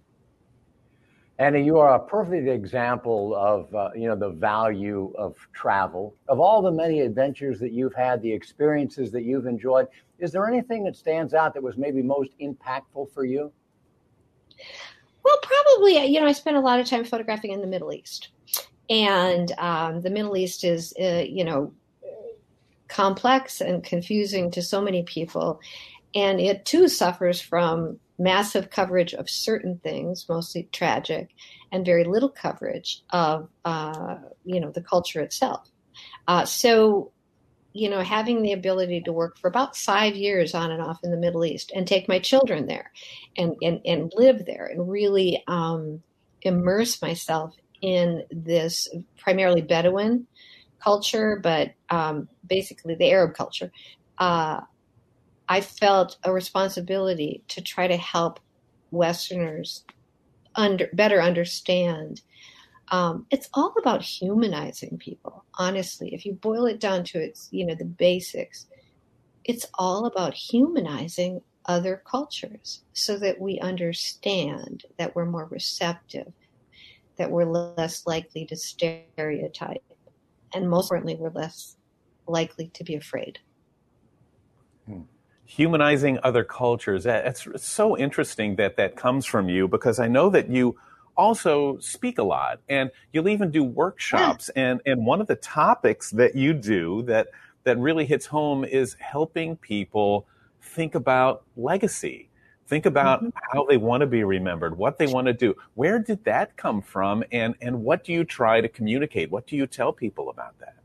Anna, 1.39 1.59
you 1.59 1.79
are 1.79 1.95
a 1.95 1.99
perfect 1.99 2.49
example 2.49 3.35
of 3.35 3.75
uh, 3.75 3.91
you 3.95 4.07
know 4.07 4.17
the 4.17 4.31
value 4.31 5.13
of 5.17 5.37
travel, 5.53 6.15
of 6.29 6.41
all 6.41 6.63
the 6.63 6.71
many 6.71 7.01
adventures 7.01 7.59
that 7.61 7.73
you've 7.73 7.95
had, 7.95 8.21
the 8.23 8.33
experiences 8.33 9.11
that 9.13 9.23
you've 9.23 9.47
enjoyed. 9.47 9.87
Is 10.19 10.31
there 10.31 10.47
anything 10.47 10.85
that 10.85 10.95
stands 10.95 11.35
out 11.35 11.55
that 11.55 11.63
was 11.63 11.77
maybe 11.77 12.03
most 12.03 12.31
impactful 12.41 13.13
for 13.13 13.25
you? 13.25 13.51
Well, 15.25 15.39
probably. 15.43 16.05
You 16.07 16.21
know, 16.21 16.27
I 16.27 16.33
spent 16.33 16.57
a 16.57 16.61
lot 16.61 16.81
of 16.81 16.87
time 16.87 17.05
photographing 17.05 17.53
in 17.53 17.61
the 17.61 17.67
Middle 17.67 17.93
East, 17.93 18.31
and 18.91 19.53
um, 19.59 20.01
the 20.01 20.11
Middle 20.11 20.37
East 20.37 20.65
is 20.65 20.93
uh, 21.01 21.25
you 21.27 21.45
know 21.45 21.73
complex 22.89 23.61
and 23.61 23.83
confusing 23.83 24.51
to 24.51 24.63
so 24.63 24.81
many 24.81 25.03
people, 25.05 25.61
and 26.15 26.41
it 26.41 26.65
too 26.65 26.89
suffers 26.89 27.41
from 27.41 27.99
massive 28.19 28.71
coverage 28.71 29.15
of 29.15 29.29
certain 29.29 29.79
things, 29.83 30.27
mostly 30.29 30.69
tragic, 30.73 31.31
and 31.73 31.87
very 31.87 32.05
little 32.05 32.29
coverage 32.29 33.03
of 33.11 33.49
uh, 33.65 34.17
you 34.45 34.61
know 34.61 34.71
the 34.71 34.83
culture 34.83 35.21
itself. 35.21 35.69
Uh, 36.29 36.45
so, 36.45 37.13
you 37.73 37.89
know, 37.89 38.01
having 38.01 38.43
the 38.43 38.53
ability 38.53 39.01
to 39.03 39.13
work 39.13 39.39
for 39.39 39.49
about 39.49 39.77
five 39.77 40.15
years 40.15 40.55
on 40.55 40.71
and 40.71 40.83
off 40.83 41.01
in 41.03 41.11
the 41.11 41.17
Middle 41.17 41.45
East 41.45 41.73
and 41.75 41.87
take 41.87 42.09
my 42.09 42.19
children 42.19 42.67
there, 42.67 42.93
and 43.37 43.55
and, 43.63 43.81
and 43.85 44.13
live 44.15 44.45
there, 44.47 44.67
and 44.67 44.89
really 44.91 45.43
um, 45.49 46.03
immerse 46.43 47.01
myself 47.01 47.55
in 47.81 48.25
this 48.31 48.89
primarily 49.19 49.63
Bedouin 49.63 50.27
culture, 50.83 51.41
but 51.43 51.73
um, 51.91 52.29
basically 52.47 52.95
the 52.95 53.11
Arab 53.11 53.35
culture. 53.35 53.71
Uh, 54.19 54.61
I 55.49 55.61
felt 55.61 56.17
a 56.25 56.33
responsibility 56.33 57.43
to 57.49 57.61
try 57.61 57.87
to 57.87 57.97
help 57.97 58.41
Westerners 58.91 59.85
under, 60.55 60.89
better 60.93 61.21
understand. 61.21 62.23
Um, 62.91 63.27
it's 63.31 63.49
all 63.55 63.75
about 63.79 64.03
humanizing 64.03 64.99
people. 64.99 65.45
Honestly, 65.59 66.15
if 66.15 66.27
you 66.27 66.35
boil 66.35 66.67
it 66.67 66.81
down 66.81 67.05
to 67.05 67.19
its, 67.19 67.49
you 67.51 67.65
know, 67.65 67.75
the 67.75 67.85
basics, 67.85 68.67
it's 69.45 69.67
all 69.79 70.07
about 70.07 70.35
humanizing 70.35 71.41
other 71.67 72.03
cultures 72.11 72.83
so 72.93 73.19
that 73.19 73.41
we 73.41 73.59
understand 73.61 74.83
that 74.99 75.15
we're 75.15 75.27
more 75.27 75.47
receptive, 75.47 76.33
that 77.17 77.31
we're 77.31 77.45
less 77.45 78.07
likely 78.07 78.45
to 78.47 78.57
stereotype, 78.57 79.85
and 80.53 80.69
most 80.69 80.87
importantly, 80.87 81.17
we're 81.17 81.31
less 81.31 81.77
likely 82.27 82.69
to 82.75 82.85
be 82.85 82.95
afraid. 82.95 83.39
Hmm 84.87 85.03
humanizing 85.45 86.19
other 86.23 86.45
cultures. 86.45 87.05
It's 87.05 87.47
so 87.59 87.97
interesting 87.99 88.57
that 88.57 88.77
that 88.77 88.97
comes 88.97 89.27
from 89.27 89.51
you 89.51 89.69
because 89.69 89.99
I 89.99 90.09
know 90.09 90.31
that 90.31 90.49
you 90.49 90.79
also 91.17 91.79
speak 91.79 92.19
a 92.19 92.23
lot 92.23 92.61
and 92.69 92.91
you'll 93.13 93.29
even 93.29 93.51
do 93.51 93.63
workshops. 93.63 94.51
Yeah. 94.55 94.71
And, 94.71 94.81
and 94.87 95.07
one 95.07 95.21
of 95.21 95.27
the 95.27 95.37
topics 95.37 96.11
that 96.11 96.35
you 96.35 96.53
do 96.53 97.03
that, 97.03 97.29
that 97.65 97.79
really 97.79 98.07
hits 98.07 98.27
home 98.27 98.65
is 98.65 98.97
helping 98.99 99.57
people 99.57 100.27
think 100.61 100.95
about 100.95 101.45
legacy. 101.57 102.29
Think 102.67 102.87
about 102.87 103.21
mm-hmm. 103.21 103.37
how 103.53 103.67
they 103.67 103.77
want 103.77 104.01
to 104.01 104.07
be 104.07 104.25
remembered, 104.25 104.79
what 104.79 104.99
they 104.99 105.07
want 105.07 105.27
to 105.27 105.33
do. 105.33 105.55
Where 105.75 105.99
did 105.99 106.25
that 106.25 106.57
come 106.57 106.81
from? 106.81 107.23
And, 107.31 107.55
and 107.61 107.83
what 107.83 108.05
do 108.05 108.13
you 108.13 108.25
try 108.25 108.61
to 108.61 108.69
communicate? 108.69 109.31
What 109.31 109.47
do 109.47 109.57
you 109.57 109.67
tell 109.67 109.93
people 109.93 110.31
about 110.31 110.59
that? 110.61 110.77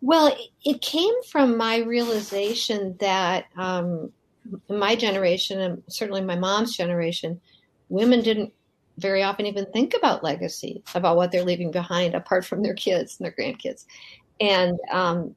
Well, 0.00 0.36
it 0.64 0.80
came 0.80 1.14
from 1.30 1.56
my 1.56 1.78
realization 1.78 2.96
that 3.00 3.46
um, 3.56 4.12
my 4.68 4.96
generation, 4.96 5.60
and 5.60 5.82
certainly 5.88 6.22
my 6.22 6.36
mom's 6.36 6.76
generation, 6.76 7.40
women 7.88 8.22
didn't 8.22 8.52
very 8.98 9.22
often 9.22 9.46
even 9.46 9.66
think 9.66 9.94
about 9.94 10.22
legacy, 10.22 10.82
about 10.94 11.16
what 11.16 11.32
they're 11.32 11.44
leaving 11.44 11.70
behind, 11.70 12.14
apart 12.14 12.44
from 12.44 12.62
their 12.62 12.74
kids 12.74 13.16
and 13.18 13.24
their 13.24 13.32
grandkids. 13.32 13.84
And 14.40 14.78
um, 14.90 15.34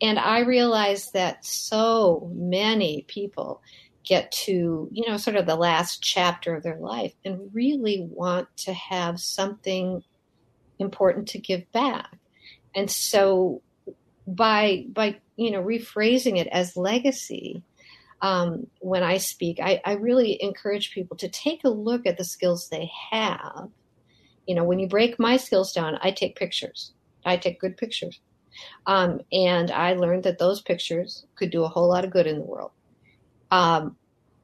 and 0.00 0.18
I 0.18 0.40
realized 0.40 1.12
that 1.12 1.44
so 1.44 2.30
many 2.34 3.04
people 3.08 3.62
get 4.04 4.32
to 4.32 4.88
you 4.90 5.08
know 5.08 5.16
sort 5.16 5.36
of 5.36 5.46
the 5.46 5.54
last 5.56 6.02
chapter 6.02 6.56
of 6.56 6.62
their 6.62 6.78
life 6.78 7.14
and 7.24 7.50
really 7.54 8.06
want 8.10 8.48
to 8.56 8.72
have 8.72 9.20
something 9.20 10.02
important 10.78 11.28
to 11.28 11.38
give 11.38 11.70
back. 11.72 12.10
And 12.74 12.90
so 12.90 13.62
by 14.26 14.86
by 14.92 15.16
you 15.36 15.50
know 15.50 15.62
rephrasing 15.62 16.38
it 16.38 16.48
as 16.48 16.76
legacy 16.76 17.62
um, 18.22 18.68
when 18.78 19.02
I 19.02 19.18
speak, 19.18 19.58
I, 19.60 19.80
I, 19.84 19.94
really 19.94 20.40
encourage 20.40 20.94
people 20.94 21.16
to 21.16 21.28
take 21.28 21.64
a 21.64 21.68
look 21.68 22.06
at 22.06 22.16
the 22.16 22.24
skills 22.24 22.68
they 22.68 22.88
have. 23.10 23.68
You 24.46 24.54
know, 24.54 24.62
when 24.62 24.78
you 24.78 24.86
break 24.86 25.18
my 25.18 25.36
skills 25.36 25.72
down, 25.72 25.98
I 26.00 26.12
take 26.12 26.36
pictures. 26.36 26.92
I 27.26 27.36
take 27.36 27.60
good 27.60 27.76
pictures. 27.76 28.20
Um, 28.86 29.20
and 29.32 29.72
I 29.72 29.94
learned 29.94 30.22
that 30.22 30.38
those 30.38 30.62
pictures 30.62 31.26
could 31.34 31.50
do 31.50 31.64
a 31.64 31.68
whole 31.68 31.88
lot 31.88 32.04
of 32.04 32.12
good 32.12 32.28
in 32.28 32.38
the 32.38 32.44
world. 32.44 32.70
Um, 33.50 33.96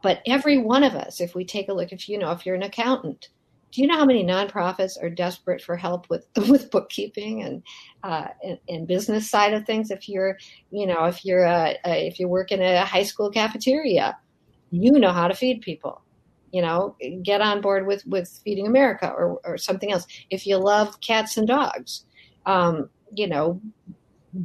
but 0.02 0.22
every 0.26 0.58
one 0.58 0.82
of 0.82 0.94
us, 0.94 1.20
if 1.20 1.36
we 1.36 1.44
take 1.44 1.68
a 1.68 1.72
look, 1.72 1.92
if 1.92 2.08
you 2.08 2.18
know, 2.18 2.32
if 2.32 2.44
you're 2.44 2.56
an 2.56 2.62
accountant, 2.62 3.28
do 3.70 3.82
you 3.82 3.86
know 3.86 3.96
how 3.96 4.04
many 4.04 4.24
nonprofits 4.24 5.02
are 5.02 5.10
desperate 5.10 5.60
for 5.60 5.76
help 5.76 6.08
with 6.08 6.26
with 6.48 6.70
bookkeeping 6.70 7.42
and, 7.42 7.62
uh, 8.02 8.28
and, 8.42 8.58
and 8.68 8.86
business 8.86 9.28
side 9.28 9.52
of 9.54 9.66
things? 9.66 9.90
If 9.90 10.08
you're, 10.08 10.38
you 10.70 10.86
know, 10.86 11.04
if 11.04 11.24
you're 11.24 11.44
a, 11.44 11.76
a, 11.84 12.06
if 12.06 12.18
you 12.18 12.28
work 12.28 12.50
in 12.50 12.62
a 12.62 12.84
high 12.84 13.02
school 13.02 13.30
cafeteria, 13.30 14.16
you 14.70 14.92
know 14.92 15.12
how 15.12 15.28
to 15.28 15.34
feed 15.34 15.60
people. 15.60 16.02
You 16.50 16.62
know, 16.62 16.96
get 17.22 17.42
on 17.42 17.60
board 17.60 17.86
with 17.86 18.06
with 18.06 18.40
Feeding 18.42 18.66
America 18.66 19.08
or 19.08 19.38
or 19.44 19.58
something 19.58 19.92
else. 19.92 20.06
If 20.30 20.46
you 20.46 20.56
love 20.56 20.98
cats 21.00 21.36
and 21.36 21.46
dogs, 21.46 22.06
um, 22.46 22.88
you 23.14 23.26
know, 23.26 23.60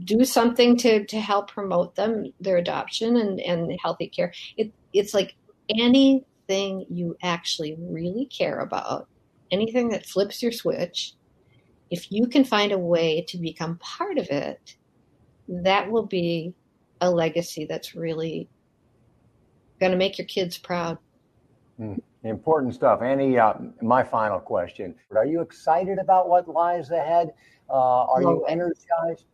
do 0.04 0.26
something 0.26 0.76
to 0.78 1.06
to 1.06 1.20
help 1.20 1.50
promote 1.50 1.96
them 1.96 2.34
their 2.42 2.58
adoption 2.58 3.16
and 3.16 3.40
and 3.40 3.72
healthy 3.82 4.10
care. 4.10 4.34
It 4.58 4.74
it's 4.92 5.14
like 5.14 5.36
anything 5.70 6.86
you 6.90 7.16
actually 7.24 7.78
really 7.80 8.26
care 8.26 8.60
about 8.60 9.08
anything 9.54 9.90
that 9.90 10.06
flips 10.06 10.42
your 10.42 10.52
switch, 10.52 11.14
if 11.90 12.12
you 12.12 12.28
can 12.28 12.44
find 12.44 12.72
a 12.72 12.78
way 12.78 13.24
to 13.30 13.38
become 13.38 13.78
part 13.78 14.18
of 14.18 14.28
it, 14.30 14.76
that 15.48 15.90
will 15.90 16.06
be 16.06 16.54
a 17.02 17.10
legacy 17.10 17.66
that's 17.66 17.96
really 17.96 18.50
going 19.80 19.92
to 19.92 19.98
make 19.98 20.18
your 20.18 20.28
kids 20.28 20.58
proud. 20.58 20.98
Mm, 21.80 22.00
important 22.24 22.74
stuff. 22.74 23.02
Annie, 23.02 23.38
uh, 23.38 23.54
my 23.82 24.04
final 24.04 24.40
question 24.40 24.96
Are 25.16 25.26
you 25.26 25.42
excited 25.42 26.00
about 26.00 26.30
what 26.30 26.48
lies 26.48 26.90
ahead? 26.92 27.34
Uh, 27.70 27.74
are 27.74 28.24
Always. 28.24 28.26
you 28.26 28.46
energized? 28.46 29.26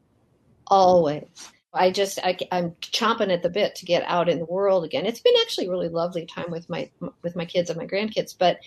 Always. 0.67 1.51
I 1.73 1.91
just 1.91 2.19
I, 2.23 2.35
am 2.51 2.71
chomping 2.81 3.31
at 3.31 3.43
the 3.43 3.49
bit 3.49 3.75
to 3.75 3.85
get 3.85 4.03
out 4.07 4.27
in 4.27 4.39
the 4.39 4.45
world 4.45 4.83
again. 4.83 5.05
It's 5.05 5.19
been 5.19 5.33
actually 5.41 5.67
a 5.67 5.69
really 5.71 5.89
lovely 5.89 6.25
time 6.25 6.49
with 6.49 6.67
my 6.67 6.89
with 7.21 7.35
my 7.35 7.45
kids 7.45 7.69
and 7.69 7.77
my 7.77 7.85
grandkids, 7.85 8.35
but 8.37 8.57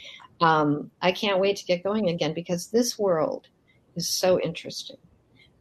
um, 0.43 0.91
I 1.01 1.13
can't 1.13 1.41
wait 1.41 1.57
to 1.57 1.65
get 1.65 1.85
going 1.85 2.09
again 2.09 2.35
because 2.35 2.69
this 2.69 2.99
world 2.99 3.49
is 3.97 4.09
so 4.09 4.41
interesting. 4.41 4.97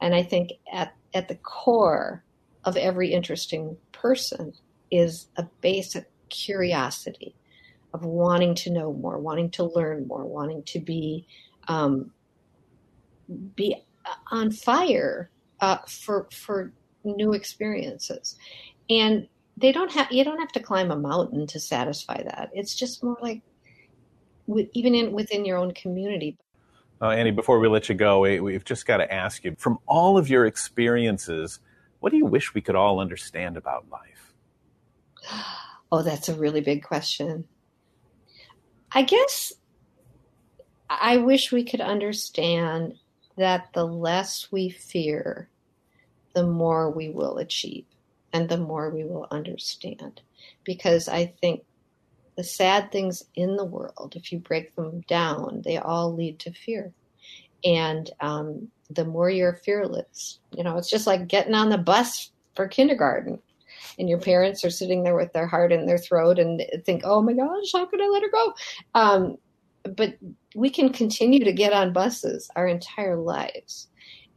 And 0.02 0.16
I 0.16 0.24
think 0.24 0.52
at, 0.72 0.96
at 1.14 1.28
the 1.28 1.36
core 1.36 2.24
of 2.66 2.76
every 2.78 3.14
interesting 3.14 3.78
person 3.92 4.54
is 4.90 5.28
a 5.38 5.44
basic 5.62 6.10
curiosity 6.30 7.36
of 7.94 8.04
wanting 8.04 8.56
to 8.56 8.72
know 8.72 8.94
more, 8.94 9.20
wanting 9.20 9.50
to 9.52 9.66
learn 9.66 10.08
more, 10.08 10.26
wanting 10.26 10.64
to 10.64 10.80
be 10.80 11.28
um, 11.68 12.12
be 13.56 13.76
on 14.32 14.52
fire 14.52 15.30
uh, 15.60 15.78
for 15.88 16.28
for 16.32 16.74
new 17.04 17.34
experiences, 17.34 18.36
and 18.90 19.28
they 19.58 19.72
don't 19.72 19.92
have 19.92 20.12
you 20.12 20.24
don't 20.24 20.40
have 20.40 20.52
to 20.54 20.60
climb 20.60 20.92
a 20.92 20.96
mountain 20.96 21.48
to 21.48 21.60
satisfy 21.60 22.22
that. 22.24 22.50
It's 22.54 22.76
just 22.76 23.04
more 23.04 23.18
like 23.22 23.42
even 24.74 24.96
in 24.96 25.12
within 25.12 25.46
your 25.46 25.58
own 25.58 25.74
community. 25.74 26.38
Uh, 27.02 27.10
Annie, 27.10 27.32
before 27.32 27.60
we 27.60 27.68
let 27.68 27.90
you 27.90 27.96
go, 27.96 28.20
we, 28.20 28.54
have 28.54 28.64
just 28.64 28.86
got 28.86 28.98
to 28.98 29.12
ask 29.12 29.44
you 29.44 29.56
from 29.58 29.80
all 29.88 30.18
of 30.18 30.30
your 30.30 30.46
experiences, 30.46 31.60
what 32.00 32.12
do 32.12 32.18
you 32.18 32.26
wish 32.26 32.54
we 32.54 32.62
could 32.62 32.76
all 32.76 33.00
understand 33.00 33.58
about 33.58 33.86
life? 33.90 34.34
Oh, 35.94 36.04
that's 36.04 36.30
a 36.30 36.36
really 36.36 36.62
big 36.62 36.84
question. 36.84 37.44
I 38.94 39.02
guess 39.02 39.52
I 40.90 41.18
wish 41.18 41.52
we 41.52 41.64
could 41.64 41.82
understand 41.82 42.96
that 43.38 43.74
the 43.74 43.86
less 43.86 44.52
we 44.52 44.70
fear, 44.70 45.50
the 46.34 46.46
more 46.46 46.90
we 46.90 47.10
will 47.10 47.38
achieve 47.40 47.86
and 48.34 48.48
the 48.48 48.58
more 48.58 48.90
we 48.90 49.04
will 49.04 49.28
understand. 49.32 50.22
Because 50.64 51.08
I 51.08 51.26
think 51.26 51.64
the 52.38 52.44
sad 52.44 52.92
things 52.92 53.24
in 53.36 53.56
the 53.56 53.66
world, 53.66 54.14
if 54.16 54.32
you 54.32 54.40
break 54.40 54.76
them 54.76 55.02
down, 55.08 55.62
they 55.64 55.78
all 55.78 56.14
lead 56.14 56.40
to 56.40 56.52
fear. 56.52 56.92
And 57.64 58.10
um, 58.20 58.68
the 58.90 59.06
more 59.06 59.30
you're 59.30 59.60
fearless, 59.66 60.40
you 60.52 60.64
know, 60.64 60.78
it's 60.78 60.90
just 60.90 61.08
like 61.08 61.28
getting 61.28 61.54
on 61.54 61.70
the 61.70 61.78
bus 61.78 62.32
for 62.56 62.68
kindergarten 62.68 63.40
and 64.00 64.10
your 64.10 64.20
parents 64.20 64.64
are 64.64 64.70
sitting 64.70 65.04
there 65.04 65.16
with 65.16 65.34
their 65.34 65.48
heart 65.48 65.72
in 65.72 65.86
their 65.86 65.98
throat 65.98 66.40
and 66.40 66.64
think, 66.86 67.04
oh 67.06 67.22
my 67.22 67.34
gosh, 67.34 67.72
how 67.74 67.86
could 67.86 68.02
I 68.02 68.08
let 68.08 68.24
her 68.24 68.32
go? 68.32 68.54
Um, 68.96 69.38
but 69.96 70.16
we 70.56 70.70
can 70.70 70.92
continue 70.92 71.44
to 71.44 71.54
get 71.54 71.74
on 71.74 71.94
buses 71.94 72.50
our 72.56 72.68
entire 72.68 73.18
lives. 73.18 73.88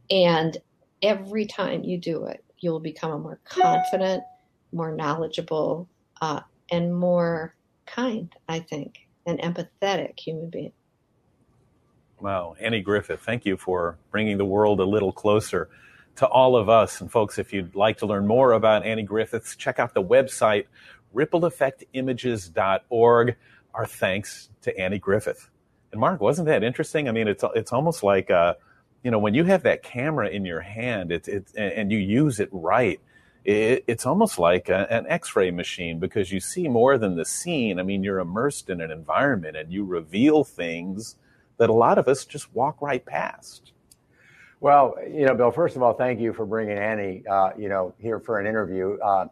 And 0.09 0.57
every 1.01 1.45
time 1.45 1.83
you 1.83 1.97
do 1.97 2.25
it, 2.25 2.43
you'll 2.59 2.79
become 2.79 3.11
a 3.11 3.19
more 3.19 3.39
confident, 3.45 4.23
more 4.71 4.95
knowledgeable, 4.95 5.87
uh, 6.21 6.41
and 6.71 6.95
more 6.95 7.55
kind, 7.85 8.33
I 8.47 8.59
think, 8.59 9.07
and 9.25 9.39
empathetic 9.39 10.19
human 10.19 10.49
being. 10.49 10.71
Wow. 12.19 12.55
Annie 12.59 12.81
Griffith, 12.81 13.21
thank 13.21 13.45
you 13.45 13.55
for 13.57 13.97
bringing 14.11 14.37
the 14.37 14.45
world 14.45 14.79
a 14.79 14.85
little 14.85 15.11
closer 15.11 15.69
to 16.15 16.25
all 16.27 16.55
of 16.55 16.69
us. 16.69 17.01
And 17.01 17.11
folks, 17.11 17.37
if 17.37 17.51
you'd 17.53 17.75
like 17.75 17.97
to 17.97 18.05
learn 18.05 18.25
more 18.25 18.53
about 18.53 18.85
Annie 18.85 19.03
Griffiths, 19.03 19.53
check 19.55 19.79
out 19.79 19.93
the 19.93 20.03
website, 20.03 20.65
rippleeffectimages.org. 21.13 23.35
Our 23.73 23.85
thanks 23.85 24.49
to 24.61 24.79
Annie 24.79 24.99
Griffith. 24.99 25.49
And 25.91 25.99
Marc, 25.99 26.21
wasn't 26.21 26.47
that 26.47 26.63
interesting? 26.63 27.09
I 27.09 27.11
mean, 27.11 27.27
it's 27.27 27.43
it's 27.55 27.73
almost 27.73 28.03
like 28.03 28.31
uh, 28.31 28.53
you 29.03 29.11
know 29.11 29.19
when 29.19 29.33
you 29.33 29.43
have 29.43 29.63
that 29.63 29.83
camera 29.83 30.29
in 30.29 30.45
your 30.45 30.61
hand, 30.61 31.11
it's 31.11 31.27
it's 31.27 31.51
and 31.53 31.91
you 31.91 31.97
use 31.97 32.39
it 32.39 32.47
right. 32.53 33.01
It, 33.45 33.83
it's 33.87 34.05
almost 34.05 34.39
like 34.39 34.69
a, 34.69 34.91
an 34.91 35.05
X-ray 35.07 35.51
machine 35.51 35.99
because 35.99 36.31
you 36.31 36.39
see 36.39 36.67
more 36.67 36.97
than 36.97 37.15
the 37.15 37.25
scene. 37.25 37.79
I 37.79 37.83
mean, 37.83 38.03
you're 38.03 38.19
immersed 38.19 38.69
in 38.69 38.81
an 38.81 38.91
environment 38.91 39.55
and 39.55 39.71
you 39.71 39.85
reveal 39.85 40.43
things 40.43 41.15
that 41.57 41.69
a 41.69 41.73
lot 41.73 41.97
of 41.97 42.07
us 42.07 42.25
just 42.25 42.53
walk 42.53 42.81
right 42.81 43.05
past. 43.05 43.71
Well, 44.59 44.95
you 45.07 45.25
know, 45.25 45.35
Bill, 45.35 45.51
first 45.51 45.75
of 45.75 45.83
all, 45.83 45.93
thank 45.93 46.19
you 46.19 46.33
for 46.33 46.45
bringing 46.45 46.77
Annie, 46.77 47.23
uh, 47.29 47.51
you 47.57 47.69
know, 47.69 47.93
here 47.99 48.19
for 48.19 48.39
an 48.39 48.47
interview. 48.47 48.97
Uh, 48.99 49.27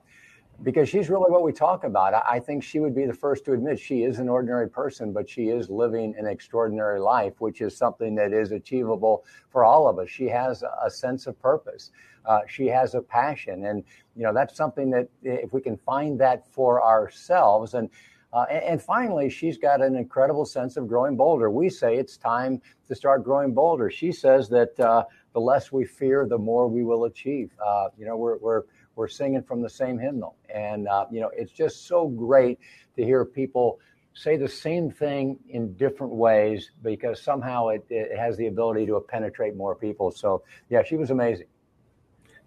because 0.62 0.88
she's 0.88 1.10
really 1.10 1.32
what 1.32 1.44
we 1.44 1.52
talk 1.52 1.84
about. 1.84 2.14
I, 2.14 2.40
think 2.40 2.64
she 2.64 2.80
would 2.80 2.96
be 2.96 3.06
the 3.06 3.14
first 3.14 3.44
to 3.46 3.54
admit 3.54 3.80
she 3.80 4.04
is 4.04 4.20
an 4.20 4.30
ordinary 4.30 4.70
person, 4.70 5.12
but 5.12 5.30
she 5.30 5.50
is 5.50 5.70
living 5.70 6.16
an 6.18 6.28
extraordinary 6.28 7.00
life, 7.00 7.34
which 7.40 7.62
is 7.62 7.76
something 7.76 8.16
that 8.16 8.32
is 8.32 8.52
achievable 8.52 9.26
for 9.50 9.66
all 9.66 9.88
of 9.88 10.00
us. 10.00 10.10
She 10.10 10.28
has 10.28 10.64
a 10.84 10.90
sense 10.90 11.28
of 11.28 11.42
purpose. 11.42 11.92
Uh, 12.26 12.40
she 12.48 12.68
has 12.68 12.96
a 12.96 13.02
passion, 13.02 13.66
and 13.66 13.84
you 14.16 14.24
know 14.24 14.34
that's 14.34 14.56
something 14.56 14.90
that 14.92 15.10
if 15.24 15.52
we 15.52 15.60
can 15.60 15.76
find 15.76 16.18
that 16.22 16.48
for 16.48 16.82
ourselves, 16.82 17.74
and 17.74 17.90
uh, 18.32 18.46
and, 18.50 18.64
and, 18.64 18.82
finally, 18.82 19.30
she's 19.30 19.60
got 19.60 19.80
an 19.80 19.96
incredible 19.96 20.44
sense 20.44 20.76
of 20.76 20.88
growing 20.88 21.16
bolder. 21.16 21.52
We 21.52 21.70
say 21.70 21.98
it's 21.98 22.18
time 22.18 22.60
to 22.88 22.96
start 22.96 23.24
growing 23.24 23.54
bolder. 23.54 23.92
She 23.92 24.12
says 24.12 24.50
that 24.50 24.80
uh, 24.80 25.04
the 25.34 25.40
less 25.40 25.72
we 25.72 25.86
fear, 25.86 26.26
the 26.28 26.40
more 26.40 26.68
we 26.68 26.84
will 26.84 27.06
achieve. 27.06 27.52
Uh, 27.64 27.90
you 27.96 28.08
know, 28.08 28.18
we're, 28.18 28.38
we're, 28.38 28.64
we're 28.96 29.08
singing 29.08 29.44
from 29.44 29.62
the 29.62 29.70
same 29.70 29.98
hymnal. 29.98 30.36
And, 30.54 30.88
uh, 30.88 31.06
you 31.12 31.22
know, 31.22 31.32
it's 31.36 31.52
just 31.52 31.88
so 31.88 32.08
great 32.08 32.60
to 32.96 33.04
hear 33.04 33.26
people 33.26 33.80
say 34.14 34.38
the 34.38 34.48
same 34.48 34.92
thing 34.92 35.40
in 35.50 35.74
different 35.74 36.14
ways 36.14 36.72
because 36.84 37.22
somehow 37.22 37.70
it, 37.70 37.84
it 37.90 38.18
has 38.18 38.38
the 38.38 38.48
ability 38.48 38.86
to 38.86 39.00
penetrate 39.08 39.56
more 39.56 39.76
people. 39.76 40.12
So, 40.12 40.44
yeah, 40.70 40.84
she 40.84 40.96
was 40.96 41.10
amazing. 41.10 41.48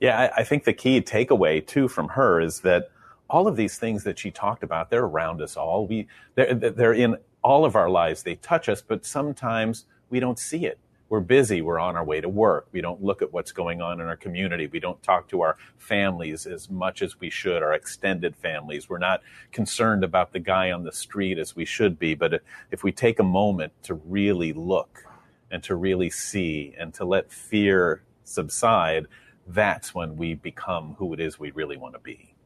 Yeah, 0.01 0.19
I, 0.19 0.41
I 0.41 0.45
think 0.45 0.65
the 0.65 0.73
key 0.73 1.01
takeaway, 1.01 1.67
too, 1.67 1.89
from 1.89 2.09
her 2.09 2.41
is 2.41 2.61
that 2.61 2.91
all 3.29 3.49
of 3.49 3.57
these 3.57 3.79
things 3.79 4.05
that 4.05 4.19
she 4.19 4.31
talked 4.31 4.63
about, 4.63 4.91
they're 4.91 5.05
around 5.05 5.43
us 5.43 5.57
all. 5.57 5.87
We, 5.87 6.07
they're, 6.35 6.55
they're 6.55 6.93
in 6.93 7.17
all 7.43 7.65
of 7.65 7.75
our 7.75 7.91
lives. 7.91 8.23
They 8.23 8.37
touch 8.37 8.69
us, 8.69 8.83
but 8.83 9.05
sometimes 9.05 9.87
we 10.11 10.21
don't 10.21 10.39
see 10.39 10.67
it. 10.67 10.79
We're 11.09 11.21
busy. 11.21 11.63
We're 11.63 11.79
on 11.79 11.97
our 11.97 12.05
way 12.05 12.21
to 12.21 12.29
work. 12.29 12.67
We 12.73 12.81
don't 12.81 13.03
look 13.03 13.23
at 13.23 13.33
what's 13.33 13.53
going 13.53 13.81
on 13.81 14.01
in 14.01 14.07
our 14.07 14.17
community. 14.17 14.67
We 14.67 14.81
don't 14.81 15.01
talk 15.03 15.29
to 15.29 15.41
our 15.43 15.57
families 15.79 16.47
as 16.47 16.69
much 16.69 17.01
as 17.01 17.21
we 17.21 17.31
should, 17.31 17.63
our 17.63 17.75
extended 17.75 18.35
families. 18.35 18.89
We're 18.89 18.99
not 18.99 19.23
concerned 19.53 20.03
about 20.03 20.33
the 20.33 20.41
guy 20.41 20.73
on 20.73 20.83
the 20.83 20.93
street 20.93 21.39
as 21.39 21.55
we 21.55 21.65
should 21.65 21.99
be. 21.99 22.15
But 22.15 22.43
if 22.71 22.83
we 22.83 22.91
take 22.91 23.21
a 23.21 23.25
moment 23.25 23.73
to 23.85 23.95
really 23.95 24.53
look 24.53 25.05
and 25.51 25.63
to 25.63 25.77
really 25.77 26.11
see 26.11 26.75
and 26.77 26.93
to 26.95 27.05
let 27.05 27.31
fear 27.31 28.03
subside, 28.25 29.07
that's 29.47 29.95
when 29.95 30.17
we 30.17 30.35
become 30.35 30.97
who 30.99 31.13
it 31.15 31.21
is 31.21 31.39
we 31.39 31.53
really 31.53 31.77
want 31.77 31.95
to 31.95 32.01
be 32.01 32.37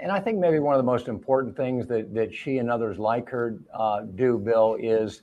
and 0.00 0.10
I 0.10 0.20
think 0.20 0.38
maybe 0.38 0.58
one 0.58 0.74
of 0.74 0.78
the 0.78 0.90
most 0.90 1.08
important 1.08 1.56
things 1.56 1.86
that, 1.88 2.14
that 2.14 2.34
she 2.34 2.58
and 2.58 2.70
others 2.70 2.98
like 2.98 3.28
her 3.28 3.58
uh, 3.72 4.02
do, 4.02 4.38
Bill, 4.38 4.76
is, 4.80 5.22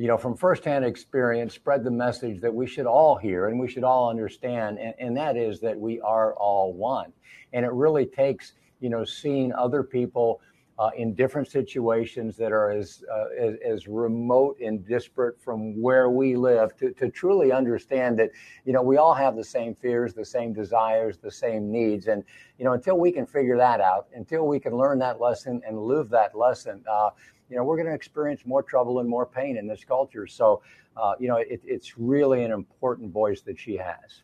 you 0.00 0.06
know, 0.06 0.16
from 0.16 0.34
firsthand 0.34 0.82
experience, 0.82 1.52
spread 1.52 1.84
the 1.84 1.90
message 1.90 2.40
that 2.40 2.54
we 2.54 2.66
should 2.66 2.86
all 2.86 3.16
hear 3.16 3.48
and 3.48 3.60
we 3.60 3.68
should 3.68 3.84
all 3.84 4.08
understand, 4.08 4.78
and, 4.78 4.94
and 4.98 5.14
that 5.14 5.36
is 5.36 5.60
that 5.60 5.78
we 5.78 6.00
are 6.00 6.32
all 6.36 6.72
one. 6.72 7.12
And 7.52 7.66
it 7.66 7.72
really 7.72 8.06
takes, 8.06 8.54
you 8.80 8.88
know, 8.88 9.04
seeing 9.04 9.52
other 9.52 9.82
people 9.82 10.40
uh, 10.80 10.88
in 10.96 11.14
different 11.14 11.46
situations 11.46 12.38
that 12.38 12.52
are 12.52 12.70
as, 12.70 13.04
uh, 13.12 13.26
as, 13.38 13.54
as 13.62 13.86
remote 13.86 14.58
and 14.60 14.86
disparate 14.88 15.38
from 15.38 15.78
where 15.78 16.08
we 16.08 16.34
live 16.34 16.74
to, 16.74 16.90
to 16.94 17.10
truly 17.10 17.52
understand 17.52 18.18
that 18.18 18.30
you 18.64 18.72
know 18.72 18.80
we 18.80 18.96
all 18.96 19.12
have 19.12 19.36
the 19.36 19.44
same 19.44 19.74
fears, 19.74 20.14
the 20.14 20.24
same 20.24 20.54
desires, 20.54 21.18
the 21.18 21.30
same 21.30 21.70
needs, 21.70 22.06
and 22.06 22.24
you 22.58 22.64
know 22.64 22.72
until 22.72 22.98
we 22.98 23.12
can 23.12 23.26
figure 23.26 23.58
that 23.58 23.82
out, 23.82 24.06
until 24.14 24.46
we 24.46 24.58
can 24.58 24.74
learn 24.74 24.98
that 24.98 25.20
lesson 25.20 25.60
and 25.68 25.78
live 25.78 26.08
that 26.08 26.34
lesson. 26.34 26.82
Uh, 26.90 27.10
you 27.50 27.56
know, 27.56 27.64
we're 27.64 27.76
going 27.76 27.88
to 27.88 27.94
experience 27.94 28.46
more 28.46 28.62
trouble 28.62 29.00
and 29.00 29.08
more 29.08 29.26
pain 29.26 29.56
in 29.56 29.66
this 29.66 29.82
culture. 29.84 30.26
So, 30.26 30.62
uh, 30.96 31.14
you 31.18 31.26
know, 31.26 31.36
it, 31.36 31.60
it's 31.64 31.98
really 31.98 32.44
an 32.44 32.52
important 32.52 33.12
voice 33.12 33.40
that 33.42 33.58
she 33.58 33.76
has. 33.76 34.22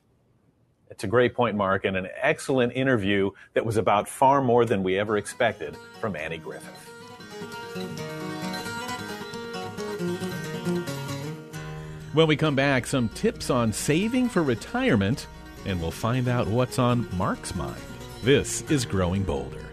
It's 0.91 1.05
a 1.05 1.09
great 1.09 1.35
point, 1.35 1.57
Marc, 1.57 1.85
and 1.85 1.97
an 1.97 2.09
excellent 2.21 2.73
interview 2.75 3.31
that 3.55 3.67
was 3.67 3.77
about 3.77 4.09
far 4.09 4.41
more 4.41 4.65
than 4.65 4.83
we 4.83 4.99
ever 4.99 5.17
expected 5.17 5.77
from 6.01 6.15
Annie 6.15 6.39
Griffith. 6.39 6.91
When 12.13 12.29
we 12.29 12.37
come 12.37 12.55
back, 12.55 12.87
some 12.87 13.11
tips 13.11 13.51
on 13.51 13.73
saving 13.73 14.31
for 14.31 14.43
retirement, 14.43 15.27
and 15.67 15.81
we'll 15.81 15.91
find 15.91 16.29
out 16.29 16.47
what's 16.47 16.79
on 16.79 17.09
Marc's 17.17 17.55
mind. 17.55 17.83
This 18.23 18.63
is 18.71 18.87
Growing 18.87 19.23
Bolder. 19.23 19.66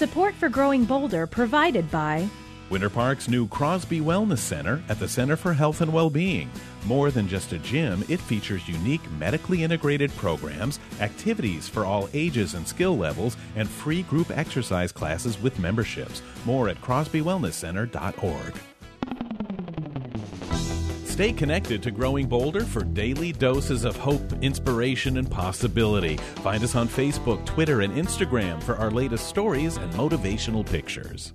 Support 0.00 0.34
for 0.36 0.48
Growing 0.48 0.86
Bolder 0.86 1.26
provided 1.26 1.90
by 1.90 2.26
Winter 2.70 2.88
Park's 2.88 3.28
new 3.28 3.46
Crosby 3.46 4.00
Wellness 4.00 4.38
Center 4.38 4.82
at 4.88 4.98
the 4.98 5.06
Center 5.06 5.36
for 5.36 5.52
Health 5.52 5.82
and 5.82 5.92
Well-Being. 5.92 6.50
More 6.86 7.10
than 7.10 7.28
just 7.28 7.52
a 7.52 7.58
gym, 7.58 8.02
it 8.08 8.18
features 8.18 8.66
unique 8.66 9.02
medically 9.18 9.62
integrated 9.62 10.10
programs, 10.16 10.80
activities 11.00 11.68
for 11.68 11.84
all 11.84 12.08
ages 12.14 12.54
and 12.54 12.66
skill 12.66 12.96
levels, 12.96 13.36
and 13.56 13.68
free 13.68 14.00
group 14.04 14.30
exercise 14.30 14.90
classes 14.90 15.38
with 15.42 15.58
memberships. 15.58 16.22
More 16.46 16.70
at 16.70 16.80
crosbywellnesscenter.org. 16.80 18.54
Stay 21.20 21.34
connected 21.34 21.82
to 21.82 21.90
Growing 21.90 22.26
Bolder 22.26 22.64
for 22.64 22.82
daily 22.82 23.30
doses 23.30 23.84
of 23.84 23.94
hope, 23.94 24.22
inspiration, 24.40 25.18
and 25.18 25.30
possibility. 25.30 26.16
Find 26.36 26.64
us 26.64 26.74
on 26.74 26.88
Facebook, 26.88 27.44
Twitter, 27.44 27.82
and 27.82 27.92
Instagram 27.92 28.62
for 28.62 28.74
our 28.76 28.90
latest 28.90 29.26
stories 29.26 29.76
and 29.76 29.92
motivational 29.92 30.64
pictures. 30.64 31.34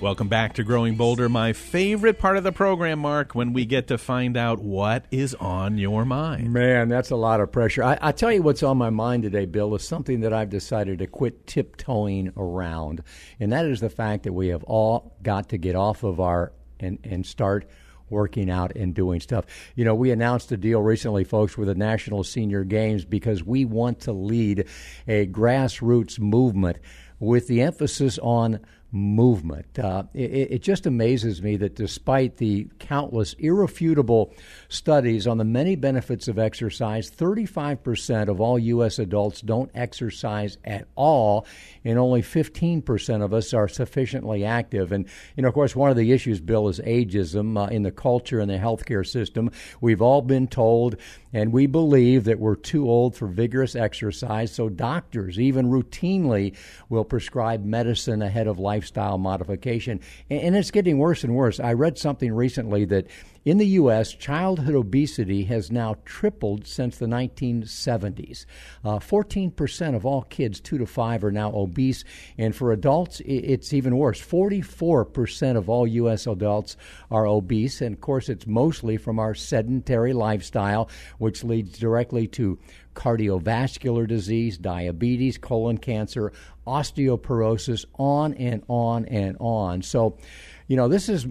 Welcome 0.00 0.28
back 0.28 0.52
to 0.54 0.62
Growing 0.62 0.94
Bolder, 0.94 1.28
my 1.28 1.52
favorite 1.52 2.20
part 2.20 2.36
of 2.36 2.44
the 2.44 2.52
program, 2.52 3.00
Marc, 3.00 3.34
when 3.34 3.52
we 3.52 3.64
get 3.64 3.88
to 3.88 3.98
find 3.98 4.36
out 4.36 4.60
what 4.60 5.06
is 5.10 5.34
on 5.34 5.76
your 5.76 6.04
mind. 6.04 6.52
Man, 6.52 6.88
that's 6.88 7.10
a 7.10 7.16
lot 7.16 7.40
of 7.40 7.50
pressure. 7.50 7.82
I, 7.82 7.98
I 8.00 8.12
tell 8.12 8.30
you 8.30 8.40
what's 8.40 8.62
on 8.62 8.78
my 8.78 8.90
mind 8.90 9.24
today, 9.24 9.44
Bill, 9.44 9.74
is 9.74 9.82
something 9.82 10.20
that 10.20 10.32
I've 10.32 10.50
decided 10.50 11.00
to 11.00 11.08
quit 11.08 11.48
tiptoeing 11.48 12.32
around. 12.36 13.02
And 13.40 13.50
that 13.50 13.66
is 13.66 13.80
the 13.80 13.90
fact 13.90 14.22
that 14.22 14.32
we 14.32 14.48
have 14.48 14.62
all 14.62 15.16
got 15.20 15.48
to 15.48 15.58
get 15.58 15.74
off 15.74 16.04
of 16.04 16.20
our 16.20 16.52
and, 16.78 17.00
and 17.02 17.26
start 17.26 17.68
working 18.08 18.50
out 18.50 18.76
and 18.76 18.94
doing 18.94 19.18
stuff. 19.18 19.46
You 19.74 19.84
know, 19.84 19.96
we 19.96 20.12
announced 20.12 20.52
a 20.52 20.56
deal 20.56 20.80
recently, 20.80 21.24
folks, 21.24 21.58
with 21.58 21.66
the 21.66 21.74
National 21.74 22.22
Senior 22.22 22.62
Games 22.62 23.04
because 23.04 23.42
we 23.42 23.64
want 23.64 23.98
to 24.02 24.12
lead 24.12 24.66
a 25.08 25.26
grassroots 25.26 26.20
movement 26.20 26.76
with 27.18 27.48
the 27.48 27.62
emphasis 27.62 28.16
on 28.22 28.60
movement. 28.90 29.78
Uh, 29.78 30.04
it, 30.14 30.52
it, 30.52 30.62
just 30.62 30.86
amazes 30.86 31.42
me 31.42 31.56
that 31.56 31.74
despite 31.74 32.38
the 32.38 32.66
countless 32.78 33.34
irrefutable 33.34 34.32
studies 34.70 35.26
on 35.26 35.36
the 35.36 35.44
many 35.44 35.76
benefits 35.76 36.26
of 36.26 36.38
exercise, 36.38 37.10
35% 37.10 38.28
of 38.28 38.40
all 38.40 38.58
U.S. 38.58 38.98
adults 38.98 39.42
don't 39.42 39.70
exercise 39.74 40.56
at 40.64 40.88
all, 40.94 41.46
and 41.84 41.98
only 41.98 42.22
15% 42.22 43.22
of 43.22 43.34
us 43.34 43.52
are 43.52 43.68
sufficiently 43.68 44.44
active. 44.44 44.90
And, 44.90 45.06
you 45.36 45.42
know, 45.42 45.48
of 45.48 45.54
course, 45.54 45.76
one 45.76 45.90
of 45.90 45.96
the 45.96 46.12
issues, 46.12 46.40
Bill, 46.40 46.68
is 46.68 46.80
ageism 46.80 47.62
uh, 47.62 47.68
in 47.68 47.82
the 47.82 47.92
culture 47.92 48.40
and 48.40 48.50
the 48.50 48.56
healthcare 48.56 49.06
system. 49.06 49.50
We've 49.82 50.02
all 50.02 50.22
been 50.22 50.48
told 50.48 50.96
and 51.32 51.52
we 51.52 51.66
believe 51.66 52.24
that 52.24 52.38
we're 52.38 52.56
too 52.56 52.88
old 52.88 53.14
for 53.14 53.26
vigorous 53.26 53.76
exercise, 53.76 54.52
so 54.52 54.68
doctors, 54.68 55.38
even 55.38 55.66
routinely, 55.66 56.56
will 56.88 57.04
prescribe 57.04 57.64
medicine 57.64 58.22
ahead 58.22 58.46
of 58.46 58.58
lifestyle 58.58 59.18
modification. 59.18 60.00
And 60.30 60.56
it's 60.56 60.70
getting 60.70 60.98
worse 60.98 61.24
and 61.24 61.34
worse. 61.34 61.60
I 61.60 61.74
read 61.74 61.98
something 61.98 62.32
recently 62.32 62.84
that 62.86 63.06
in 63.44 63.58
the 63.58 63.66
U.S., 63.66 64.12
childhood 64.12 64.74
obesity 64.74 65.44
has 65.44 65.70
now 65.70 65.96
tripled 66.04 66.66
since 66.66 66.98
the 66.98 67.06
1970s. 67.06 68.44
Uh, 68.84 68.98
14% 68.98 69.94
of 69.94 70.04
all 70.04 70.22
kids 70.22 70.60
2 70.60 70.78
to 70.78 70.86
5 70.86 71.24
are 71.24 71.32
now 71.32 71.52
obese, 71.54 72.04
and 72.36 72.54
for 72.54 72.72
adults, 72.72 73.20
it's 73.24 73.72
even 73.72 73.96
worse. 73.96 74.20
44% 74.20 75.56
of 75.56 75.68
all 75.68 75.86
U.S. 75.86 76.26
adults 76.26 76.76
are 77.10 77.26
obese, 77.26 77.80
and 77.80 77.94
of 77.94 78.00
course, 78.00 78.28
it's 78.28 78.46
mostly 78.46 78.96
from 78.96 79.18
our 79.18 79.34
sedentary 79.34 80.12
lifestyle, 80.12 80.88
which 81.18 81.44
leads 81.44 81.78
directly 81.78 82.26
to 82.28 82.58
cardiovascular 82.94 84.08
disease, 84.08 84.58
diabetes, 84.58 85.38
colon 85.38 85.78
cancer, 85.78 86.32
osteoporosis, 86.66 87.84
on 87.98 88.34
and 88.34 88.62
on 88.68 89.04
and 89.06 89.36
on. 89.38 89.82
So, 89.82 90.18
you 90.66 90.76
know, 90.76 90.88
this 90.88 91.08
is 91.08 91.24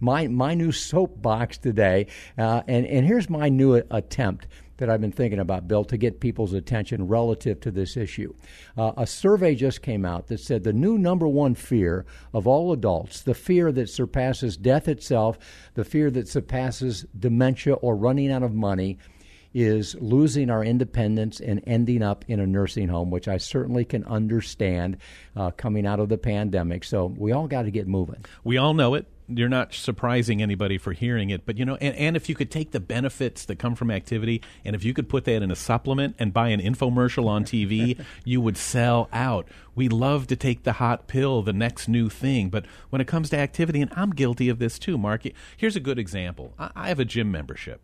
my 0.00 0.26
my 0.28 0.54
new 0.54 0.72
soapbox 0.72 1.58
today, 1.58 2.06
uh, 2.38 2.62
and 2.68 2.86
and 2.86 3.06
here's 3.06 3.30
my 3.30 3.48
new 3.48 3.74
attempt 3.90 4.46
that 4.78 4.90
I've 4.90 5.00
been 5.00 5.12
thinking 5.12 5.38
about, 5.38 5.68
Bill, 5.68 5.84
to 5.84 5.96
get 5.96 6.20
people's 6.20 6.52
attention 6.52 7.08
relative 7.08 7.60
to 7.60 7.70
this 7.70 7.96
issue. 7.96 8.34
Uh, 8.76 8.92
a 8.96 9.06
survey 9.06 9.54
just 9.54 9.82
came 9.82 10.04
out 10.04 10.26
that 10.28 10.40
said 10.40 10.64
the 10.64 10.72
new 10.72 10.98
number 10.98 11.26
one 11.26 11.54
fear 11.54 12.04
of 12.32 12.46
all 12.46 12.72
adults, 12.72 13.22
the 13.22 13.34
fear 13.34 13.72
that 13.72 13.88
surpasses 13.88 14.56
death 14.56 14.88
itself, 14.88 15.38
the 15.74 15.84
fear 15.84 16.10
that 16.10 16.28
surpasses 16.28 17.06
dementia 17.18 17.74
or 17.74 17.96
running 17.96 18.30
out 18.30 18.42
of 18.42 18.52
money, 18.52 18.98
is 19.54 19.94
losing 20.00 20.50
our 20.50 20.62
independence 20.62 21.40
and 21.40 21.62
ending 21.66 22.02
up 22.02 22.26
in 22.28 22.40
a 22.40 22.46
nursing 22.46 22.88
home, 22.88 23.10
which 23.10 23.28
I 23.28 23.38
certainly 23.38 23.86
can 23.86 24.04
understand 24.04 24.98
uh, 25.34 25.50
coming 25.52 25.86
out 25.86 26.00
of 26.00 26.10
the 26.10 26.18
pandemic. 26.18 26.84
So 26.84 27.06
we 27.06 27.32
all 27.32 27.48
got 27.48 27.62
to 27.62 27.70
get 27.70 27.88
moving. 27.88 28.22
We 28.44 28.58
all 28.58 28.74
know 28.74 28.92
it 28.94 29.06
you're 29.28 29.48
not 29.48 29.74
surprising 29.74 30.40
anybody 30.40 30.78
for 30.78 30.92
hearing 30.92 31.30
it, 31.30 31.44
but 31.44 31.58
you 31.58 31.64
know, 31.64 31.76
and, 31.76 31.96
and 31.96 32.16
if 32.16 32.28
you 32.28 32.34
could 32.34 32.50
take 32.50 32.70
the 32.70 32.80
benefits 32.80 33.44
that 33.46 33.58
come 33.58 33.74
from 33.74 33.90
activity, 33.90 34.40
and 34.64 34.76
if 34.76 34.84
you 34.84 34.94
could 34.94 35.08
put 35.08 35.24
that 35.24 35.42
in 35.42 35.50
a 35.50 35.56
supplement 35.56 36.14
and 36.18 36.32
buy 36.32 36.48
an 36.48 36.60
infomercial 36.60 37.26
on 37.26 37.44
TV, 37.44 38.00
you 38.24 38.40
would 38.40 38.56
sell 38.56 39.08
out. 39.12 39.48
We 39.74 39.88
love 39.88 40.26
to 40.28 40.36
take 40.36 40.62
the 40.62 40.74
hot 40.74 41.08
pill, 41.08 41.42
the 41.42 41.52
next 41.52 41.88
new 41.88 42.08
thing, 42.08 42.50
but 42.50 42.66
when 42.90 43.00
it 43.00 43.06
comes 43.06 43.30
to 43.30 43.38
activity, 43.38 43.80
and 43.80 43.92
I'm 43.96 44.10
guilty 44.10 44.48
of 44.48 44.58
this 44.58 44.78
too, 44.78 44.96
Marc. 44.96 45.24
Here's 45.56 45.76
a 45.76 45.80
good 45.80 45.98
example. 45.98 46.54
I, 46.58 46.70
I 46.76 46.88
have 46.88 47.00
a 47.00 47.04
gym 47.04 47.30
membership. 47.30 47.80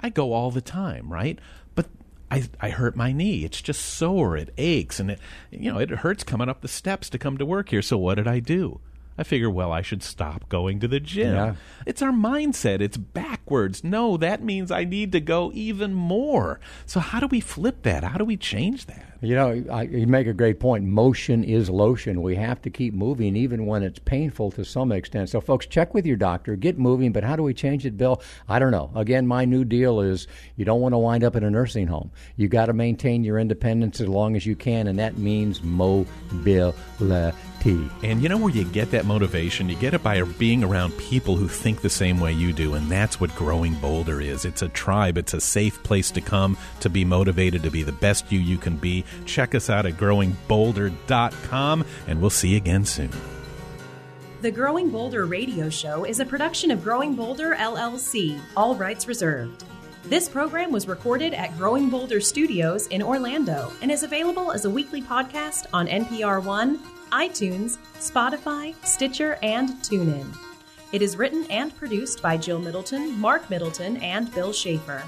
I 0.00 0.08
go 0.08 0.32
all 0.32 0.50
the 0.50 0.60
time, 0.60 1.12
right? 1.12 1.38
But 1.74 1.86
I, 2.30 2.48
I 2.60 2.70
hurt 2.70 2.96
my 2.96 3.12
knee. 3.12 3.44
It's 3.44 3.60
just 3.60 3.82
sore. 3.82 4.36
It 4.36 4.52
aches, 4.56 5.00
and 5.00 5.10
it 5.12 5.20
you 5.50 5.72
know 5.72 5.78
it 5.78 5.90
hurts 5.90 6.24
coming 6.24 6.48
up 6.48 6.60
the 6.60 6.68
steps 6.68 7.10
to 7.10 7.18
come 7.18 7.38
to 7.38 7.46
work 7.46 7.68
here. 7.70 7.82
So 7.82 7.98
what 7.98 8.14
did 8.14 8.28
I 8.28 8.40
do? 8.40 8.80
I 9.18 9.22
figure, 9.22 9.50
well, 9.50 9.72
I 9.72 9.82
should 9.82 10.02
stop 10.02 10.48
going 10.48 10.80
to 10.80 10.88
the 10.88 11.00
gym. 11.00 11.34
Yeah. 11.34 11.54
It's 11.86 12.02
our 12.02 12.12
mindset. 12.12 12.80
It's 12.80 12.96
backwards. 12.96 13.82
No, 13.82 14.16
that 14.16 14.42
means 14.42 14.70
I 14.70 14.84
need 14.84 15.12
to 15.12 15.20
go 15.20 15.50
even 15.54 15.94
more. 15.94 16.60
So, 16.84 17.00
how 17.00 17.20
do 17.20 17.26
we 17.26 17.40
flip 17.40 17.82
that? 17.82 18.04
How 18.04 18.18
do 18.18 18.24
we 18.24 18.36
change 18.36 18.86
that? 18.86 19.06
You 19.22 19.34
know, 19.34 19.64
I, 19.72 19.82
you 19.82 20.06
make 20.06 20.26
a 20.26 20.34
great 20.34 20.60
point. 20.60 20.84
Motion 20.84 21.42
is 21.42 21.70
lotion. 21.70 22.20
We 22.20 22.36
have 22.36 22.60
to 22.62 22.70
keep 22.70 22.92
moving, 22.92 23.34
even 23.34 23.64
when 23.64 23.82
it's 23.82 23.98
painful 23.98 24.50
to 24.52 24.64
some 24.64 24.92
extent. 24.92 25.30
So, 25.30 25.40
folks, 25.40 25.66
check 25.66 25.94
with 25.94 26.04
your 26.04 26.16
doctor, 26.16 26.54
get 26.54 26.78
moving. 26.78 27.12
But 27.12 27.24
how 27.24 27.36
do 27.36 27.42
we 27.42 27.54
change 27.54 27.86
it, 27.86 27.96
Bill? 27.96 28.20
I 28.48 28.58
don't 28.58 28.72
know. 28.72 28.90
Again, 28.94 29.26
my 29.26 29.46
new 29.46 29.64
deal 29.64 30.00
is 30.00 30.26
you 30.56 30.64
don't 30.66 30.82
want 30.82 30.92
to 30.92 30.98
wind 30.98 31.24
up 31.24 31.34
in 31.34 31.44
a 31.44 31.50
nursing 31.50 31.86
home. 31.86 32.10
You 32.36 32.48
got 32.48 32.66
to 32.66 32.74
maintain 32.74 33.24
your 33.24 33.38
independence 33.38 34.00
as 34.00 34.08
long 34.08 34.36
as 34.36 34.44
you 34.44 34.54
can, 34.54 34.86
and 34.86 34.98
that 34.98 35.16
means 35.16 35.62
mobility. 35.62 36.76
And 37.66 38.22
you 38.22 38.28
know 38.28 38.38
where 38.38 38.52
you 38.52 38.64
get 38.64 38.92
that 38.92 39.06
motivation? 39.06 39.68
You 39.68 39.74
get 39.76 39.94
it 39.94 40.02
by 40.02 40.22
being 40.22 40.62
around 40.62 40.96
people 40.98 41.36
who 41.36 41.48
think 41.48 41.80
the 41.80 41.90
same 41.90 42.20
way 42.20 42.32
you 42.32 42.52
do, 42.52 42.74
and 42.74 42.88
that's 42.88 43.20
what 43.20 43.34
Growing 43.34 43.74
Bolder 43.74 44.20
is. 44.20 44.44
It's 44.44 44.62
a 44.62 44.68
tribe, 44.68 45.18
it's 45.18 45.34
a 45.34 45.40
safe 45.40 45.82
place 45.82 46.12
to 46.12 46.20
come 46.20 46.56
to 46.80 46.88
be 46.88 47.04
motivated 47.04 47.64
to 47.64 47.70
be 47.70 47.82
the 47.82 47.90
best 47.90 48.30
you 48.30 48.38
you 48.38 48.56
can 48.56 48.76
be. 48.76 49.04
Check 49.24 49.54
us 49.54 49.68
out 49.68 49.84
at 49.84 49.94
growingbolder.com, 49.94 51.84
and 52.06 52.20
we'll 52.20 52.30
see 52.30 52.50
you 52.50 52.56
again 52.56 52.84
soon. 52.84 53.10
The 54.42 54.50
Growing 54.52 54.90
Bolder 54.90 55.26
radio 55.26 55.68
show 55.68 56.04
is 56.04 56.20
a 56.20 56.24
production 56.24 56.70
of 56.70 56.84
Growing 56.84 57.14
Bolder 57.14 57.56
LLC, 57.56 58.38
all 58.56 58.76
rights 58.76 59.08
reserved. 59.08 59.64
This 60.08 60.28
program 60.28 60.70
was 60.70 60.86
recorded 60.86 61.34
at 61.34 61.58
Growing 61.58 61.90
Bolder 61.90 62.20
Studios 62.20 62.86
in 62.86 63.02
Orlando 63.02 63.72
and 63.82 63.90
is 63.90 64.04
available 64.04 64.52
as 64.52 64.64
a 64.64 64.70
weekly 64.70 65.02
podcast 65.02 65.66
on 65.72 65.88
NPR 65.88 66.44
One 66.44 66.78
iTunes, 67.10 67.78
Spotify, 67.98 68.72
Stitcher, 68.86 69.36
and 69.42 69.70
TuneIn. 69.82 70.32
It 70.92 71.02
is 71.02 71.16
written 71.16 71.44
and 71.50 71.76
produced 71.76 72.22
by 72.22 72.36
Jill 72.36 72.60
Middleton, 72.60 73.18
Marc 73.18 73.50
Middleton, 73.50 73.96
and 73.96 74.32
Bill 74.32 74.52
Shafer. 74.52 75.02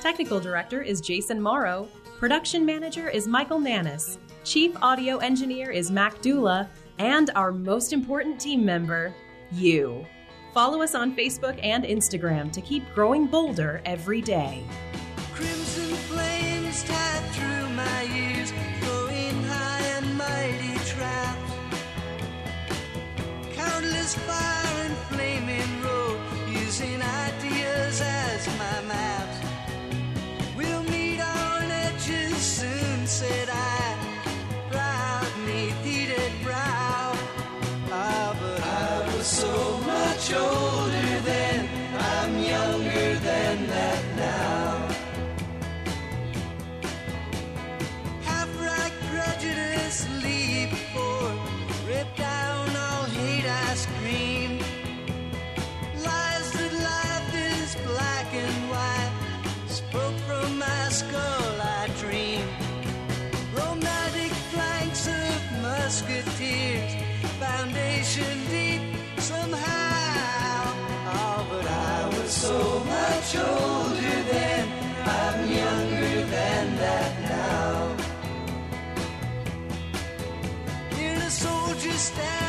Technical 0.00 0.38
director 0.38 0.80
is 0.80 1.00
Jason 1.00 1.42
Morrow. 1.42 1.88
Production 2.20 2.64
manager 2.64 3.08
is 3.08 3.26
Michael 3.26 3.58
Nannis. 3.58 4.18
Chief 4.44 4.76
audio 4.80 5.16
engineer 5.18 5.72
is 5.72 5.90
Mac 5.90 6.20
Dula. 6.20 6.70
And 7.00 7.30
our 7.34 7.50
most 7.50 7.92
important 7.92 8.40
team 8.40 8.64
member, 8.64 9.12
you. 9.50 10.06
Follow 10.56 10.80
us 10.80 10.94
on 10.94 11.14
Facebook 11.14 11.60
and 11.62 11.84
Instagram 11.84 12.50
to 12.52 12.62
keep 12.62 12.82
growing 12.94 13.26
bolder 13.26 13.82
every 13.84 14.22
day. 14.22 14.64
Crimson 15.34 15.94
flames 16.08 16.82
tied 16.82 17.24
through 17.32 17.68
my 17.74 18.04
ears, 18.04 18.52
high 18.52 19.82
and 19.98 20.16
mighty 20.16 20.78
traps. 20.86 21.52
Countless 23.54 24.14
fire 24.14 24.86
and 24.86 24.96
flaming 25.12 25.82
road, 25.82 26.18
using 26.48 27.02
ideas 27.02 28.00
as 28.00 28.46
my 28.56 28.80
maps. 28.88 29.46
We'll 30.56 30.84
meet 30.84 31.20
on 31.20 31.70
edges 31.70 32.34
soon, 32.34 33.06
said 33.06 33.50
I. 33.50 33.65
soldier's 82.06 82.45